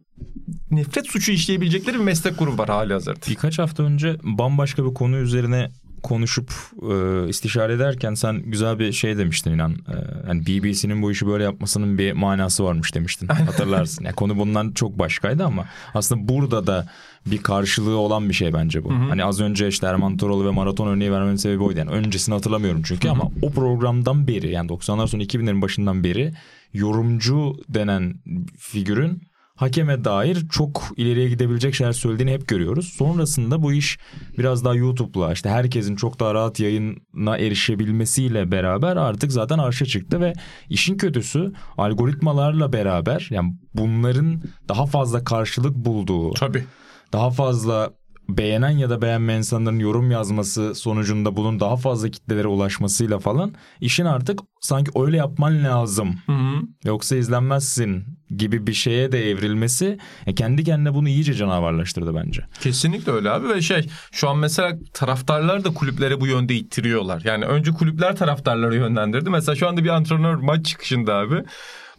nefret 0.71 1.07
suçu 1.07 1.33
işleyebilecekleri 1.33 1.99
bir 1.99 2.05
meslek 2.05 2.39
grubu 2.39 2.59
var 2.59 2.69
hali 2.69 2.93
hazırda. 2.93 3.21
Birkaç 3.31 3.59
hafta 3.59 3.83
önce 3.83 4.17
bambaşka 4.23 4.85
bir 4.85 4.95
konu 4.95 5.17
üzerine 5.17 5.71
konuşup 6.05 6.53
e, 6.93 7.29
istişare 7.29 7.73
ederken 7.73 8.15
sen 8.15 8.43
güzel 8.43 8.79
bir 8.79 8.93
şey 8.93 9.19
demiştin 9.19 9.53
inan. 9.53 9.73
E, 9.73 9.95
yani 10.29 10.47
BBC'nin 10.47 11.03
bu 11.03 11.13
işi 11.13 11.27
böyle 11.27 11.45
yapmasının 11.45 11.99
bir 11.99 12.13
manası 12.13 12.65
varmış 12.65 12.95
demiştin. 12.95 13.27
Hatırlarsın. 13.27 14.05
Yani 14.05 14.15
konu 14.15 14.39
bundan 14.39 14.73
çok 14.73 14.99
başkaydı 14.99 15.45
ama 15.45 15.65
aslında 15.95 16.29
burada 16.29 16.67
da 16.67 16.89
bir 17.27 17.39
karşılığı 17.39 17.97
olan 17.97 18.29
bir 18.29 18.35
şey 18.35 18.53
bence 18.53 18.85
bu. 18.85 18.93
Hani 18.93 19.25
az 19.25 19.41
önce 19.41 19.69
işte 19.69 19.87
Erman 19.87 20.17
Toroğlu 20.17 20.47
ve 20.47 20.51
maraton 20.51 20.87
örneği 20.87 21.13
vermemin 21.13 21.37
sebebi 21.37 21.63
oydu. 21.63 21.79
Yani 21.79 21.91
öncesini 21.91 22.35
hatırlamıyorum 22.35 22.83
çünkü 22.85 23.09
ama 23.09 23.31
o 23.43 23.51
programdan 23.51 24.29
beri 24.29 24.51
yani 24.51 24.71
90'lar 24.71 25.09
sonu 25.09 25.23
2000'lerin 25.23 25.63
başından 25.63 26.05
beri 26.05 26.33
yorumcu 26.75 27.57
denen 27.69 28.15
figürün 28.59 29.23
hakeme 29.57 30.05
dair 30.05 30.49
çok 30.49 30.85
ileriye 30.97 31.29
gidebilecek 31.29 31.75
şeyler 31.75 31.93
söylediğini 31.93 32.33
hep 32.33 32.49
görüyoruz. 32.49 32.89
Sonrasında 32.89 33.63
bu 33.63 33.73
iş 33.73 33.99
biraz 34.39 34.65
daha 34.65 34.75
YouTube'la 34.75 35.33
işte 35.33 35.51
herkesin 35.51 35.97
çok 35.97 36.21
daha 36.21 36.35
rahat 36.35 36.61
yayına 36.61 37.39
erişebilmesiyle 37.39 38.51
beraber 38.51 38.97
artık 38.97 39.33
zaten 39.33 39.59
arşa 39.59 39.87
çıktı 39.87 40.21
ve 40.21 40.33
işin 40.69 40.97
kötüsü 40.97 41.53
algoritmalarla 41.79 42.73
beraber 42.73 43.29
yani 43.31 43.55
bunların 43.75 44.43
daha 44.69 44.87
fazla 44.87 45.25
karşılık 45.25 45.77
bulduğu 45.77 46.33
Tabii. 46.33 46.65
daha 47.13 47.31
fazla 47.31 47.93
beğenen 48.29 48.71
ya 48.71 48.91
da 48.91 49.03
beğenmeyen 49.03 49.39
insanların 49.39 49.79
yorum 49.79 50.11
yazması 50.11 50.75
sonucunda 50.75 51.37
bunun 51.37 51.61
daha 51.61 51.77
fazla 51.77 52.09
kitlelere 52.09 52.49
ulaşmasıyla 52.49 53.19
falan 53.19 53.55
işin 53.81 54.05
artık 54.05 54.41
sanki 54.61 54.91
öyle 54.97 55.17
yapman 55.17 55.65
lazım 55.65 56.15
Hı 56.27 56.33
hı. 56.33 56.61
yoksa 56.85 57.17
izlenmezsin 57.17 58.05
gibi 58.37 58.67
bir 58.67 58.73
şeye 58.73 59.13
de 59.13 59.31
evrilmesi 59.31 59.99
e, 60.27 60.35
kendi 60.35 60.65
kendine 60.65 60.95
bunu 60.95 61.09
iyice 61.09 61.35
canavarlaştırdı 61.35 62.15
bence. 62.15 62.43
Kesinlikle 62.61 63.13
öyle 63.13 63.31
abi 63.31 63.49
ve 63.49 63.61
şey 63.61 63.89
şu 64.13 64.29
an 64.29 64.39
mesela 64.39 64.79
taraftarlar 64.93 65.65
da 65.65 65.75
kulüplere 65.75 66.21
bu 66.21 66.27
yönde 66.27 66.55
ittiriyorlar. 66.55 67.23
Yani 67.25 67.45
önce 67.45 67.71
kulüpler 67.71 68.17
taraftarları 68.17 68.77
yönlendirdi. 68.77 69.31
Mesela 69.31 69.57
şu 69.57 69.69
anda 69.69 69.85
bir 69.85 69.89
antrenör 69.89 70.35
maç 70.35 70.67
çıkışında 70.67 71.15
abi 71.15 71.45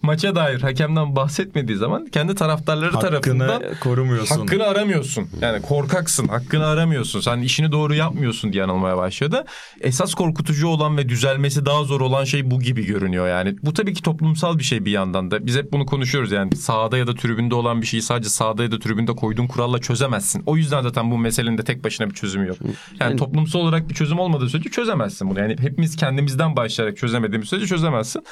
maça 0.01 0.35
dair 0.35 0.61
hakemden 0.61 1.15
bahsetmediği 1.15 1.77
zaman 1.77 2.05
kendi 2.05 2.35
taraftarları 2.35 2.99
tarafından 2.99 3.47
Hakkını 3.47 3.79
korumuyorsun. 3.79 4.39
hakkını 4.39 4.63
aramıyorsun. 4.63 5.27
Yani 5.41 5.61
korkaksın, 5.61 6.27
hakkını 6.27 6.65
aramıyorsun. 6.67 7.19
Sen 7.19 7.39
işini 7.39 7.71
doğru 7.71 7.95
yapmıyorsun 7.95 8.53
diye 8.53 8.63
anılmaya 8.63 8.97
başladı. 8.97 9.45
Esas 9.81 10.13
korkutucu 10.13 10.67
olan 10.67 10.97
ve 10.97 11.09
düzelmesi 11.09 11.65
daha 11.65 11.83
zor 11.83 12.01
olan 12.01 12.23
şey 12.23 12.51
bu 12.51 12.59
gibi 12.59 12.85
görünüyor 12.85 13.27
yani. 13.27 13.55
Bu 13.63 13.73
tabii 13.73 13.93
ki 13.93 14.01
toplumsal 14.01 14.59
bir 14.59 14.63
şey 14.63 14.85
bir 14.85 14.91
yandan 14.91 15.31
da. 15.31 15.45
Biz 15.45 15.55
hep 15.57 15.73
bunu 15.73 15.85
konuşuyoruz 15.85 16.31
yani 16.31 16.55
sahada 16.55 16.97
ya 16.97 17.07
da 17.07 17.15
tribünde 17.15 17.55
olan 17.55 17.81
bir 17.81 17.87
şeyi 17.87 18.01
sadece 18.01 18.29
sahada 18.29 18.63
ya 18.63 18.71
da 18.71 18.79
tribünde 18.79 19.11
koyduğun 19.15 19.47
kuralla 19.47 19.79
çözemezsin. 19.79 20.43
O 20.45 20.57
yüzden 20.57 20.81
zaten 20.81 21.11
bu 21.11 21.17
meselenin 21.17 21.57
de 21.57 21.63
tek 21.63 21.83
başına 21.83 22.09
bir 22.09 22.15
çözümü 22.15 22.47
yok. 22.47 22.57
Yani 22.99 23.15
toplumsal 23.17 23.59
olarak 23.59 23.89
bir 23.89 23.93
çözüm 23.93 24.19
olmadığı 24.19 24.49
sürece 24.49 24.69
çözemezsin 24.69 25.29
bunu. 25.29 25.39
Yani 25.39 25.55
hepimiz 25.59 25.95
kendimizden 25.95 26.55
başlayarak 26.55 26.97
çözemediğimiz 26.97 27.49
sürece 27.49 27.67
çözemezsin. 27.67 28.23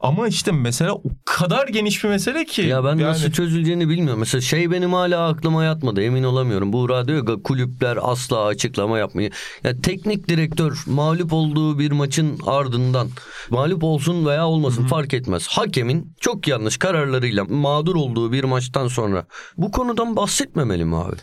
Ama 0.00 0.28
işte 0.28 0.52
mesela 0.52 0.92
o 0.92 1.02
kadar 1.24 1.68
geniş 1.68 2.04
bir 2.04 2.08
mesele 2.08 2.44
ki. 2.44 2.62
Ya 2.62 2.84
ben 2.84 2.88
yani... 2.88 3.02
nasıl 3.02 3.32
çözüleceğini 3.32 3.88
bilmiyorum. 3.88 4.20
Mesela 4.20 4.40
şey 4.40 4.70
benim 4.70 4.92
hala 4.92 5.28
aklıma 5.28 5.64
yatmadı. 5.64 6.02
Emin 6.02 6.22
olamıyorum. 6.22 6.72
Buğra 6.72 7.08
diyor 7.08 7.26
ki 7.26 7.42
kulüpler 7.42 7.98
asla 8.02 8.44
açıklama 8.44 8.98
yapmayı. 8.98 9.30
Ya 9.64 9.80
teknik 9.80 10.28
direktör 10.28 10.82
mağlup 10.86 11.32
olduğu 11.32 11.78
bir 11.78 11.92
maçın 11.92 12.38
ardından 12.46 13.08
mağlup 13.50 13.84
olsun 13.84 14.26
veya 14.26 14.46
olmasın 14.46 14.86
fark 14.86 15.14
etmez. 15.14 15.48
Hakemin 15.48 16.14
çok 16.20 16.48
yanlış 16.48 16.76
kararlarıyla 16.76 17.44
mağdur 17.44 17.94
olduğu 17.94 18.32
bir 18.32 18.44
maçtan 18.44 18.88
sonra 18.88 19.26
bu 19.56 19.70
konudan 19.70 20.16
bahsetmemeli 20.16 20.84
mi 20.84 20.96
abi? 20.96 21.16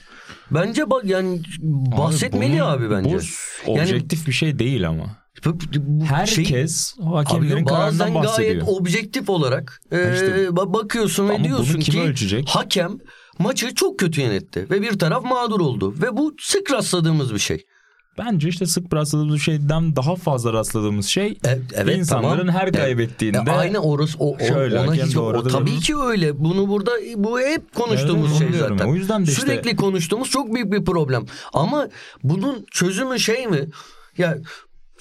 Bence 0.51 0.89
bak 0.89 1.05
yani 1.05 1.41
bahsetmeli 1.97 2.53
bunun- 2.53 2.65
abi, 2.65 2.91
bence. 2.91 3.17
Bu 3.67 3.71
objektif 3.71 4.27
bir 4.27 4.31
şey 4.31 4.59
değil 4.59 4.87
ama. 4.87 5.22
Bu- 5.45 5.57
bu 5.75 6.05
şey- 6.05 6.45
Herkes 6.45 6.95
hakemlerin 7.13 7.55
Abi 7.55 7.65
kararından 7.65 7.99
bazen 7.99 8.15
bahsediyor. 8.15 8.53
gayet 8.65 8.79
objektif 8.79 9.29
olarak 9.29 9.81
e, 9.91 10.13
işte. 10.13 10.25
ba- 10.47 10.73
bakıyorsun 10.73 11.29
ve 11.29 11.43
diyorsun 11.43 11.79
ki 11.79 12.01
ölçecek? 12.01 12.49
hakem 12.49 12.97
maçı 13.39 13.75
çok 13.75 13.99
kötü 13.99 14.21
yönetti 14.21 14.67
ve 14.69 14.81
bir 14.81 14.99
taraf 14.99 15.23
mağdur 15.25 15.59
oldu 15.59 15.95
ve 16.01 16.17
bu 16.17 16.35
sık 16.39 16.71
rastladığımız 16.71 17.33
bir 17.33 17.39
şey. 17.39 17.65
Bence 18.17 18.49
işte 18.49 18.65
sık 18.65 18.93
rastladığımız 18.93 19.41
şeyden 19.41 19.95
daha 19.95 20.15
fazla 20.15 20.53
rastladığımız 20.53 21.05
şey 21.05 21.27
E- 21.45 21.59
evet 21.73 21.97
insanların 21.97 22.37
tamam. 22.47 22.55
her 22.61 22.67
E- 22.67 22.71
kaybettiğinde 22.71 23.37
E, 23.47 23.51
aynı 23.51 23.79
orası 23.79 24.17
o, 24.19 24.35
o- 24.35 24.39
şöyle, 24.39 24.79
ona 24.79 24.93
hiç 24.95 25.17
o, 25.17 25.43
tabii 25.47 25.79
ki 25.79 25.97
öyle. 25.97 26.43
Bunu 26.43 26.67
burada 26.67 26.91
bu 27.15 27.39
hep 27.39 27.73
konuştuğumuz 27.75 28.41
Evet, 28.41 28.51
şey 28.51 28.59
zaten. 28.59 28.85
O 28.87 28.95
yüzden 28.95 29.25
de 29.25 29.31
işte- 29.31 29.41
Sürekli 29.41 29.75
konuştuğumuz 29.75 30.29
çok 30.29 30.53
büyük 30.53 30.71
bir 30.71 30.85
problem. 30.85 31.25
Ama 31.53 31.87
bunun 32.23 32.65
çözümü 32.71 33.19
şey 33.19 33.47
mi? 33.47 33.69
Ya 34.17 34.37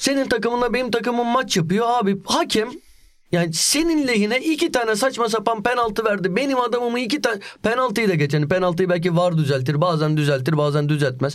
senin 0.02 0.28
takımınla 0.28 0.72
benim 0.72 0.90
takımım 0.90 1.26
maç 1.26 1.56
yapıyor 1.56 1.86
abi. 1.88 2.18
Hakem 2.24 2.68
yani 3.32 3.52
senin 3.52 4.08
lehine 4.08 4.40
iki 4.40 4.72
tane 4.72 4.96
saçma 4.96 5.28
sapan 5.28 5.62
penaltı 5.62 6.04
verdi. 6.04 6.36
Benim 6.36 6.60
adamımı 6.60 7.00
iki 7.00 7.20
tane 7.20 7.40
penaltıyı 7.62 8.08
da 8.08 8.14
geçen 8.14 8.48
penaltıyı 8.48 8.88
belki 8.88 9.16
var 9.16 9.36
düzeltir 9.36 9.80
bazen 9.80 10.16
düzeltir 10.16 10.56
bazen 10.58 10.88
düzeltmez. 10.88 11.34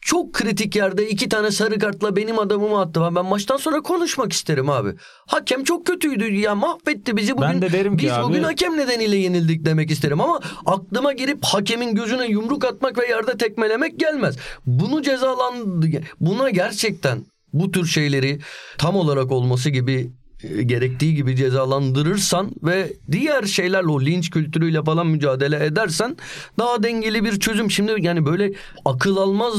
Çok 0.00 0.32
kritik 0.32 0.76
yerde 0.76 1.08
iki 1.08 1.28
tane 1.28 1.50
sarı 1.50 1.78
kartla 1.78 2.16
benim 2.16 2.38
adamımı 2.38 2.80
attı. 2.80 3.00
Ben 3.16 3.24
maçtan 3.24 3.56
sonra 3.56 3.80
konuşmak 3.80 4.32
isterim 4.32 4.70
abi. 4.70 4.90
Hakem 5.26 5.64
çok 5.64 5.86
kötüydü 5.86 6.34
ya 6.34 6.54
mahvetti 6.54 7.16
bizi 7.16 7.36
bugün. 7.36 7.48
Ben 7.48 7.62
de 7.62 7.72
derim 7.72 7.96
ki 7.96 8.06
biz 8.06 8.12
abi- 8.12 8.24
bugün 8.24 8.42
hakem 8.42 8.76
nedeniyle 8.76 9.16
yenildik 9.16 9.64
demek 9.64 9.90
isterim 9.90 10.20
ama 10.20 10.40
aklıma 10.66 11.12
girip 11.12 11.44
hakemin 11.44 11.94
gözüne 11.94 12.26
yumruk 12.26 12.64
atmak 12.64 12.98
ve 12.98 13.06
yerde 13.06 13.36
tekmelemek 13.36 13.98
gelmez. 14.00 14.36
Bunu 14.66 15.02
cezalandı 15.02 15.86
buna 16.20 16.50
gerçekten 16.50 17.24
bu 17.52 17.70
tür 17.70 17.86
şeyleri 17.86 18.38
tam 18.78 18.96
olarak 18.96 19.32
olması 19.32 19.70
gibi 19.70 20.10
e, 20.42 20.62
gerektiği 20.62 21.14
gibi 21.14 21.36
cezalandırırsan 21.36 22.50
ve 22.62 22.92
diğer 23.12 23.42
şeylerle 23.42 23.88
o 23.88 24.00
linç 24.00 24.30
kültürüyle 24.30 24.82
falan 24.82 25.06
mücadele 25.06 25.64
edersen 25.64 26.16
daha 26.58 26.82
dengeli 26.82 27.24
bir 27.24 27.40
çözüm. 27.40 27.70
Şimdi 27.70 27.92
yani 27.98 28.26
böyle 28.26 28.52
akıl 28.84 29.16
almaz 29.16 29.54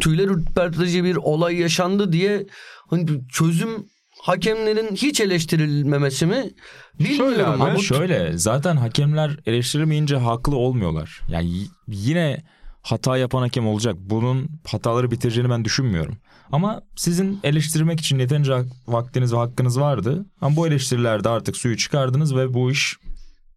tüyler 0.00 0.28
ürpertici 0.28 1.04
bir 1.04 1.16
olay 1.16 1.56
yaşandı 1.56 2.12
diye 2.12 2.46
hani 2.90 3.08
çözüm 3.32 3.86
hakemlerin 4.22 4.96
hiç 4.96 5.20
eleştirilmemesi 5.20 6.26
mi 6.26 6.50
bilmiyorum 6.98 7.34
Şöyle 7.34 7.46
abi, 7.46 7.62
ama 7.62 7.78
şöyle 7.78 8.38
zaten 8.38 8.76
hakemler 8.76 9.38
eleştirilmeyince 9.46 10.16
haklı 10.16 10.56
olmuyorlar. 10.56 11.20
Yani 11.28 11.50
yine 11.88 12.42
hata 12.82 13.16
yapan 13.16 13.42
hakem 13.42 13.68
olacak. 13.68 13.96
Bunun 13.98 14.48
hataları 14.66 15.10
bitireceğini 15.10 15.50
ben 15.50 15.64
düşünmüyorum. 15.64 16.16
Ama 16.52 16.82
sizin 16.96 17.40
eleştirmek 17.44 18.00
için 18.00 18.18
yeterince 18.18 18.64
vaktiniz 18.86 19.32
ve 19.32 19.36
hakkınız 19.36 19.80
vardı. 19.80 20.26
Ama 20.40 20.56
bu 20.56 20.66
eleştirilerde 20.66 21.28
artık 21.28 21.56
suyu 21.56 21.76
çıkardınız 21.76 22.36
ve 22.36 22.54
bu 22.54 22.70
iş 22.70 22.96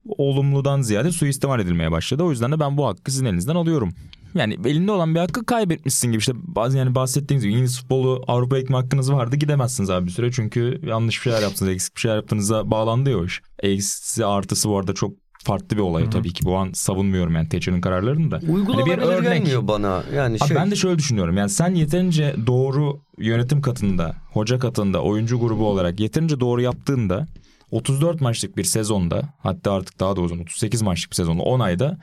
olumludan 0.06 0.82
ziyade 0.82 1.12
suistimal 1.12 1.60
edilmeye 1.60 1.92
başladı. 1.92 2.24
O 2.24 2.32
yüzden 2.32 2.52
de 2.52 2.60
ben 2.60 2.78
bu 2.78 2.88
hakkı 2.88 3.12
sizin 3.12 3.26
elinizden 3.26 3.56
alıyorum. 3.56 3.94
Yani 4.36 4.58
elinde 4.66 4.92
olan 4.92 5.16
bir 5.16 5.20
hakkı 5.20 5.46
kaybetmişsin 5.46 6.08
gibi 6.08 6.20
işte 6.20 6.34
bazı 6.36 6.78
yani 6.78 6.96
bahsettiğiniz 6.96 7.44
gibi 7.44 7.54
İngiliz 7.54 7.80
futbolu 7.80 8.24
Avrupa 8.28 8.60
gitme 8.60 8.78
hakkınız 8.78 9.12
vardı 9.12 9.36
gidemezsiniz 9.36 9.90
abi 9.90 10.06
bir 10.06 10.12
süre 10.12 10.32
çünkü 10.32 10.82
yanlış 10.86 11.18
bir 11.18 11.22
şeyler 11.22 11.42
yaptınız 11.42 11.72
eksik 11.72 11.96
bir 11.96 12.02
şeyler 12.02 12.16
yaptığınızda 12.16 12.72
bağlandı 12.72 13.10
ya 13.10 13.18
o 13.18 13.26
iş. 13.26 13.42
Eksisi 13.60 14.26
artısı 14.26 14.70
bu 14.70 14.78
arada 14.78 14.94
çok 14.94 15.25
farklı 15.46 15.78
bir 15.78 15.82
olay 15.82 16.10
tabii 16.10 16.34
ki 16.34 16.46
bu 16.46 16.58
an 16.58 16.72
savunmuyorum 16.74 17.36
yani 17.36 17.50
Thatcher'ın 17.50 17.82
kararlarını 17.82 18.32
da. 18.32 18.36
Hani 18.36 18.52
uygulanabilir 18.52 19.22
gelmiyor 19.22 19.68
bana. 19.68 20.04
Yani 20.16 20.38
Abi 20.42 20.48
şey 20.48 20.58
ben 20.58 20.72
de 20.72 20.76
şöyle 20.76 20.98
düşünüyorum. 20.98 21.38
Yani 21.38 21.50
sen 21.50 21.76
yeterince 21.76 22.36
doğru 22.48 23.02
yönetim 23.18 23.62
katında, 23.62 24.16
hoca 24.32 24.60
katında, 24.60 25.02
oyuncu 25.02 25.40
grubu 25.40 25.68
olarak 25.68 26.00
yeterince 26.00 26.40
doğru 26.40 26.62
yaptığında 26.62 27.28
34 27.72 28.22
maçlık 28.22 28.58
bir 28.58 28.64
sezonda 28.64 29.34
hatta 29.40 29.72
artık 29.72 30.00
daha 30.00 30.16
da 30.16 30.22
uzun 30.22 30.40
38 30.40 30.82
maçlık 30.82 31.12
bir 31.12 31.16
sezonda 31.16 31.44
10 31.44 31.60
ayda 31.60 31.98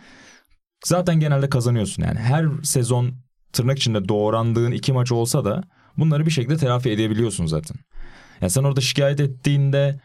zaten 0.85 1.21
genelde 1.21 1.49
kazanıyorsun. 1.49 2.03
Yani 2.03 2.19
her 2.19 2.47
sezon 2.63 3.13
tırnak 3.53 3.79
içinde 3.79 4.09
doğrandığın 4.09 4.73
iki 4.73 4.93
maç 4.93 5.13
olsa 5.13 5.45
da 5.45 5.63
bunları 5.99 6.27
bir 6.27 6.31
şekilde 6.31 6.57
telafi 6.57 6.91
edebiliyorsun 6.91 7.47
zaten. 7.47 7.77
Yani 8.41 8.51
sen 8.51 8.63
orada 8.65 8.81
şikayet 8.81 9.21
ettiğinde 9.21 10.01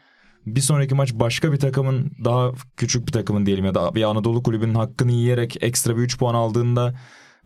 bir 0.56 0.62
sonraki 0.62 0.96
maç 0.96 1.14
başka 1.14 1.52
bir 1.52 1.58
takımın 1.58 2.12
daha 2.24 2.52
küçük 2.78 3.08
bir 3.08 3.12
takımın 3.12 3.46
diyelim 3.46 3.66
ya 3.66 3.76
da 3.76 3.96
bir 3.96 4.04
Anadolu 4.04 4.44
kulübünün 4.44 4.76
hakkını 4.76 5.12
yiyerek 5.12 5.64
ekstra 5.64 5.98
bir 5.98 6.02
3 6.02 6.18
puan 6.18 6.36
aldığında 6.36 6.96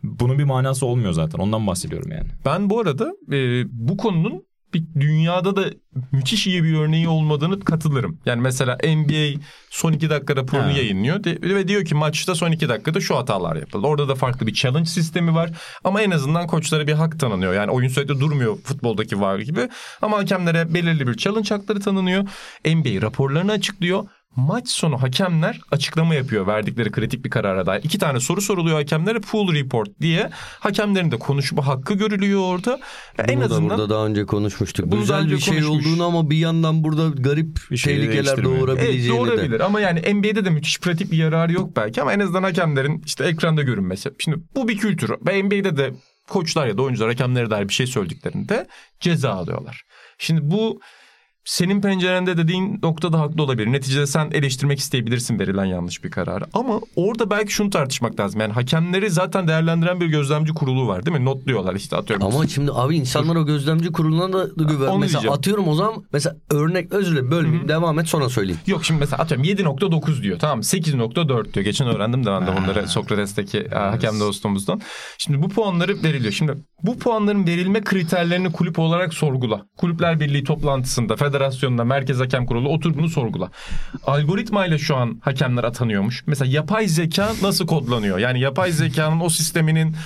bunun 0.02 0.38
bir 0.38 0.44
manası 0.44 0.86
olmuyor 0.86 1.12
zaten. 1.12 1.38
Ondan 1.38 1.66
bahsediyorum 1.66 2.10
yani. 2.10 2.28
Ben 2.44 2.70
bu 2.70 2.80
arada 2.80 3.12
e, 3.32 3.64
bu 3.88 3.96
konunun 3.96 4.44
bir 4.74 4.84
dünyada 5.00 5.56
da 5.56 5.64
müthiş 6.12 6.46
iyi 6.46 6.64
bir 6.64 6.74
örneği 6.74 7.08
olmadığını 7.08 7.60
katılırım. 7.60 8.18
Yani 8.26 8.40
mesela 8.40 8.78
NBA 8.84 9.40
son 9.70 9.92
2 9.92 10.10
dakika 10.10 10.36
raporunu 10.36 10.66
Ha. 10.66 10.70
yayınlıyor 10.70 11.24
ve 11.42 11.68
diyor 11.68 11.84
ki 11.84 11.94
maçta 11.94 12.34
son 12.34 12.52
2 12.52 12.68
dakikada 12.68 13.00
şu 13.00 13.16
hatalar 13.16 13.56
yapıldı. 13.56 13.86
Orada 13.86 14.08
da 14.08 14.14
farklı 14.14 14.46
bir 14.46 14.54
challenge 14.54 14.88
sistemi 14.88 15.34
var 15.34 15.50
ama 15.84 16.02
en 16.02 16.10
azından 16.10 16.46
koçlara 16.46 16.86
bir 16.86 16.92
hak 16.92 17.20
tanınıyor. 17.20 17.54
Yani 17.54 17.70
oyun 17.70 17.88
sürekli 17.88 18.20
durmuyor 18.20 18.56
futboldaki 18.58 19.20
var 19.20 19.38
gibi 19.38 19.68
ama 20.02 20.18
hakemlere 20.18 20.74
belirli 20.74 21.06
bir 21.06 21.14
challenge 21.14 21.48
hakları 21.48 21.80
tanınıyor. 21.80 22.22
NBA 22.66 23.02
raporlarını 23.02 23.52
açıklıyor. 23.52 24.04
Maç 24.36 24.68
sonu 24.68 25.02
hakemler 25.02 25.60
açıklama 25.70 26.14
yapıyor 26.14 26.46
verdikleri 26.46 26.90
kritik 26.90 27.24
bir 27.24 27.30
karara 27.30 27.66
dair. 27.66 27.82
İki 27.84 27.98
tane 27.98 28.20
soru 28.20 28.40
soruluyor 28.40 28.76
hakemlere 28.78 29.20
full 29.20 29.54
report 29.54 29.88
diye. 30.00 30.30
Hakemlerin 30.60 31.10
de 31.10 31.18
konuşma 31.18 31.66
hakkı 31.66 31.94
görülüyor 31.94 32.40
orada. 32.40 32.80
en 33.18 33.36
Bunu 33.36 33.40
da 33.40 33.44
azından 33.44 33.70
burada 33.70 33.90
daha 33.90 34.06
önce 34.06 34.26
konuşmuştuk. 34.26 34.86
Bunu 34.86 35.00
Güzel 35.00 35.30
bir 35.30 35.38
şey 35.38 35.54
konuşmuş. 35.60 35.86
olduğunu 35.86 36.04
ama 36.04 36.30
bir 36.30 36.36
yandan 36.36 36.84
burada 36.84 37.08
garip 37.22 37.58
Bir 37.70 37.78
de 37.78 37.82
tehlikeler 37.82 38.12
değiştirmiyor. 38.12 38.50
Evet 38.52 38.60
doğurabileceğini 38.60 39.24
de. 39.26 39.30
doğurabilir 39.30 39.60
ama 39.60 39.80
yani 39.80 40.14
NBA'de 40.14 40.44
de 40.44 40.50
müthiş 40.50 40.80
pratik 40.80 41.12
bir 41.12 41.16
yararı 41.16 41.52
yok 41.52 41.76
belki 41.76 42.02
ama 42.02 42.12
en 42.12 42.20
azından 42.20 42.42
hakemlerin 42.42 43.02
işte 43.06 43.24
ekranda 43.24 43.62
görünmesi. 43.62 44.10
Şimdi 44.18 44.38
bu 44.56 44.68
bir 44.68 44.78
kültür 44.78 45.10
NBA'de 45.10 45.76
de 45.76 45.92
koçlar 46.28 46.66
ya 46.66 46.78
da 46.78 46.82
oyuncular 46.82 47.08
hakemlere 47.08 47.50
dair 47.50 47.68
bir 47.68 47.74
şey 47.74 47.86
söylediklerinde 47.86 48.66
ceza 49.00 49.30
alıyorlar. 49.30 49.82
Şimdi 50.18 50.40
bu 50.50 50.80
senin 51.44 51.80
pencerende 51.80 52.36
dediğin 52.36 52.78
noktada 52.82 53.20
haklı 53.20 53.42
olabilir. 53.42 53.72
Neticede 53.72 54.06
sen 54.06 54.30
eleştirmek 54.32 54.78
isteyebilirsin 54.78 55.38
verilen 55.38 55.64
yanlış 55.64 56.04
bir 56.04 56.10
kararı. 56.10 56.44
Ama 56.52 56.80
orada 56.96 57.30
belki 57.30 57.52
şunu 57.52 57.70
tartışmak 57.70 58.20
lazım. 58.20 58.40
Yani 58.40 58.52
hakemleri 58.52 59.10
zaten 59.10 59.48
değerlendiren 59.48 60.00
bir 60.00 60.06
gözlemci 60.06 60.52
kurulu 60.52 60.86
var 60.86 61.06
değil 61.06 61.18
mi? 61.18 61.24
Notluyorlar 61.24 61.74
işte 61.74 61.96
atıyorum. 61.96 62.26
Ama 62.26 62.46
şimdi 62.46 62.70
abi 62.74 62.96
insanlar 62.96 63.36
o 63.36 63.46
gözlemci 63.46 63.92
kuruluna 63.92 64.32
da 64.32 64.44
güven. 64.64 64.86
Onu 64.86 64.98
Mesela 64.98 65.20
diyeceğim. 65.20 65.32
atıyorum 65.32 65.68
o 65.68 65.74
zaman 65.74 66.04
mesela 66.12 66.36
örnek 66.50 66.92
özür 66.92 67.12
dilerim 67.12 67.30
bölmeyeyim 67.30 67.68
devam 67.68 67.98
et 67.98 68.08
sonra 68.08 68.28
söyleyeyim. 68.28 68.60
Yok 68.66 68.84
şimdi 68.84 69.00
mesela 69.00 69.22
atıyorum 69.22 69.44
7.9 69.46 70.22
diyor 70.22 70.38
tamam 70.38 70.58
mı? 70.58 70.64
8.4 70.64 71.54
diyor. 71.54 71.64
Geçen 71.64 71.88
öğrendim 71.88 72.26
de 72.26 72.30
ben 72.30 72.46
de 72.46 72.50
bunları 72.56 72.88
Sokrates'teki 72.88 73.58
e, 73.58 73.74
hakem 73.74 74.20
dostumuzdan. 74.20 74.80
Şimdi 75.18 75.42
bu 75.42 75.48
puanları 75.48 76.02
veriliyor. 76.02 76.32
Şimdi 76.32 76.52
bu 76.82 76.98
puanların 76.98 77.46
verilme 77.46 77.80
kriterlerini 77.80 78.52
kulüp 78.52 78.78
olarak 78.78 79.14
sorgula. 79.14 79.66
Kulüpler 79.76 80.20
Birliği 80.20 80.44
toplantısında, 80.44 81.16
federasyonda, 81.32 81.84
Merkez 81.84 82.20
Hakem 82.20 82.46
Kurulu 82.46 82.68
otur 82.68 82.94
bunu 82.94 83.08
sorgula. 83.08 83.50
Algoritmayla 84.06 84.78
şu 84.78 84.96
an 84.96 85.20
hakemler 85.20 85.64
atanıyormuş. 85.64 86.24
Mesela 86.26 86.52
yapay 86.52 86.88
zeka 86.88 87.32
nasıl 87.42 87.66
kodlanıyor? 87.66 88.18
Yani 88.18 88.40
yapay 88.40 88.72
zekanın 88.72 89.20
o 89.20 89.28
sisteminin 89.28 89.96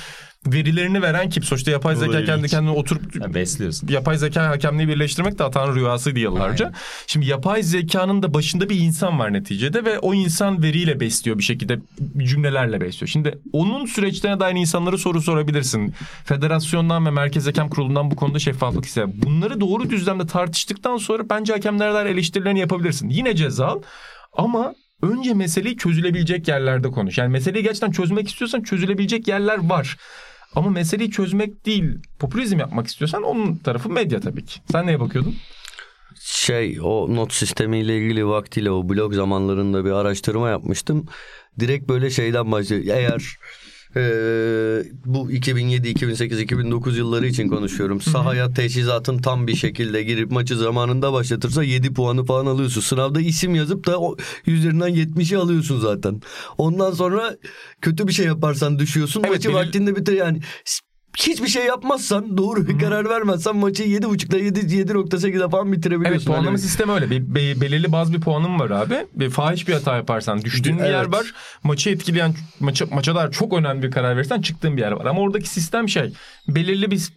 verilerini 0.53 1.03
veren 1.03 1.31
kim? 1.31 1.43
Sonuçta 1.43 1.71
yapay 1.71 1.97
zeka 1.97 2.25
kendi 2.25 2.49
kendine 2.49 2.71
oturup 2.71 3.17
Ya 3.23 3.35
besliyorsun. 3.35 3.89
yapay 3.89 4.19
zeka 4.19 4.49
hakemliği 4.49 4.89
birleştirmek 4.89 5.39
de 5.39 5.43
hatanın 5.43 5.75
rüyasıydı 5.75 6.19
yıllarca. 6.19 6.73
Şimdi 7.07 7.27
yapay 7.27 7.63
zekanın 7.63 8.23
da 8.23 8.35
başında 8.35 8.69
bir 8.69 8.81
insan 8.81 9.19
var 9.19 9.33
neticede 9.33 9.85
ve 9.85 9.99
o 9.99 10.15
insan 10.15 10.63
veriyle 10.63 11.01
besliyor 11.01 11.39
bir 11.39 11.43
şekilde 11.43 11.79
cümlelerle 12.25 12.81
besliyor. 12.81 13.09
Şimdi 13.09 13.39
onun 13.53 13.87
süreçlerine 13.87 14.41
dair 14.41 14.55
insanlara 14.55 14.99
soru 14.99 15.23
sorabilirsin. 15.23 15.95
Federasyondan 16.25 17.07
ve 17.07 17.11
Merkez 17.11 17.47
Hakem 17.47 17.69
Kurulu'ndan 17.69 18.11
bu 18.11 18.17
konuda 18.17 18.39
şeffaflık 18.39 18.85
ister. 18.85 19.23
Bunları 19.23 19.61
doğru 19.61 19.91
düzlemde 19.91 20.27
tartıştıktan 20.27 20.97
sonra 20.97 21.23
bence 21.31 21.53
hakemlere 21.53 21.95
dair 21.95 22.07
eleştirilerini 22.07 22.61
yapabilirsin. 22.61 23.09
Yine 23.09 23.37
ceza 23.37 23.67
al 23.67 23.83
ama 24.33 24.75
önce 25.03 25.35
meseleyi 25.35 25.77
çözülebilecek 25.77 26.49
yerlerde 26.49 26.89
konuş. 26.91 27.19
Yani 27.19 27.29
meseleyi 27.33 27.65
gerçekten 27.65 27.91
çözmek 27.91 28.29
istiyorsan 28.29 28.63
çözülebilecek 28.63 29.29
yerler 29.29 29.69
var. 29.69 29.97
Ama 30.55 30.71
meseleyi 30.71 31.11
çözmek 31.11 31.67
değil, 31.67 31.85
popülizm 32.19 32.59
yapmak 32.59 32.87
istiyorsan 32.87 33.23
onun 33.23 33.57
tarafı 33.57 33.91
medya 33.91 34.21
tabii 34.21 34.45
ki. 34.45 34.61
Sen 34.73 34.87
neye 34.87 35.01
bakıyordun? 35.01 35.35
Şey 36.21 36.79
o 36.83 37.17
not 37.17 37.33
sistemiyle 37.33 37.99
ilgili 37.99 38.27
vaktiyle 38.27 38.71
o 38.71 38.89
blog 38.89 39.15
zamanlarında 39.15 39.85
bir 39.85 39.91
araştırma 39.91 40.49
yapmıştım. 40.49 41.07
Direkt 41.61 41.89
böyle 41.89 42.11
şeyden 42.11 42.53
başlıyor. 42.53 42.83
Eğer 42.97 43.37
eee, 43.97 44.85
bu 45.05 45.31
2007, 45.33 45.89
2008, 45.89 46.41
2009 46.41 46.99
yılları 46.99 47.27
için 47.27 47.49
konuşuyorum. 47.49 48.01
Sahaya 48.01 48.53
teçhizatın 48.53 49.19
tam 49.19 49.47
bir 49.47 49.55
şekilde 49.57 50.03
girip 50.03 50.31
maçı 50.31 50.57
zamanında 50.57 51.13
başlatırsa 51.13 51.63
7 51.65 51.93
puanı 51.95 52.25
falan 52.25 52.47
alıyorsun. 52.47 52.81
Sınavda 52.81 53.21
isim 53.21 53.55
yazıp 53.55 53.87
da 53.87 54.01
o 54.01 54.17
üzerinden 54.47 54.89
70'i 54.89 55.37
alıyorsun 55.37 55.81
zaten. 55.81 56.21
Ondan 56.59 56.93
sonra 56.93 57.37
kötü 57.81 58.09
bir 58.09 58.13
şey 58.13 58.27
yaparsan 58.27 58.79
düşüyorsun. 58.79 59.21
Evet, 59.21 59.31
maçı 59.33 59.49
belirli- 59.49 59.55
vaktinde 59.67 59.97
bitir 59.97 60.13
yani. 60.13 60.41
Hiçbir 61.17 61.49
şey 61.49 61.65
yapmazsan 61.67 62.37
doğru 62.37 62.69
bir 62.69 62.79
karar 62.79 63.09
vermezsen 63.09 63.57
maçı 63.57 63.83
7.5'da 63.83 64.37
7 64.39 64.61
7.8'e 64.61 65.51
falan 65.51 65.73
bitirebiliyorsun. 65.73 66.13
Evet 66.17 66.27
puanlama 66.27 66.47
Öyle 66.49 66.57
bir- 66.57 66.63
sistemi 66.63 66.93
öyle. 66.93 67.11
Bir, 67.11 67.35
be- 67.35 67.61
belirli 67.61 67.93
bazı 67.93 68.13
bir 68.13 68.21
puanın 68.21 68.59
var 68.61 68.71
abi. 68.71 69.07
Bir 69.15 69.31
fahiş 69.31 69.69
bir 69.69 69.73
hata 69.73 69.97
yaparsan 69.97 70.43
düştüğün 70.43 70.79
bir 70.79 70.85
yer 70.85 70.93
Evet. 71.05 71.13
var. 71.13 71.35
Maçı 71.63 71.91
etkileyen 71.91 72.35
maça, 72.61 72.87
maça 72.93 73.15
dair 73.15 73.31
çok 73.31 73.53
önemli 73.53 73.83
bir 73.83 73.91
karar 73.91 74.17
verirsen 74.17 74.41
çıktığın 74.41 74.77
bir 74.77 74.83
yer 74.83 74.93
var. 74.93 75.07
Ama 75.07 75.21
oradaki 75.21 75.49
sistem 75.49 75.89
şey 75.89 76.13
belirli 76.49 76.91
bir 76.91 77.09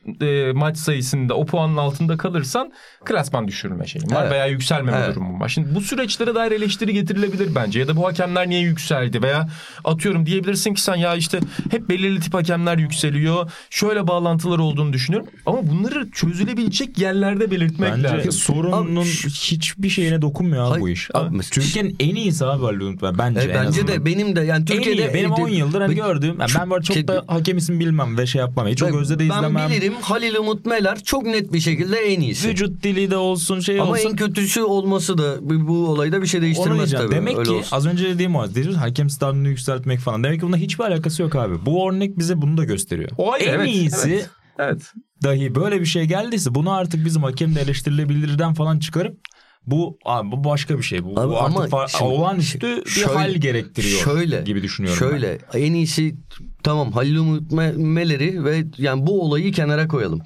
e, 0.49 0.53
maç 0.53 0.77
sayısında 0.77 1.33
o 1.35 1.45
puanın 1.45 1.77
altında 1.77 2.17
kalırsan 2.17 2.71
klasman 3.05 3.47
düşürme 3.47 3.87
şeyin 3.87 4.09
var 4.11 4.21
Evet. 4.21 4.31
veya 4.31 4.45
yükselmeme 4.45 4.97
Evet. 4.97 5.15
durumun 5.15 5.39
var. 5.39 5.49
Şimdi 5.49 5.75
bu 5.75 5.81
süreçlere 5.81 6.35
dair 6.35 6.51
eleştiri 6.51 6.93
getirilebilir 6.93 7.55
bence. 7.55 7.79
Ya 7.79 7.87
da 7.87 7.95
bu 7.95 8.05
hakemler 8.07 8.49
niye 8.49 8.61
yükseldi 8.61 9.23
veya 9.23 9.49
atıyorum 9.85 10.25
diyebilirsin 10.25 10.73
ki 10.73 10.81
sen 10.81 10.95
ya 10.95 11.15
işte 11.15 11.39
hep 11.71 11.89
belirli 11.89 12.19
tip 12.19 12.33
hakemler 12.33 12.77
yükseliyor. 12.77 13.51
Şöyle 13.69 14.07
bağlantılar 14.07 14.59
olduğunu 14.59 14.93
düşünüyorum. 14.93 15.29
Ama 15.45 15.67
bunları 15.69 16.11
çözülebilecek 16.11 16.97
yerlerde 16.97 17.51
belirtmek 17.51 17.93
Bence 17.93 18.03
lazım. 18.07 18.31
sorunun 18.31 18.95
Abi 18.95 19.05
hiçbir 19.05 19.89
şeyine 19.89 20.21
dokunmuyor 20.21 20.63
abi 20.63 20.69
Hayır, 20.69 20.81
bu 20.81 20.89
iş. 20.89 21.09
abi 21.13 21.39
Türkiye'nin 21.39 21.95
en 21.99 22.15
iyisi 22.15 22.45
abi 22.45 22.69
Unutma. 22.69 23.17
Bence, 23.17 23.39
E, 23.39 23.43
en 23.43 23.65
bence 23.65 23.87
de 23.87 24.05
benim 24.05 24.35
de 24.35 24.41
yani 24.41 24.65
Türkiye'de 24.65 25.03
en 25.03 25.09
iyi. 25.09 25.13
Benim 25.13 25.31
10 25.31 25.49
yıldır 25.49 25.81
hani 25.81 25.89
Ben- 25.89 25.95
gördüğüm. 26.05 26.39
yani 26.39 26.51
ben 26.59 26.69
böyle 26.71 26.83
çok 26.83 27.07
da 27.07 27.23
hakem 27.27 27.57
isim 27.57 27.79
bilmem 27.79 28.17
ve 28.17 28.25
şey 28.25 28.39
yapmam. 28.39 28.67
Hiç 28.67 28.83
o 28.83 28.91
gözle 28.91 29.18
de 29.19 29.23
izlemem. 29.23 29.55
Ben 29.55 29.69
bilirim 29.69 29.93
Halil 30.01 30.35
Umut 30.35 30.65
Meler 30.65 31.03
çok 31.03 31.25
net 31.25 31.53
bir 31.53 31.59
şekilde 31.59 31.97
en 31.97 32.19
iyisi. 32.19 32.49
Vücut 32.49 32.83
dili 32.83 33.11
de 33.11 33.17
olsun 33.17 33.59
şey 33.59 33.79
Ama 33.81 33.91
olsun. 33.91 34.09
en 34.09 34.15
kötüsü 34.15 34.61
olması 34.61 35.17
da 35.17 35.37
bu, 35.41 35.87
olayda 35.87 36.21
bir 36.21 36.27
şey 36.27 36.41
değiştirmez 36.41 36.91
tabii. 36.91 37.11
Demek 37.11 37.37
Öyle 37.37 37.49
ki 37.49 37.55
olsun. 37.55 37.75
az 37.75 37.85
önce 37.85 38.09
dediğim 38.09 38.35
o. 38.35 38.53
Diyoruz 38.55 38.75
hakem 38.75 39.09
standını 39.09 39.47
yükseltmek 39.49 39.99
falan. 39.99 40.23
Demek 40.23 40.39
ki 40.39 40.45
bunda 40.45 40.57
hiçbir 40.57 40.83
alakası 40.83 41.21
yok 41.21 41.35
abi. 41.35 41.65
Bu 41.65 41.89
örnek 41.89 42.17
bize 42.19 42.41
bunu 42.41 42.57
da 42.57 42.63
gösteriyor. 42.63 43.09
O 43.17 43.37
en 43.37 43.53
evet, 43.53 43.67
iyisi 43.67 44.09
evet. 44.09 44.29
Evet. 44.59 44.81
dahi 45.23 45.55
böyle 45.55 45.81
bir 45.81 45.85
şey 45.85 46.05
geldiyse 46.05 46.55
bunu 46.55 46.71
artık 46.73 47.05
bizim 47.05 47.23
hakem 47.23 47.55
de 47.55 47.61
eleştirilebilirden 47.61 48.53
falan 48.53 48.79
çıkarıp 48.79 49.17
bu 49.65 49.97
abi 50.05 50.31
bu 50.31 50.43
başka 50.43 50.77
bir 50.77 50.83
şey. 50.83 51.03
Bu, 51.03 51.19
Abi 51.19 51.29
bu 51.29 51.37
ama 51.37 51.59
artık 51.59 51.73
fa- 51.73 51.89
şimdi- 51.97 52.03
olağanüstü 52.03 52.83
bir 52.85 52.89
şöyle- 52.89 53.13
hal 53.13 53.33
gerektiriyor 53.33 54.01
şöyle, 54.03 54.41
gibi 54.41 54.63
düşünüyorum. 54.63 54.99
Şöyle 54.99 55.37
en 55.53 55.73
iyisi 55.73 56.15
tamam 56.63 56.91
Halil 56.91 57.15
Umut 57.17 57.51
Meler'i 57.77 58.43
ve 58.43 58.63
yani 58.77 59.07
bu 59.07 59.21
olayı 59.21 59.51
kenara 59.51 59.87
koyalım. 59.87 60.21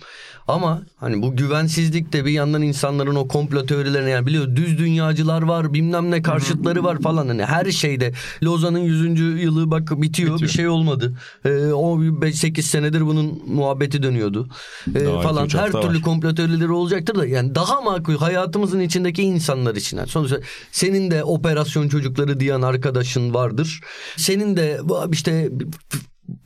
Ama 0.47 0.81
hani 0.97 1.21
bu 1.21 1.35
güvensizlik 1.35 2.13
de 2.13 2.25
bir 2.25 2.31
yandan 2.31 2.61
insanların 2.61 3.15
o 3.15 3.27
komplo 3.27 3.65
teorilerine 3.65 4.09
yani 4.09 4.25
biliyor 4.27 4.55
düz 4.55 4.77
dünyacılar 4.77 5.41
var 5.41 5.73
bilmem 5.73 6.11
ne 6.11 6.21
karşıtları 6.21 6.83
var 6.83 6.99
falan 7.01 7.27
hani 7.27 7.45
her 7.45 7.65
şeyde 7.71 8.11
Lozan'ın 8.43 8.79
100. 8.79 9.19
yılı 9.43 9.71
bak 9.71 9.81
bitiyor, 10.01 10.33
Bitiyor. 10.33 10.39
bir 10.39 10.47
şey 10.47 10.67
olmadı. 10.67 11.17
Ee, 11.45 11.49
o 11.73 11.99
8 12.33 12.65
senedir 12.65 13.01
bunun 13.05 13.41
muhabbeti 13.47 14.03
dönüyordu. 14.03 14.47
Ee, 14.95 15.05
Daha 15.05 15.21
falan 15.21 15.47
her 15.53 15.71
türlü 15.71 15.95
var. 15.95 16.01
komplo 16.01 16.35
teorileri 16.35 16.71
olacaktır 16.71 17.15
da 17.15 17.25
yani 17.25 17.55
daha 17.55 17.81
makul 17.81 18.17
hayatımızın 18.17 18.79
içindeki 18.79 19.23
insanlar 19.23 19.75
için. 19.75 19.97
Yani 19.97 20.07
sonuçta 20.09 20.37
senin 20.71 21.11
de 21.11 21.23
operasyon 21.23 21.89
çocukları 21.89 22.39
diyen 22.39 22.61
arkadaşın 22.61 23.33
vardır. 23.33 23.79
Senin 24.17 24.57
de 24.57 24.79
işte 25.11 25.49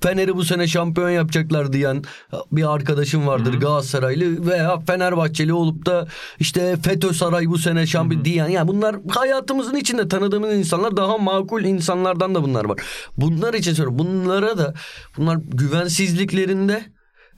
Fener'i 0.01 0.35
bu 0.35 0.43
sene 0.43 0.67
şampiyon 0.67 1.09
yapacaklar 1.09 1.73
diyen 1.73 2.03
bir 2.51 2.73
arkadaşın 2.73 3.27
vardır 3.27 3.53
Galatasaraylı 3.53 4.47
veya 4.47 4.79
Fenerbahçeli 4.79 5.53
olup 5.53 5.85
da 5.85 6.07
işte 6.39 6.77
FETÖ 6.83 7.13
Saray 7.13 7.47
bu 7.47 7.57
sene 7.57 7.87
şampiyon 7.87 8.25
diyen 8.25 8.47
yani 8.47 8.67
bunlar 8.67 8.95
hayatımızın 9.09 9.75
içinde 9.75 10.07
tanıdığımız 10.07 10.53
insanlar 10.53 10.97
daha 10.97 11.17
makul 11.17 11.63
insanlardan 11.63 12.35
da 12.35 12.43
bunlar 12.43 12.65
var. 12.65 12.79
Bunlar 13.17 13.53
için 13.53 13.73
söylüyorum. 13.73 13.99
Bunlara 13.99 14.57
da 14.57 14.73
bunlar 15.17 15.37
güvensizliklerinde 15.47 16.85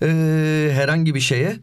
eee, 0.01 0.71
herhangi 0.73 1.15
bir 1.15 1.19
şeye 1.19 1.59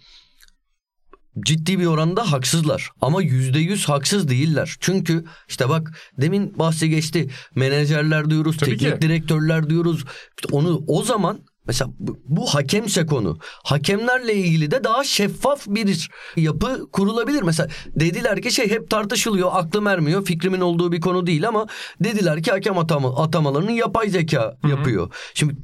ciddi 1.41 1.79
bir 1.79 1.87
oranda 1.87 2.33
haksızlar. 2.33 2.91
Ama 3.01 3.23
yüzde 3.23 3.59
yüz 3.59 3.89
haksız 3.89 4.29
değiller. 4.29 4.77
Çünkü 4.81 5.25
işte 5.49 5.69
bak 5.69 5.93
demin 6.21 6.59
bahsi 6.59 6.91
geçti. 6.91 7.31
Menajerler 7.55 8.31
diyoruz, 8.31 8.57
Tabii 8.57 8.71
teknik 8.71 8.95
ki. 8.95 9.09
direktörler 9.09 9.71
diyoruz. 9.71 10.05
İşte 10.37 10.49
onu 10.57 10.85
o 10.87 11.03
zaman 11.03 11.39
mesela 11.67 11.91
bu, 11.99 12.21
bu 12.25 12.47
hakemse 12.47 13.07
konu. 13.07 13.39
Hakemlerle 13.65 14.35
ilgili 14.35 14.71
de 14.71 14.85
daha 14.85 15.05
şeffaf 15.05 15.67
bir 15.67 16.11
yapı 16.37 16.91
kurulabilir. 16.93 17.43
Mesela 17.43 17.69
dediler 17.87 18.43
ki 18.43 18.51
şey 18.51 18.71
hep 18.71 18.91
tartışılıyor, 18.91 19.49
aklım 19.53 19.87
ermiyor. 19.87 20.25
Fikrimin 20.25 20.61
olduğu 20.61 20.93
bir 20.93 21.01
konu 21.01 21.27
değil 21.27 21.49
ama 21.49 21.67
dediler 22.01 22.43
ki 22.43 22.51
hakem 22.51 22.79
atama, 22.79 23.23
atamalarını 23.23 23.73
yapay 23.73 24.09
zeka 24.09 24.59
yapıyor. 24.69 25.15
Şimdi 25.35 25.57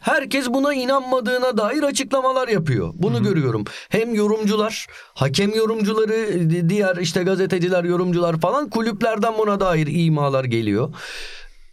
Herkes 0.00 0.48
buna 0.48 0.74
inanmadığına 0.74 1.56
dair 1.56 1.82
açıklamalar 1.82 2.48
yapıyor. 2.48 2.92
Bunu 2.94 3.22
görüyorum. 3.22 3.64
Hem 3.88 4.14
yorumcular, 4.14 4.86
hakem 5.14 5.54
yorumcuları, 5.54 6.50
di- 6.50 6.68
diğer 6.68 6.96
işte 6.96 7.22
gazeteciler, 7.22 7.84
yorumcular 7.84 8.40
falan 8.40 8.70
kulüplerden 8.70 9.38
buna 9.38 9.60
dair 9.60 9.88
imalar 9.90 10.44
geliyor. 10.44 10.94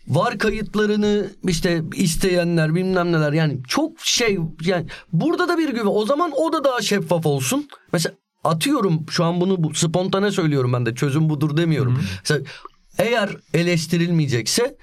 Var 0.07 0.38
kayıtlarını 0.38 1.30
işte 1.47 1.84
isteyenler 1.95 2.76
bilmem 2.76 3.11
neler 3.11 3.34
yani 3.34 3.59
çok 3.68 3.91
şey 3.99 4.38
yani 4.66 4.86
burada 5.13 5.47
da 5.47 5.57
bir 5.57 5.70
güven 5.70 5.86
o 5.86 6.05
zaman 6.05 6.32
o 6.36 6.53
da 6.53 6.63
daha 6.63 6.82
şeffaf 6.82 7.26
olsun. 7.26 7.68
Mesela 7.93 8.16
atıyorum 8.43 9.05
şu 9.09 9.24
an 9.24 9.41
bunu 9.41 9.63
bu, 9.63 9.74
spontane 9.74 10.32
söylüyorum 10.32 10.74
ben 10.74 10.86
de 10.86 10.95
çözüm 10.95 11.30
budur 11.30 11.57
demiyorum. 11.57 11.99
Mesela 12.20 12.41
eğer 12.97 13.30
eleştirilmeyecekse 13.53 14.78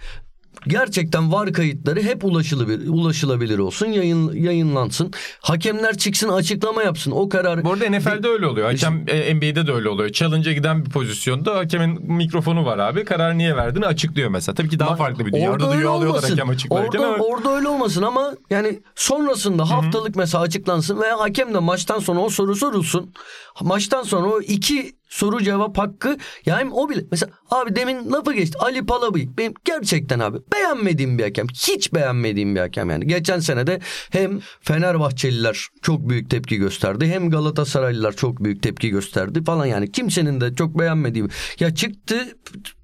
gerçekten 0.67 1.33
var 1.33 1.53
kayıtları 1.53 2.03
hep 2.03 2.25
ulaşılabilir, 2.25 2.89
ulaşılabilir 2.89 3.59
olsun, 3.59 3.87
yayın, 3.87 4.33
yayınlansın. 4.33 5.13
Hakemler 5.41 5.97
çıksın 5.97 6.29
açıklama 6.29 6.83
yapsın. 6.83 7.11
O 7.11 7.29
karar 7.29 7.65
Bu 7.65 7.73
arada 7.73 7.91
NFL'de 7.91 8.29
öyle 8.29 8.47
oluyor. 8.47 8.71
Hakem 8.71 9.05
e, 9.09 9.35
NBA'de 9.35 9.67
de 9.67 9.73
öyle 9.73 9.89
oluyor. 9.89 10.09
Challenge'a 10.09 10.53
giden 10.53 10.85
bir 10.85 10.91
pozisyonda 10.91 11.57
hakemin 11.57 12.13
mikrofonu 12.13 12.65
var 12.65 12.79
abi. 12.79 13.05
Karar 13.05 13.39
niye 13.39 13.57
verdiğini 13.57 13.87
açıklıyor 13.87 14.31
mesela. 14.31 14.55
Tabii 14.55 14.69
ki 14.69 14.79
daha 14.79 14.97
farklı 14.97 15.27
bir 15.27 15.33
dünya. 15.33 15.51
Orada 15.51 15.65
öyle 15.65 15.75
duyuyor 15.75 15.93
alıyorlar 15.93 16.31
hakem 16.31 16.49
açıklarken 16.49 16.99
orada, 16.99 17.15
ama... 17.15 17.25
orada 17.25 17.57
öyle 17.57 17.69
olmasın 17.69 18.03
ama 18.03 18.35
yani 18.51 18.81
sonrasında 18.95 19.71
haftalık 19.71 20.17
mesela 20.17 20.45
açıklansın 20.45 21.01
veya 21.01 21.21
hakem 21.21 21.55
de 21.55 21.59
maçtan 21.59 21.99
sonra 21.99 22.21
o 22.21 22.29
soru 22.29 22.57
sorulsun. 22.57 23.15
Maçtan 23.61 24.03
sonra 24.03 24.29
o 24.29 24.41
iki 24.41 24.93
soru 25.13 25.43
cevap 25.43 25.79
hakkı 25.79 26.17
yani 26.47 26.71
o 26.73 26.91
bile 26.91 27.05
mesela 27.11 27.33
abi 27.51 27.77
demin 27.77 28.13
lafı 28.13 28.33
geçti 28.33 28.59
Ali 28.59 28.87
Palabıyık 28.87 29.39
benim 29.39 29.55
gerçekten 29.65 30.19
abi 30.19 30.39
beğenmediğim 30.53 31.19
bir 31.19 31.23
hakem 31.23 31.47
hiç 31.49 31.95
beğenmediğim 31.95 32.55
bir 32.55 32.61
hakem 32.61 32.91
yani 32.91 33.07
geçen 33.07 33.41
sene 33.41 33.67
de 33.67 33.81
hem 34.11 34.41
Fenerbahçeliler 34.61 35.67
çok 35.83 36.09
büyük 36.09 36.31
tepki 36.31 36.57
gösterdi 36.57 37.07
hem 37.07 37.31
Galatasaraylılar 37.31 38.13
çok 38.13 38.45
büyük 38.45 38.63
tepki 38.63 38.91
gösterdi 38.91 39.45
falan 39.45 39.67
yani 39.67 39.93
kimsenin 39.93 40.41
de 40.41 40.55
çok 40.55 40.79
beğenmediği 40.79 41.25
ya 41.61 41.75
çıktı 41.75 42.39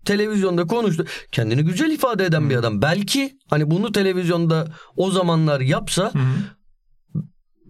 televizyonda 0.05 0.67
konuştu. 0.67 1.05
Kendini 1.33 1.65
güzel 1.65 1.91
ifade 1.91 2.25
eden 2.25 2.51
bir 2.51 2.57
adam. 2.57 2.83
Belki 2.83 3.39
hani 3.51 3.71
bunu 3.71 3.93
televizyonda 3.93 4.69
o 4.97 5.11
zamanlar 5.11 5.61
yapsa 5.61 6.13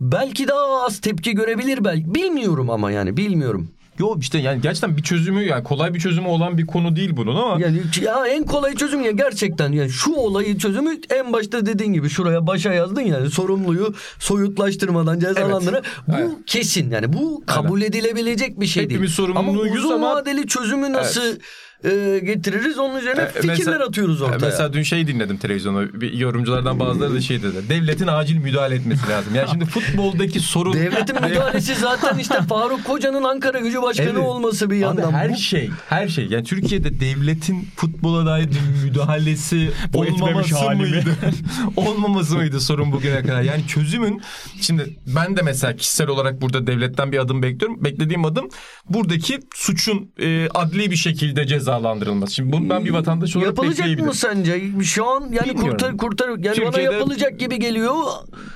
belki 0.00 0.48
daha 0.48 0.84
az 0.84 1.00
tepki 1.00 1.34
görebilir 1.34 1.84
belki. 1.84 2.14
Bilmiyorum 2.14 2.70
ama 2.70 2.90
yani 2.90 3.16
bilmiyorum. 3.16 3.77
Yok 3.98 4.22
işte 4.22 4.38
yani 4.38 4.60
gerçekten 4.60 4.96
bir 4.96 5.02
çözümü 5.02 5.44
yani 5.44 5.64
kolay 5.64 5.94
bir 5.94 6.00
çözümü 6.00 6.28
olan 6.28 6.58
bir 6.58 6.66
konu 6.66 6.96
değil 6.96 7.16
bunun 7.16 7.36
ama 7.36 7.60
Yani 7.62 7.80
ya 8.02 8.26
en 8.26 8.44
kolay 8.44 8.74
çözüm 8.74 9.02
ya 9.04 9.10
gerçekten 9.10 9.72
yani 9.72 9.90
şu 9.90 10.12
olayı 10.14 10.58
çözümü 10.58 10.90
en 11.10 11.32
başta 11.32 11.66
dediğin 11.66 11.92
gibi 11.92 12.08
şuraya 12.08 12.46
başa 12.46 12.72
yazdın 12.72 13.00
yani 13.00 13.30
sorumluyu 13.30 13.94
soyutlaştırmadan 14.18 15.18
cezalandıra 15.20 15.82
bu 16.08 16.12
Evet. 16.16 16.30
kesin 16.46 16.90
yani 16.90 17.12
bu 17.12 17.42
kabul 17.46 17.82
edilebilecek 17.82 18.60
bir 18.60 18.66
şey 18.66 18.82
Hepimiz 18.82 19.00
değil. 19.02 19.10
sorumluyuz 19.16 19.70
ama 19.70 19.78
uzun 19.78 19.94
ama- 19.94 20.14
vadeli 20.14 20.46
çözümü 20.46 20.92
nasıl 20.92 21.36
e, 21.84 22.18
getiririz 22.24 22.78
onun 22.78 22.98
üzerine 22.98 23.22
E, 23.22 23.26
fikirler 23.28 23.56
mesela- 23.58 23.84
atıyoruz 23.84 24.22
ortaya. 24.22 24.38
Mesela 24.38 24.72
dün 24.72 24.82
şey 24.82 25.06
dinledim 25.06 25.36
televizyonda. 25.36 26.00
Bir 26.00 26.12
yorumculardan 26.12 26.80
bazıları 26.80 27.14
da 27.14 27.20
şey 27.20 27.42
dedi. 27.42 27.68
Devletin 27.68 28.06
acil 28.06 28.36
müdahale 28.36 28.74
etmesi 28.74 29.08
lazım. 29.10 29.34
Yani 29.34 29.48
şimdi 29.50 29.64
futboldaki 29.70 30.40
sorun... 30.40 30.72
Devletin 30.72 31.24
müdahalesi 31.24 31.74
zaten 31.74 32.18
işte 32.18 32.42
Faruk 32.48 32.84
Koca'nın 32.84 33.24
Ankara 33.24 33.58
Gücü 33.60 33.82
Başkanı 33.82 34.08
Evet. 34.08 34.18
olması 34.18 34.70
bir 34.70 34.74
Abi 34.76 34.82
yandan. 34.82 35.12
her 35.12 35.30
Bu- 35.30 35.36
şey, 35.36 35.70
her 35.88 36.08
şey. 36.08 36.26
Yani 36.26 36.44
Türkiye'de 36.44 37.00
devletin 37.00 37.68
futbola 37.76 38.26
dair 38.26 38.48
müdahalesi 38.84 39.70
olmaması 39.94 40.70
mıydı? 40.76 41.04
olmaması 41.76 42.36
mıydı 42.36 42.60
sorun 42.60 42.92
bugüne 42.92 43.22
kadar? 43.22 43.42
Yani 43.42 43.66
çözümün 43.66 44.22
şimdi 44.60 44.96
ben 45.16 45.36
de 45.36 45.42
mesela 45.42 45.76
kişisel 45.76 46.08
olarak 46.08 46.42
burada 46.42 46.66
devletten 46.66 47.12
bir 47.12 47.18
adım 47.18 47.42
bekliyorum. 47.42 47.84
Beklediğim 47.84 48.24
adım 48.24 48.48
buradaki 48.88 49.38
suçun 49.54 50.12
e, 50.22 50.48
adli 50.54 50.90
bir 50.90 50.96
şekilde 50.96 51.46
cezalandırılması. 51.68 52.34
Şimdi 52.34 52.52
bunu 52.52 52.70
ben 52.70 52.84
bir 52.84 52.90
vatandaş 52.90 53.36
olarak 53.36 53.46
Yapılacak 53.48 54.00
mı 54.00 54.14
sence? 54.14 54.62
Şu 54.84 55.06
an 55.06 55.20
yani 55.20 55.48
Bilmiyorum. 55.48 55.70
kurtar 55.70 55.96
kurtar 55.96 56.28
yani 56.28 56.42
bana 56.44 56.52
Türkiye'de- 56.70 56.94
yapılacak 56.94 57.40
gibi 57.40 57.58
geliyor. 57.58 57.94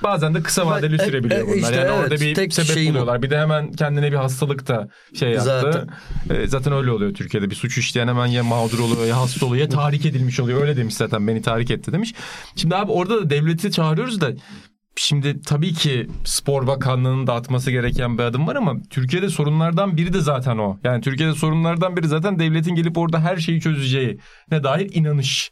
Bazen 0.03 0.33
de 0.35 0.43
kısa 0.43 0.67
vadeli 0.67 0.99
Ben- 0.99 1.05
sürebiliyor 1.05 1.41
e, 1.41 1.45
bunlar. 1.45 1.55
işte 1.55 1.75
yani 1.75 1.85
evet, 1.85 1.99
orada 2.03 2.15
bir 2.15 2.51
sebep 2.51 2.71
şeyim 2.73 2.89
o. 2.89 2.93
buluyorlar. 2.93 3.21
Bir 3.23 3.29
de 3.29 3.37
hemen 3.39 3.71
kendine 3.71 4.11
bir 4.11 4.17
hastalık 4.17 4.67
da 4.67 4.89
şey 5.19 5.29
yaptı. 5.29 5.45
Zaten. 5.45 5.71
Zaten. 5.71 6.45
zaten 6.45 6.73
öyle 6.73 6.91
oluyor 6.91 7.13
Türkiye'de. 7.13 7.49
Bir 7.49 7.55
suç 7.55 7.77
işleyen 7.77 8.07
hemen 8.07 8.25
ya 8.25 8.43
mağdur 8.43 8.79
oluyor 8.79 9.05
ya 9.05 9.17
hasta 9.21 9.45
oluyor 9.45 9.61
ya 9.61 9.69
tahrik 9.69 10.05
edilmiş 10.05 10.39
oluyor. 10.39 10.61
Öyle 10.61 10.77
demiş 10.77 10.95
zaten 10.95 11.27
beni 11.27 11.41
tahrik 11.41 11.71
etti 11.71 11.91
demiş. 11.93 12.13
Şimdi 12.55 12.75
abi 12.75 12.91
orada 12.91 13.17
da 13.21 13.29
devleti 13.29 13.71
çağırıyoruz 13.71 14.21
da 14.21 14.31
Şimdi 14.95 15.41
tabii 15.41 15.73
ki 15.73 16.07
Spor 16.25 16.67
Bakanlığı'nın 16.67 17.27
da 17.27 17.33
atması 17.33 17.71
gereken 17.71 18.17
bir 18.17 18.23
adım 18.23 18.47
var 18.47 18.55
ama 18.55 18.73
Türkiye'de 18.89 19.29
sorunlardan 19.29 19.97
biri 19.97 20.13
de 20.13 20.21
zaten 20.21 20.57
o. 20.57 20.77
Yani 20.83 21.01
Türkiye'de 21.01 21.33
sorunlardan 21.33 21.97
biri 21.97 22.07
zaten 22.07 22.39
devletin 22.39 22.75
gelip 22.75 22.97
orada 22.97 23.19
her 23.19 23.37
şeyi 23.37 23.61
çözeceği 23.61 24.19
ne 24.51 24.63
dair 24.63 24.89
inanış. 24.93 25.51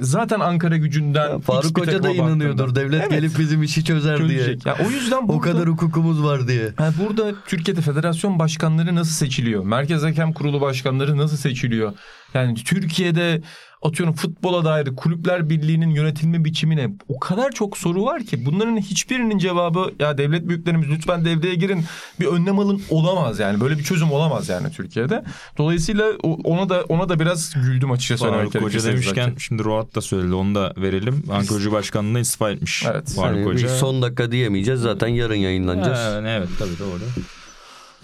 Zaten 0.00 0.40
Ankara 0.40 0.76
gücünden 0.76 1.36
X 1.38 1.46
Faruk 1.46 1.78
Hoca 1.80 2.02
da 2.02 2.10
inanıyordur. 2.10 2.58
baktığında- 2.68 2.74
Devlet 2.80 3.00
Evet. 3.00 3.10
gelip 3.10 3.38
bizim 3.38 3.62
işi 3.62 3.84
çözer 3.84 4.18
diye. 4.28 4.38
çözecek. 4.38 4.66
Ya 4.66 4.76
o 4.86 4.90
yüzden 4.90 5.28
burada, 5.28 5.38
O 5.38 5.40
kadar 5.40 5.68
hukukumuz 5.68 6.22
var 6.24 6.48
diye. 6.48 6.72
Yani 6.80 6.94
burada 7.04 7.32
Türkiye'de 7.46 7.80
federasyon 7.80 8.38
başkanları 8.38 8.94
nasıl 8.94 9.12
seçiliyor? 9.12 9.64
Merkez 9.64 10.02
Hakem 10.02 10.32
Kurulu 10.32 10.60
başkanları 10.60 11.16
nasıl 11.16 11.36
seçiliyor? 11.36 11.92
Yani 12.34 12.54
Türkiye'de 12.54 13.42
atıyorum 13.82 14.14
futbola 14.14 14.64
dair 14.64 14.96
kulüpler 14.96 15.50
birliğinin 15.50 15.90
yönetilme 15.90 16.44
biçimine 16.44 16.90
o 17.08 17.20
kadar 17.20 17.52
çok 17.52 17.78
soru 17.78 18.04
var 18.04 18.22
ki 18.24 18.46
bunların 18.46 18.76
hiçbirinin 18.76 19.38
cevabı 19.38 19.92
ya 19.98 20.18
devlet 20.18 20.48
büyüklerimiz 20.48 20.88
lütfen 20.88 21.24
devreye 21.24 21.54
girin 21.54 21.84
bir 22.20 22.26
önlem 22.26 22.58
alın 22.58 22.82
olamaz 22.90 23.38
yani 23.38 23.60
böyle 23.60 23.78
bir 23.78 23.84
çözüm 23.84 24.12
olamaz 24.12 24.48
yani 24.48 24.70
Türkiye'de. 24.72 25.24
Dolayısıyla 25.58 26.04
ona 26.22 26.68
da 26.68 26.84
ona 26.88 27.08
da 27.08 27.20
biraz 27.20 27.54
güldüm 27.54 27.90
açıkçası. 27.90 28.24
Faruk 28.24 28.54
Hoca 28.54 28.84
demişken 28.84 29.24
zaten. 29.24 29.36
şimdi 29.38 29.64
Roat 29.64 29.94
da 29.94 30.00
söyledi 30.00 30.34
onu 30.34 30.54
da 30.54 30.74
verelim. 30.76 31.22
Ankara 31.30 31.58
Gücü 31.58 31.72
Başkanlığı'na 31.72 32.20
istifa 32.20 32.50
etmiş. 32.50 32.84
Evet. 32.90 33.12
Faruk 33.16 33.46
Hoca. 33.46 33.68
son 33.68 34.02
dakika 34.02 34.32
diyemeyeceğiz 34.32 34.80
zaten 34.80 35.08
yarın 35.08 35.34
yayınlanacağız. 35.34 35.98
Ha, 35.98 36.22
evet 36.28 36.48
tabii 36.58 36.78
doğru. 36.78 37.00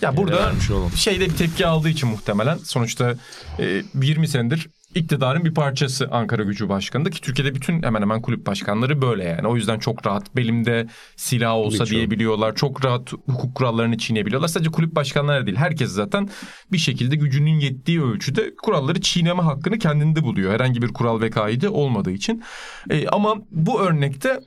ya 0.02 0.16
burada 0.16 0.52
şeyde 0.96 1.24
bir 1.24 1.36
tepki 1.36 1.66
aldığı 1.66 1.88
için 1.88 2.08
muhtemelen 2.08 2.58
sonuçta 2.58 3.14
e, 3.58 3.82
20 3.94 4.28
senedir 4.28 4.68
iktidarın 4.96 5.44
bir 5.44 5.54
parçası 5.54 6.08
Ankara 6.10 6.42
Gücü 6.42 6.68
Başkanı'nda 6.68 7.10
ki 7.10 7.20
Türkiye'de 7.20 7.54
bütün 7.54 7.82
hemen 7.82 8.02
hemen 8.02 8.22
kulüp 8.22 8.46
başkanları 8.46 9.02
böyle 9.02 9.24
yani. 9.24 9.48
O 9.48 9.56
yüzden 9.56 9.78
çok 9.78 10.06
rahat 10.06 10.36
belimde 10.36 10.86
silah 11.16 11.54
olsa 11.54 11.84
Birçok. 11.84 11.88
diyebiliyorlar. 11.88 12.54
Çok 12.54 12.84
rahat 12.84 13.12
hukuk 13.12 13.54
kurallarını 13.54 13.98
çiğneyebiliyorlar. 13.98 14.48
Sadece 14.48 14.70
kulüp 14.70 14.94
başkanları 14.94 15.46
değil. 15.46 15.56
Herkes 15.56 15.90
zaten 15.90 16.28
bir 16.72 16.78
şekilde 16.78 17.16
gücünün 17.16 17.60
yettiği 17.60 18.02
ölçüde 18.02 18.54
kuralları 18.62 19.00
çiğneme 19.00 19.42
hakkını 19.42 19.78
kendinde 19.78 20.22
buluyor. 20.22 20.52
Herhangi 20.52 20.82
bir 20.82 20.88
kural 20.88 21.20
ve 21.20 21.30
kaide 21.30 21.68
olmadığı 21.68 22.12
için. 22.12 22.42
E, 22.90 23.08
ama 23.08 23.34
bu 23.50 23.80
örnekte 23.80 24.40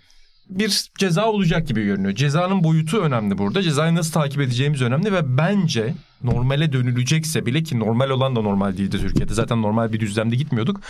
bir 0.50 0.90
ceza 0.98 1.26
olacak 1.26 1.68
gibi 1.68 1.86
görünüyor. 1.86 2.16
Cezanın 2.16 2.64
boyutu 2.64 2.98
önemli 2.98 3.38
burada. 3.38 3.62
Cezayı 3.62 3.96
nasıl 3.96 4.12
takip 4.12 4.42
edeceğimiz 4.42 4.82
önemli 4.82 5.14
ve 5.14 5.38
bence 5.38 5.94
normale 6.24 6.74
dönülecekse 6.74 7.46
bile 7.46 7.64
ki 7.64 7.80
normal 7.80 8.10
olan 8.10 8.36
da 8.36 8.42
normal 8.42 8.78
değildi 8.78 9.00
Türkiye'de. 9.00 9.34
Zaten 9.34 9.62
normal 9.62 9.94
bir 9.94 10.00
düzlemde 10.00 10.36
gitmiyorduk. 10.36 10.82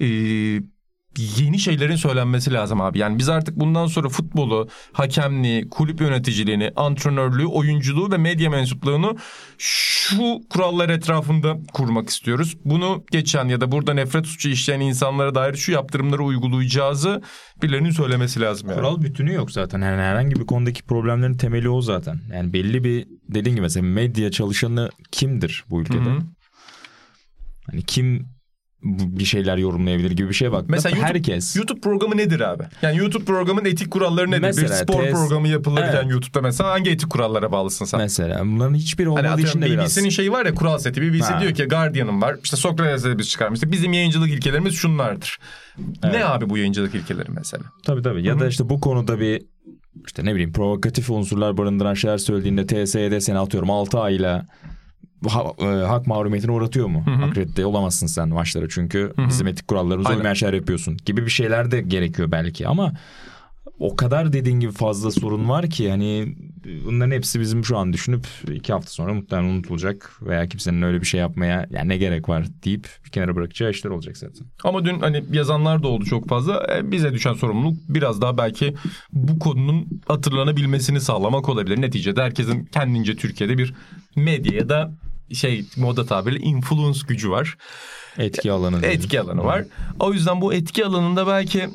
Ee, 0.00 0.60
yeni 1.18 1.58
şeylerin 1.58 1.96
söylenmesi 1.96 2.52
lazım 2.52 2.80
abi. 2.80 2.98
Yani 2.98 3.18
biz 3.18 3.28
artık 3.28 3.56
bundan 3.56 3.86
sonra 3.86 4.08
futbolu, 4.08 4.68
hakemliği, 4.92 5.68
kulüp 5.68 6.00
yöneticiliğini, 6.00 6.72
antrenörlüğü, 6.76 7.46
oyunculuğu 7.46 8.10
ve 8.10 8.16
medya 8.16 8.50
mensupluğunu 8.50 9.16
şu 9.58 10.40
kurallar 10.50 10.88
etrafında 10.88 11.58
kurmak 11.72 12.08
istiyoruz. 12.08 12.56
Bunu 12.64 13.04
geçen 13.10 13.48
ya 13.48 13.60
da 13.60 13.72
burada 13.72 13.94
nefret 13.94 14.26
suçu 14.26 14.48
işleyen 14.48 14.80
insanlara 14.80 15.34
dair 15.34 15.54
şu 15.54 15.72
yaptırımları 15.72 16.22
uygulayacağızı 16.22 17.22
birilerinin 17.62 17.90
söylemesi 17.90 18.40
lazım 18.40 18.68
yani. 18.68 18.78
Kural 18.78 19.02
bütünü 19.02 19.32
yok 19.32 19.50
zaten. 19.50 19.80
Yani 19.80 20.02
herhangi 20.02 20.36
bir 20.36 20.46
konudaki 20.46 20.82
problemlerin 20.82 21.36
temeli 21.36 21.68
o 21.68 21.80
zaten. 21.80 22.20
Yani 22.32 22.52
belli 22.52 22.84
bir 22.84 23.06
dediğin 23.28 23.56
gibi 23.56 23.62
mesela 23.62 23.86
medya 23.86 24.30
çalışanı 24.30 24.90
kimdir 25.10 25.64
bu 25.70 25.80
ülkede? 25.80 25.98
Hı 25.98 26.10
hı. 26.10 26.18
Hani 27.70 27.82
kim 27.82 28.33
bir 28.84 29.24
şeyler 29.24 29.56
yorumlayabilir 29.56 30.10
gibi 30.10 30.28
bir 30.28 30.34
şeye 30.34 30.52
bak. 30.52 30.64
Mesela 30.68 30.96
YouTube, 30.96 31.14
herkes. 31.14 31.56
YouTube 31.56 31.80
programı 31.80 32.16
nedir 32.16 32.40
abi? 32.40 32.62
Yani 32.82 32.98
YouTube 32.98 33.24
programın 33.24 33.64
etik 33.64 33.90
kuralları 33.90 34.30
nedir? 34.30 34.40
Mesela 34.40 34.68
bir 34.68 34.74
spor 34.74 35.02
TS 35.04 35.10
programı 35.10 35.48
yapılırken 35.48 35.94
Evet. 36.02 36.10
YouTube'da 36.10 36.40
mesela 36.40 36.70
hangi 36.70 36.90
etik 36.90 37.10
kurallara 37.10 37.52
bağlısın 37.52 37.84
sen? 37.84 38.00
Mesela 38.00 38.40
bunların 38.44 38.74
hiçbiri 38.74 39.08
Hani 39.08 39.18
olmadığı 39.18 39.40
için 39.40 39.48
atıyorum 39.48 39.62
de 39.62 39.70
biraz. 39.70 39.96
BBC'nin 39.96 40.08
şeyi 40.08 40.32
var 40.32 40.46
ya 40.46 40.54
kural 40.54 40.78
seti. 40.78 41.02
BBC 41.02 41.24
Ha. 41.24 41.40
diyor 41.40 41.54
ki 41.54 41.64
Guardian'ım 41.64 42.22
var. 42.22 42.36
İşte 42.44 42.56
Sokrates'e 42.56 43.18
biz 43.18 43.28
çıkarmıştık. 43.30 43.72
Bizim 43.72 43.92
yayıncılık 43.92 44.30
ilkelerimiz 44.30 44.74
şunlardır. 44.74 45.38
Ne 46.04 46.24
abi 46.24 46.50
bu 46.50 46.58
yayıncılık 46.58 46.94
ilkeleri 46.94 47.30
mesela? 47.30 47.64
Tabii 47.86 48.02
tabii. 48.02 48.26
Ya 48.26 48.40
da 48.40 48.48
işte 48.48 48.68
bu 48.68 48.80
konuda 48.80 49.20
bir 49.20 49.42
işte 50.06 50.24
ne 50.24 50.32
bileyim 50.34 50.52
provokatif 50.52 51.10
unsurlar 51.10 51.56
barındıran 51.56 51.94
şeyler 51.94 52.18
söylediğinde 52.18 52.66
TSE'de 52.66 53.20
seni 53.20 53.38
atıyorum 53.38 53.70
6 53.70 53.98
ayla 54.00 54.46
ha- 55.28 55.52
e, 55.58 55.64
hak 55.64 56.06
mahrumiyetine 56.06 56.52
uğratıyor 56.52 56.86
mu? 56.86 57.04
Akredite 57.22 57.66
olamazsın 57.66 58.06
sen 58.06 58.28
maçlara 58.28 58.68
çünkü 58.68 59.12
bizim 59.28 59.46
etik 59.46 59.68
kurallarımıza 59.68 60.08
uymayan 60.16 60.34
şeyler 60.34 60.54
yapıyorsun 60.54 60.96
gibi 61.06 61.24
bir 61.24 61.30
şeyler 61.30 61.70
de 61.70 61.80
gerekiyor 61.80 62.30
belki 62.30 62.68
ama 62.68 62.92
o 63.78 63.96
kadar 63.96 64.32
dediğin 64.32 64.60
gibi 64.60 64.72
fazla 64.72 65.10
sorun 65.10 65.48
var 65.48 65.70
ki 65.70 65.90
hani 65.90 66.36
bunların 66.86 67.10
hepsi 67.10 67.40
bizim 67.40 67.64
şu 67.64 67.76
an 67.78 67.92
düşünüp 67.92 68.26
iki 68.52 68.72
hafta 68.72 68.90
sonra 68.90 69.14
muhtemelen 69.14 69.48
unutulacak 69.48 70.12
veya 70.22 70.46
kimsenin 70.48 70.82
öyle 70.82 71.00
bir 71.00 71.06
şey 71.06 71.20
yapmaya 71.20 71.66
yani 71.70 71.88
ne 71.88 71.96
gerek 71.96 72.28
var 72.28 72.46
deyip 72.64 72.88
bir 73.04 73.10
kenara 73.10 73.36
bırakacağı 73.36 73.70
işler 73.70 73.90
olacak 73.90 74.16
zaten. 74.16 74.46
Ama 74.64 74.84
dün 74.84 74.98
hani 75.00 75.24
yazanlar 75.32 75.82
da 75.82 75.88
oldu 75.88 76.04
çok 76.04 76.28
fazla. 76.28 76.66
E, 76.76 76.90
bize 76.92 77.14
düşen 77.14 77.32
sorumluluk 77.32 77.76
biraz 77.88 78.20
daha 78.20 78.38
belki 78.38 78.74
bu 79.12 79.38
konunun 79.38 79.86
hatırlanabilmesini 80.08 81.00
sağlamak 81.00 81.48
olabilir. 81.48 81.80
Neticede 81.80 82.22
herkesin 82.22 82.64
kendince 82.64 83.16
Türkiye'de 83.16 83.58
bir 83.58 83.74
medya 84.16 84.52
ya 84.54 84.68
da 84.68 84.92
şey 85.32 85.64
moda 85.76 86.06
tabiriyle 86.06 86.44
influence 86.44 87.00
gücü 87.08 87.30
var. 87.30 87.56
Etki 88.18 88.52
alanı. 88.52 88.86
etki 88.86 89.20
alanı 89.20 89.44
var. 89.44 89.64
O 90.00 90.12
yüzden 90.12 90.40
bu 90.40 90.54
etki 90.54 90.86
alanında 90.86 91.26
belki 91.26 91.68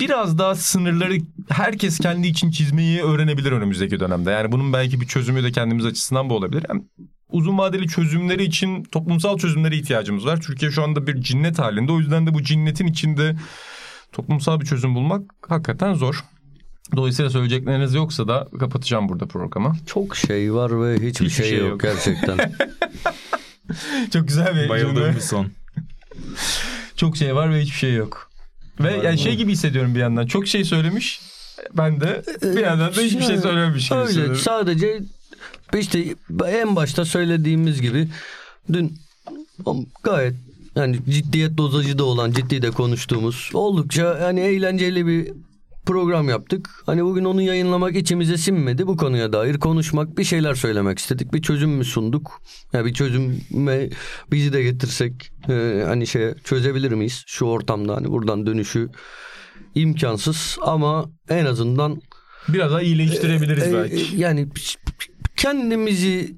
biraz 0.00 0.38
daha 0.38 0.54
sınırları 0.54 1.18
herkes 1.48 1.98
kendi 1.98 2.26
için 2.26 2.50
çizmeyi 2.50 3.02
öğrenebilir 3.02 3.52
önümüzdeki 3.52 4.00
dönemde. 4.00 4.30
Yani 4.30 4.52
bunun 4.52 4.72
belki 4.72 5.00
bir 5.00 5.06
çözümü 5.06 5.42
de 5.42 5.52
kendimiz 5.52 5.86
açısından 5.86 6.30
bu 6.30 6.34
olabilir. 6.34 6.64
Hem 6.68 6.84
uzun 7.28 7.58
vadeli 7.58 7.88
çözümleri 7.88 8.44
için 8.44 8.84
toplumsal 8.84 9.38
çözümlere 9.38 9.76
ihtiyacımız 9.76 10.26
var. 10.26 10.40
Türkiye 10.40 10.70
şu 10.70 10.82
anda 10.82 11.06
bir 11.06 11.20
cinnet 11.20 11.58
halinde. 11.58 11.92
O 11.92 11.98
yüzden 11.98 12.26
de 12.26 12.34
bu 12.34 12.42
cinnetin 12.42 12.86
içinde 12.86 13.36
toplumsal 14.12 14.60
bir 14.60 14.66
çözüm 14.66 14.94
bulmak 14.94 15.22
hakikaten 15.48 15.94
zor. 15.94 16.24
Dolayısıyla 16.96 17.30
söyleyecekleriniz 17.30 17.94
yoksa 17.94 18.28
da 18.28 18.48
kapatacağım 18.60 19.08
burada 19.08 19.26
programı. 19.26 19.76
Çok 19.86 20.16
şey 20.16 20.54
var 20.54 20.82
ve 20.82 20.94
hiçbir, 20.94 21.08
Hiçbir 21.08 21.30
şey, 21.30 21.48
şey 21.48 21.58
yok, 21.58 21.68
yok. 21.68 21.80
gerçekten. 21.80 22.38
Çok 24.12 24.28
güzel 24.28 24.56
bir 24.56 24.68
Bayıldığım 24.68 25.14
bir 25.14 25.20
son. 25.20 25.46
Çok 26.96 27.16
şey 27.16 27.34
var 27.34 27.54
ve 27.54 27.60
hiçbir 27.60 27.76
şey 27.76 27.94
yok. 27.94 28.30
Ve 28.80 28.96
yani 29.04 29.18
şey 29.18 29.36
gibi 29.36 29.52
hissediyorum 29.52 29.94
bir 29.94 30.00
yandan. 30.00 30.26
Çok 30.26 30.46
şey 30.46 30.64
söylemiş. 30.64 31.20
Ben 31.74 32.00
de 32.00 32.22
bir 32.42 32.60
yandan 32.60 32.94
da 32.94 33.00
hiçbir 33.00 33.22
şey 33.22 33.38
söylememiş 33.38 33.88
gibi 33.88 33.98
Öyle 33.98 34.08
hissediyorum. 34.08 34.36
sadece 34.36 35.00
işte 35.78 36.04
en 36.46 36.76
başta 36.76 37.04
söylediğimiz 37.04 37.82
gibi 37.82 38.08
dün 38.72 38.98
gayet 40.02 40.34
yani 40.76 40.98
ciddiyet 41.08 41.56
dozajı 41.56 41.98
da 41.98 42.04
olan 42.04 42.32
ciddi 42.32 42.62
de 42.62 42.70
konuştuğumuz 42.70 43.50
oldukça 43.54 44.18
hani 44.20 44.40
eğlenceli 44.40 45.06
bir 45.06 45.32
program 45.86 46.28
yaptık. 46.28 46.70
Hani 46.86 47.04
bugün 47.04 47.24
onu 47.24 47.42
yayınlamak 47.42 47.96
içimize 47.96 48.36
sinmedi. 48.36 48.86
Bu 48.86 48.96
konuya 48.96 49.32
dair 49.32 49.58
konuşmak, 49.58 50.18
bir 50.18 50.24
şeyler 50.24 50.54
söylemek 50.54 50.98
istedik. 50.98 51.32
Bir 51.32 51.42
çözüm 51.42 51.70
mü 51.70 51.84
sunduk? 51.84 52.42
Ya 52.72 52.84
bir 52.84 52.92
çözüme 52.94 53.88
bizi 54.32 54.52
de 54.52 54.62
getirsek 54.62 55.30
e, 55.48 55.82
hani 55.86 56.06
şey 56.06 56.34
çözebilir 56.34 56.92
miyiz 56.92 57.24
şu 57.26 57.44
ortamda? 57.44 57.96
Hani 57.96 58.08
buradan 58.10 58.46
dönüşü 58.46 58.88
imkansız 59.74 60.58
ama 60.62 61.10
en 61.28 61.44
azından 61.46 62.00
Biraz 62.48 62.70
daha 62.70 62.82
iyileştirebiliriz 62.82 63.62
e, 63.68 63.72
belki. 63.74 64.16
yani 64.16 64.48
kendimizi 65.36 66.36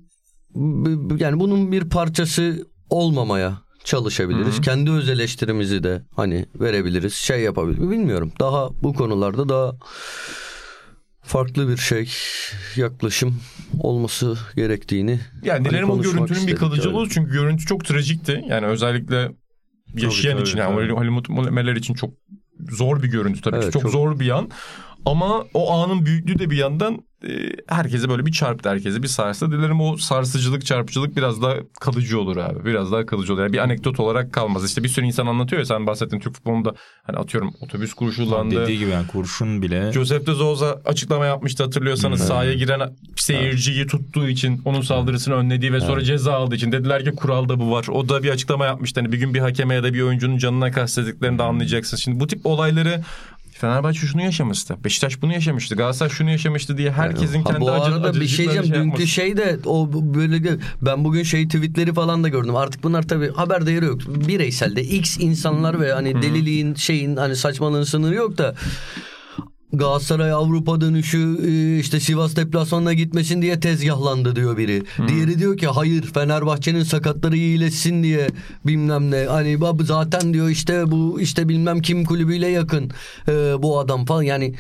yani 1.19 1.41
bunun 1.41 1.73
bir 1.73 1.85
parçası 1.85 2.67
olmamaya 2.91 3.68
çalışabiliriz. 3.89 4.61
Kendi 4.61 4.91
öz 4.91 5.09
eleştirimizi 5.09 5.83
de 5.83 6.03
hani 6.17 6.47
verebiliriz. 6.61 7.15
Şey 7.15 7.41
yapabiliriz. 7.41 7.91
Bilmiyorum. 7.91 8.33
Daha 8.41 8.69
bu 8.83 8.95
konularda 8.95 9.49
daha 9.49 9.73
farklı 11.23 11.69
bir 11.69 11.77
şey 11.77 12.11
yaklaşım 12.77 13.41
olması 13.81 14.39
gerektiğini 14.57 15.21
Yani 15.43 15.57
hani 15.57 15.65
dilerim 15.65 15.91
o 15.91 15.93
konuşmak 15.93 16.29
görüntünün 16.29 16.47
bir 16.47 16.77
evet. 16.77 16.87
olur 16.87 17.11
çünkü 17.15 17.33
görüntü 17.33 17.67
çok 17.67 17.85
trajikti. 17.85 18.45
Yani 18.49 18.67
özellikle 18.67 19.31
yaşayan 19.95 20.33
tabii, 20.33 20.43
için 20.43 20.59
yani 20.59 20.75
tabii. 20.75 20.93
Hollywood 20.93 21.51
Meller 21.51 21.77
için 21.77 21.95
çok 21.95 22.11
zor 22.71 23.03
bir 23.03 23.09
görüntü 23.09 23.41
tabii 23.41 23.57
ki. 23.57 23.63
Evet, 23.63 23.73
Çok, 23.73 23.83
çok- 23.83 23.91
zor 23.91 24.21
bir 24.21 24.31
an. 24.31 24.51
Ama 25.05 25.45
o 25.55 25.73
anın 25.73 26.07
büyüklüğü 26.07 26.39
de 26.39 26.51
bir 26.51 26.57
yandan 26.57 27.03
e, 27.25 27.31
herkese 27.67 28.09
böyle 28.09 28.27
bir 28.27 28.33
çarptı 28.33 28.69
herkese 28.69 29.03
bir 29.03 29.09
sarstı. 29.09 29.53
Dilerim 29.53 29.81
o 29.81 29.97
sarsıcılık 29.97 30.67
çarpıcılık 30.67 31.17
biraz 31.17 31.43
daha 31.43 31.55
kalıcı 31.81 32.21
olur 32.21 32.37
abi. 32.37 32.65
Biraz 32.65 32.93
daha 32.93 33.07
kalıcı 33.07 33.33
olur. 33.33 33.43
Yani 33.43 33.53
bir 33.53 33.59
anekdot 33.59 34.01
olarak 34.01 34.33
kalmaz. 34.33 34.65
İşte 34.65 34.85
bir 34.85 34.89
sürü 34.89 35.07
insan 35.07 35.27
anlatıyor 35.27 35.61
ya 35.61 35.67
sen 35.67 35.87
bahsettin 35.87 36.21
Türk 36.21 36.35
futbolunda 36.35 36.75
hani 37.03 37.17
atıyorum 37.17 37.55
otobüs 37.61 37.95
kurşunlandı. 37.95 38.63
Dediği 38.63 38.79
gibi 38.79 38.91
yani 38.91 39.07
kurşun 39.07 39.63
bile 39.63 39.93
Josep 39.93 40.27
de 40.27 40.35
Souza 40.35 40.81
açıklama 40.85 41.27
yapmıştı 41.27 41.65
hatırlıyorsanız 41.65 42.21
sahaya 42.21 42.55
giren 42.55 42.97
seyirciyi 43.17 43.87
tuttuğu 43.87 44.29
için 44.29 44.63
onun 44.65 44.81
saldırısını 44.81 45.35
önlediği 45.35 45.73
ve 45.73 45.81
sonra 45.81 46.05
ceza 46.05 46.33
aldığı 46.33 46.55
için 46.55 46.73
dediler 46.73 47.05
ki 47.05 47.11
kuralda 47.11 47.61
bu 47.61 47.71
var. 47.71 47.87
O 47.89 48.09
da 48.09 48.23
bir 48.23 48.31
açıklama 48.31 48.67
yapmıştı. 48.67 49.01
Hani 49.01 49.13
bir 49.13 49.19
gün 49.19 49.35
bir 49.35 49.41
hakeme 49.41 49.75
ya 49.75 49.83
da 49.83 49.95
bir 49.95 50.03
oyuncunun 50.03 50.39
canına 50.39 50.71
kastettiklerini 50.71 51.39
de 51.39 51.43
anlayacaksın. 51.43 51.97
Şimdi 51.97 52.21
bu 52.21 52.27
tip 52.27 52.47
olayları 52.47 53.01
Fenerbahçe 53.61 53.99
şunu 54.07 54.23
yaşamıştı. 54.23 54.77
Beşiktaş 54.85 55.23
bunu 55.23 55.33
yaşamıştı. 55.33 55.75
Galatasaray 55.75 56.11
şunu 56.11 56.31
yaşamıştı 56.31 56.79
diye 56.79 56.91
herkesin 56.93 57.43
Ha, 57.43 57.51
kendi 57.51 57.61
bu 57.61 57.71
acı, 57.73 57.95
arada 57.95 58.21
bir 58.21 58.27
şey 58.29 58.45
diyeceğim. 58.45 58.67
Dünkü 58.67 58.79
yapmasın. 58.79 59.05
şey 59.05 59.37
de 59.37 59.59
o 59.67 59.91
böyle 59.93 60.45
de- 60.45 60.59
ben 60.83 61.05
bugün 61.05 61.23
şey 61.23 61.49
tweetleri 61.49 61.95
falan 61.95 62.25
da 62.25 62.29
gördüm. 62.29 62.57
Artık 62.57 62.83
bunlar 62.83 63.03
tabii 63.09 63.33
haber 63.33 63.67
değeri 63.67 63.85
yok. 63.85 64.01
Bireyselde 64.29 64.83
X 64.85 65.19
insanlar 65.21 65.81
ve 65.81 65.93
hani 65.93 66.23
deliliğin 66.23 66.75
şeyin 66.75 67.17
hani 67.17 67.37
saçmalığın 67.37 67.83
sınırı 67.85 68.15
yok 68.15 68.39
da 68.39 68.55
Galatasaray 69.73 70.33
Avrupa 70.33 70.81
dönüşü 70.81 71.39
e, 71.47 71.79
işte 71.79 72.01
Sivas 72.01 72.37
deplasmanına 72.37 72.93
gitmesin 72.93 73.43
diye 73.43 73.61
tezgahlandı 73.61 74.37
diyor 74.37 74.57
biri. 74.57 74.83
Diğeri 75.09 75.39
diyor 75.39 75.57
ki 75.57 75.67
hayır 75.67 76.03
Fenerbahçe'nin 76.03 76.83
sakatları 76.83 77.37
iyileşsin 77.37 78.03
diye 78.03 78.29
bilmem 78.67 79.11
ne. 79.11 79.25
Hani 79.25 79.59
zaten 79.83 80.35
diyor 80.35 80.49
işte 80.49 80.91
bu 80.91 81.21
işte 81.21 81.49
bilmem 81.49 81.81
kim 81.81 82.05
kulübüyle 82.05 82.49
yakın 82.49 82.91
e, 83.29 83.33
bu 83.63 83.79
adam 83.79 84.05
falan 84.05 84.23
yani 84.23 84.55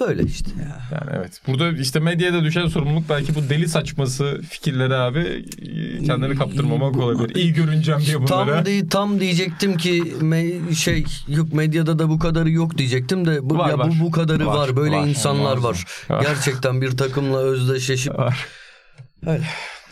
böyle 0.00 0.22
işte 0.22 0.50
ya. 0.60 0.80
Yani 0.92 1.10
evet. 1.18 1.40
Burada 1.46 1.78
işte 1.78 2.00
medyaya 2.00 2.44
düşen 2.44 2.66
sorumluluk 2.66 3.08
belki 3.08 3.34
bu 3.34 3.48
deli 3.48 3.68
saçması 3.68 4.40
fikirleri 4.50 4.94
abi 4.94 5.44
e, 6.00 6.04
kendini 6.04 6.34
kaptırmamak 6.36 6.96
olabilir. 6.96 7.34
İyi 7.34 7.52
görüneceğim 7.52 8.00
diye 8.06 8.16
bunlara. 8.22 8.54
Tam 8.54 8.66
di- 8.66 8.88
tam 8.88 9.20
diyecektim 9.20 9.76
ki 9.76 10.02
me- 10.20 10.74
şey 10.74 11.04
yok 11.28 11.52
medyada 11.52 11.98
da 11.98 12.08
bu 12.08 12.18
kadarı 12.18 12.50
yok 12.50 12.78
diyecektim 12.78 13.26
de 13.26 13.38
bu 13.50 13.58
Var, 13.58 13.70
ya 13.70 13.78
var. 13.78 13.88
bu 14.00 14.04
bu 14.04 14.10
kadarı 14.10 14.46
var, 14.46 14.56
Var, 14.56 14.76
böyle 14.76 14.96
var. 14.96 15.06
insanlar 15.08 15.56
var. 15.56 15.84
Var. 16.08 16.22
Gerçekten 16.22 16.80
bir 16.82 16.96
takımla 16.96 17.38
özdeşleşip 17.38 18.18
Var. 18.18 18.46
Öyle. 19.26 19.44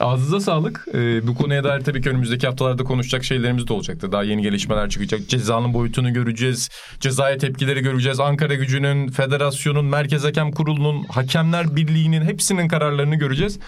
Ağzınıza 0.03 0.41
sağlık. 0.41 0.87
Ee, 0.95 1.27
bu 1.27 1.35
konuya 1.35 1.65
dair 1.65 1.81
tabii 1.81 2.03
ki 2.03 2.11
önümüzdeki 2.11 2.47
haftalarda 2.47 2.85
konuşacak 2.85 3.25
şeylerimiz 3.25 3.69
de 3.69 3.73
olacaktır. 3.73 4.13
Daha 4.13 4.23
yeni 4.23 4.43
gelişmeler 4.43 4.91
çıkacak. 4.91 5.29
Cezanın 5.29 5.75
boyutunu 5.75 6.13
göreceğiz. 6.13 6.71
Cezaya 7.01 7.39
tepkileri 7.39 7.81
göreceğiz. 7.81 8.21
Ankara 8.21 8.55
gücünün, 8.55 9.09
federasyonun, 9.09 9.85
Merkez 9.85 10.25
Hakem 10.25 10.53
Kurulu'nun, 10.53 11.05
Hakemler 11.05 11.77
Birliği'nin 11.77 12.23
hepsinin 12.23 12.69
kararlarını 12.69 13.15
göreceğiz. 13.17 13.59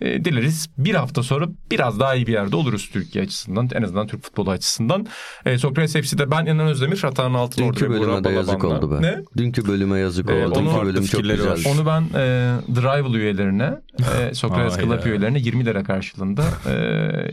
Ee, 0.00 0.24
dileriz 0.24 0.68
bir 0.78 0.94
hafta 0.94 1.22
sonra 1.22 1.46
biraz 1.70 2.00
daha 2.00 2.14
iyi 2.14 2.26
bir 2.26 2.32
yerde 2.32 2.56
oluruz 2.56 2.90
Türkiye 2.92 3.24
açısından. 3.24 3.68
En 3.74 3.82
azından 3.82 4.06
Türk 4.06 4.22
futbolu 4.24 4.50
açısından. 4.50 5.06
Ee, 5.46 5.58
Sokrates 5.58 5.92
FC'de 5.92 6.30
ben 6.30 6.46
İnan 6.46 6.66
Özdemir. 6.66 6.98
Hatanın 7.02 7.34
altın 7.34 7.62
dünkü 7.62 7.90
bölüme 7.90 8.24
de 8.24 8.30
yazık 8.30 8.64
oldu 8.64 8.90
be. 8.90 9.02
Ne? 9.02 9.18
Dünkü 9.36 9.68
bölüme 9.68 9.98
yazık 9.98 10.30
Ee, 10.30 10.46
oldu. 10.46 10.54
Dünkü 10.54 10.86
bölüm 10.86 11.04
çok 11.06 11.22
güzeldi. 11.22 11.68
Onu 11.68 11.86
ben 11.86 12.02
e, 12.02 12.54
Drive 12.74 13.18
üyelerine, 13.18 13.74
e, 14.20 14.34
Sokrates. 14.34 14.80
Club 14.80 15.06
üyelerine 15.06 15.38
20 15.38 15.64
lira 15.64 15.84
karşılığında 15.84 16.44
e, 16.66 16.74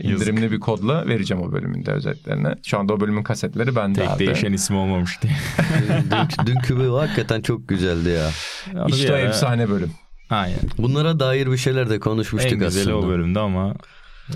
indirimli 0.00 0.52
bir 0.52 0.60
kodla 0.60 1.06
vereceğim 1.06 1.42
o 1.42 1.52
bölümün 1.52 1.86
de 1.86 1.92
özetlerine. 1.92 2.54
Şu 2.66 2.78
anda 2.78 2.92
o 2.92 3.00
bölümün 3.00 3.22
kasetleri 3.22 3.76
bende 3.76 4.00
tek 4.00 4.10
abi. 4.10 4.26
değişen 4.26 4.52
ismi 4.52 4.76
olmamış 4.76 5.22
diye. 5.22 5.32
dünkü, 6.10 6.46
dünkü 6.46 6.76
bölüm 6.78 6.92
hakikaten 6.92 7.40
çok 7.40 7.68
güzeldi 7.68 8.08
ya. 8.08 8.30
İşte 8.88 9.12
o 9.12 9.16
efsane 9.16 9.70
bölüm. 9.70 9.90
Aynen. 10.32 10.60
Bunlara 10.78 11.20
dair 11.20 11.52
bir 11.52 11.56
şeyler 11.56 11.90
de 11.90 12.00
konuşmuştuk 12.00 12.52
En 12.52 12.58
güzeli 12.58 12.92
aslında. 12.92 13.06
o 13.06 13.08
bölümde 13.08 13.38
ama 13.40 13.74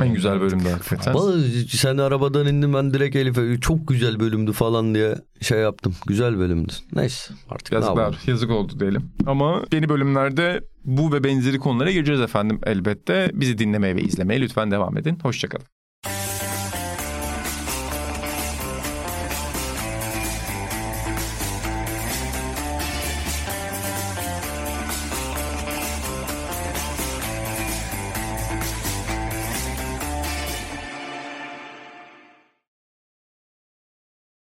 En 0.00 0.14
güzel 0.14 0.40
bölümdü 0.40 0.68
hakikaten. 0.68 1.14
Vallahi 1.14 1.68
sen 1.68 1.98
arabadan 1.98 2.46
indin 2.46 2.74
ben 2.74 2.94
direkt 2.94 3.16
Elif'e 3.16 3.60
çok 3.60 3.88
güzel 3.88 4.20
bölümdü 4.20 4.52
falan 4.52 4.94
diye 4.94 5.14
şey 5.40 5.58
yaptım. 5.58 5.94
Güzel 6.06 6.38
bölümdü. 6.38 6.72
Neyse 6.92 7.34
artık 7.50 7.72
ne. 7.72 7.78
Yazıklar, 7.78 8.18
yazık 8.26 8.50
oldu 8.50 8.80
diyelim. 8.80 9.10
Ama 9.26 9.62
yeni 9.72 9.88
bölümlerde 9.88 10.60
bu 10.84 11.12
ve 11.12 11.24
benzeri 11.24 11.58
konulara 11.58 11.90
gireceğiz 11.90 12.20
efendim 12.20 12.60
elbette. 12.66 13.30
Bizi 13.34 13.58
dinlemeye 13.58 13.96
ve 13.96 14.02
izlemeye 14.02 14.40
lütfen 14.40 14.70
devam 14.70 14.98
edin. 14.98 15.18
Hoşçakalın. 15.22 15.66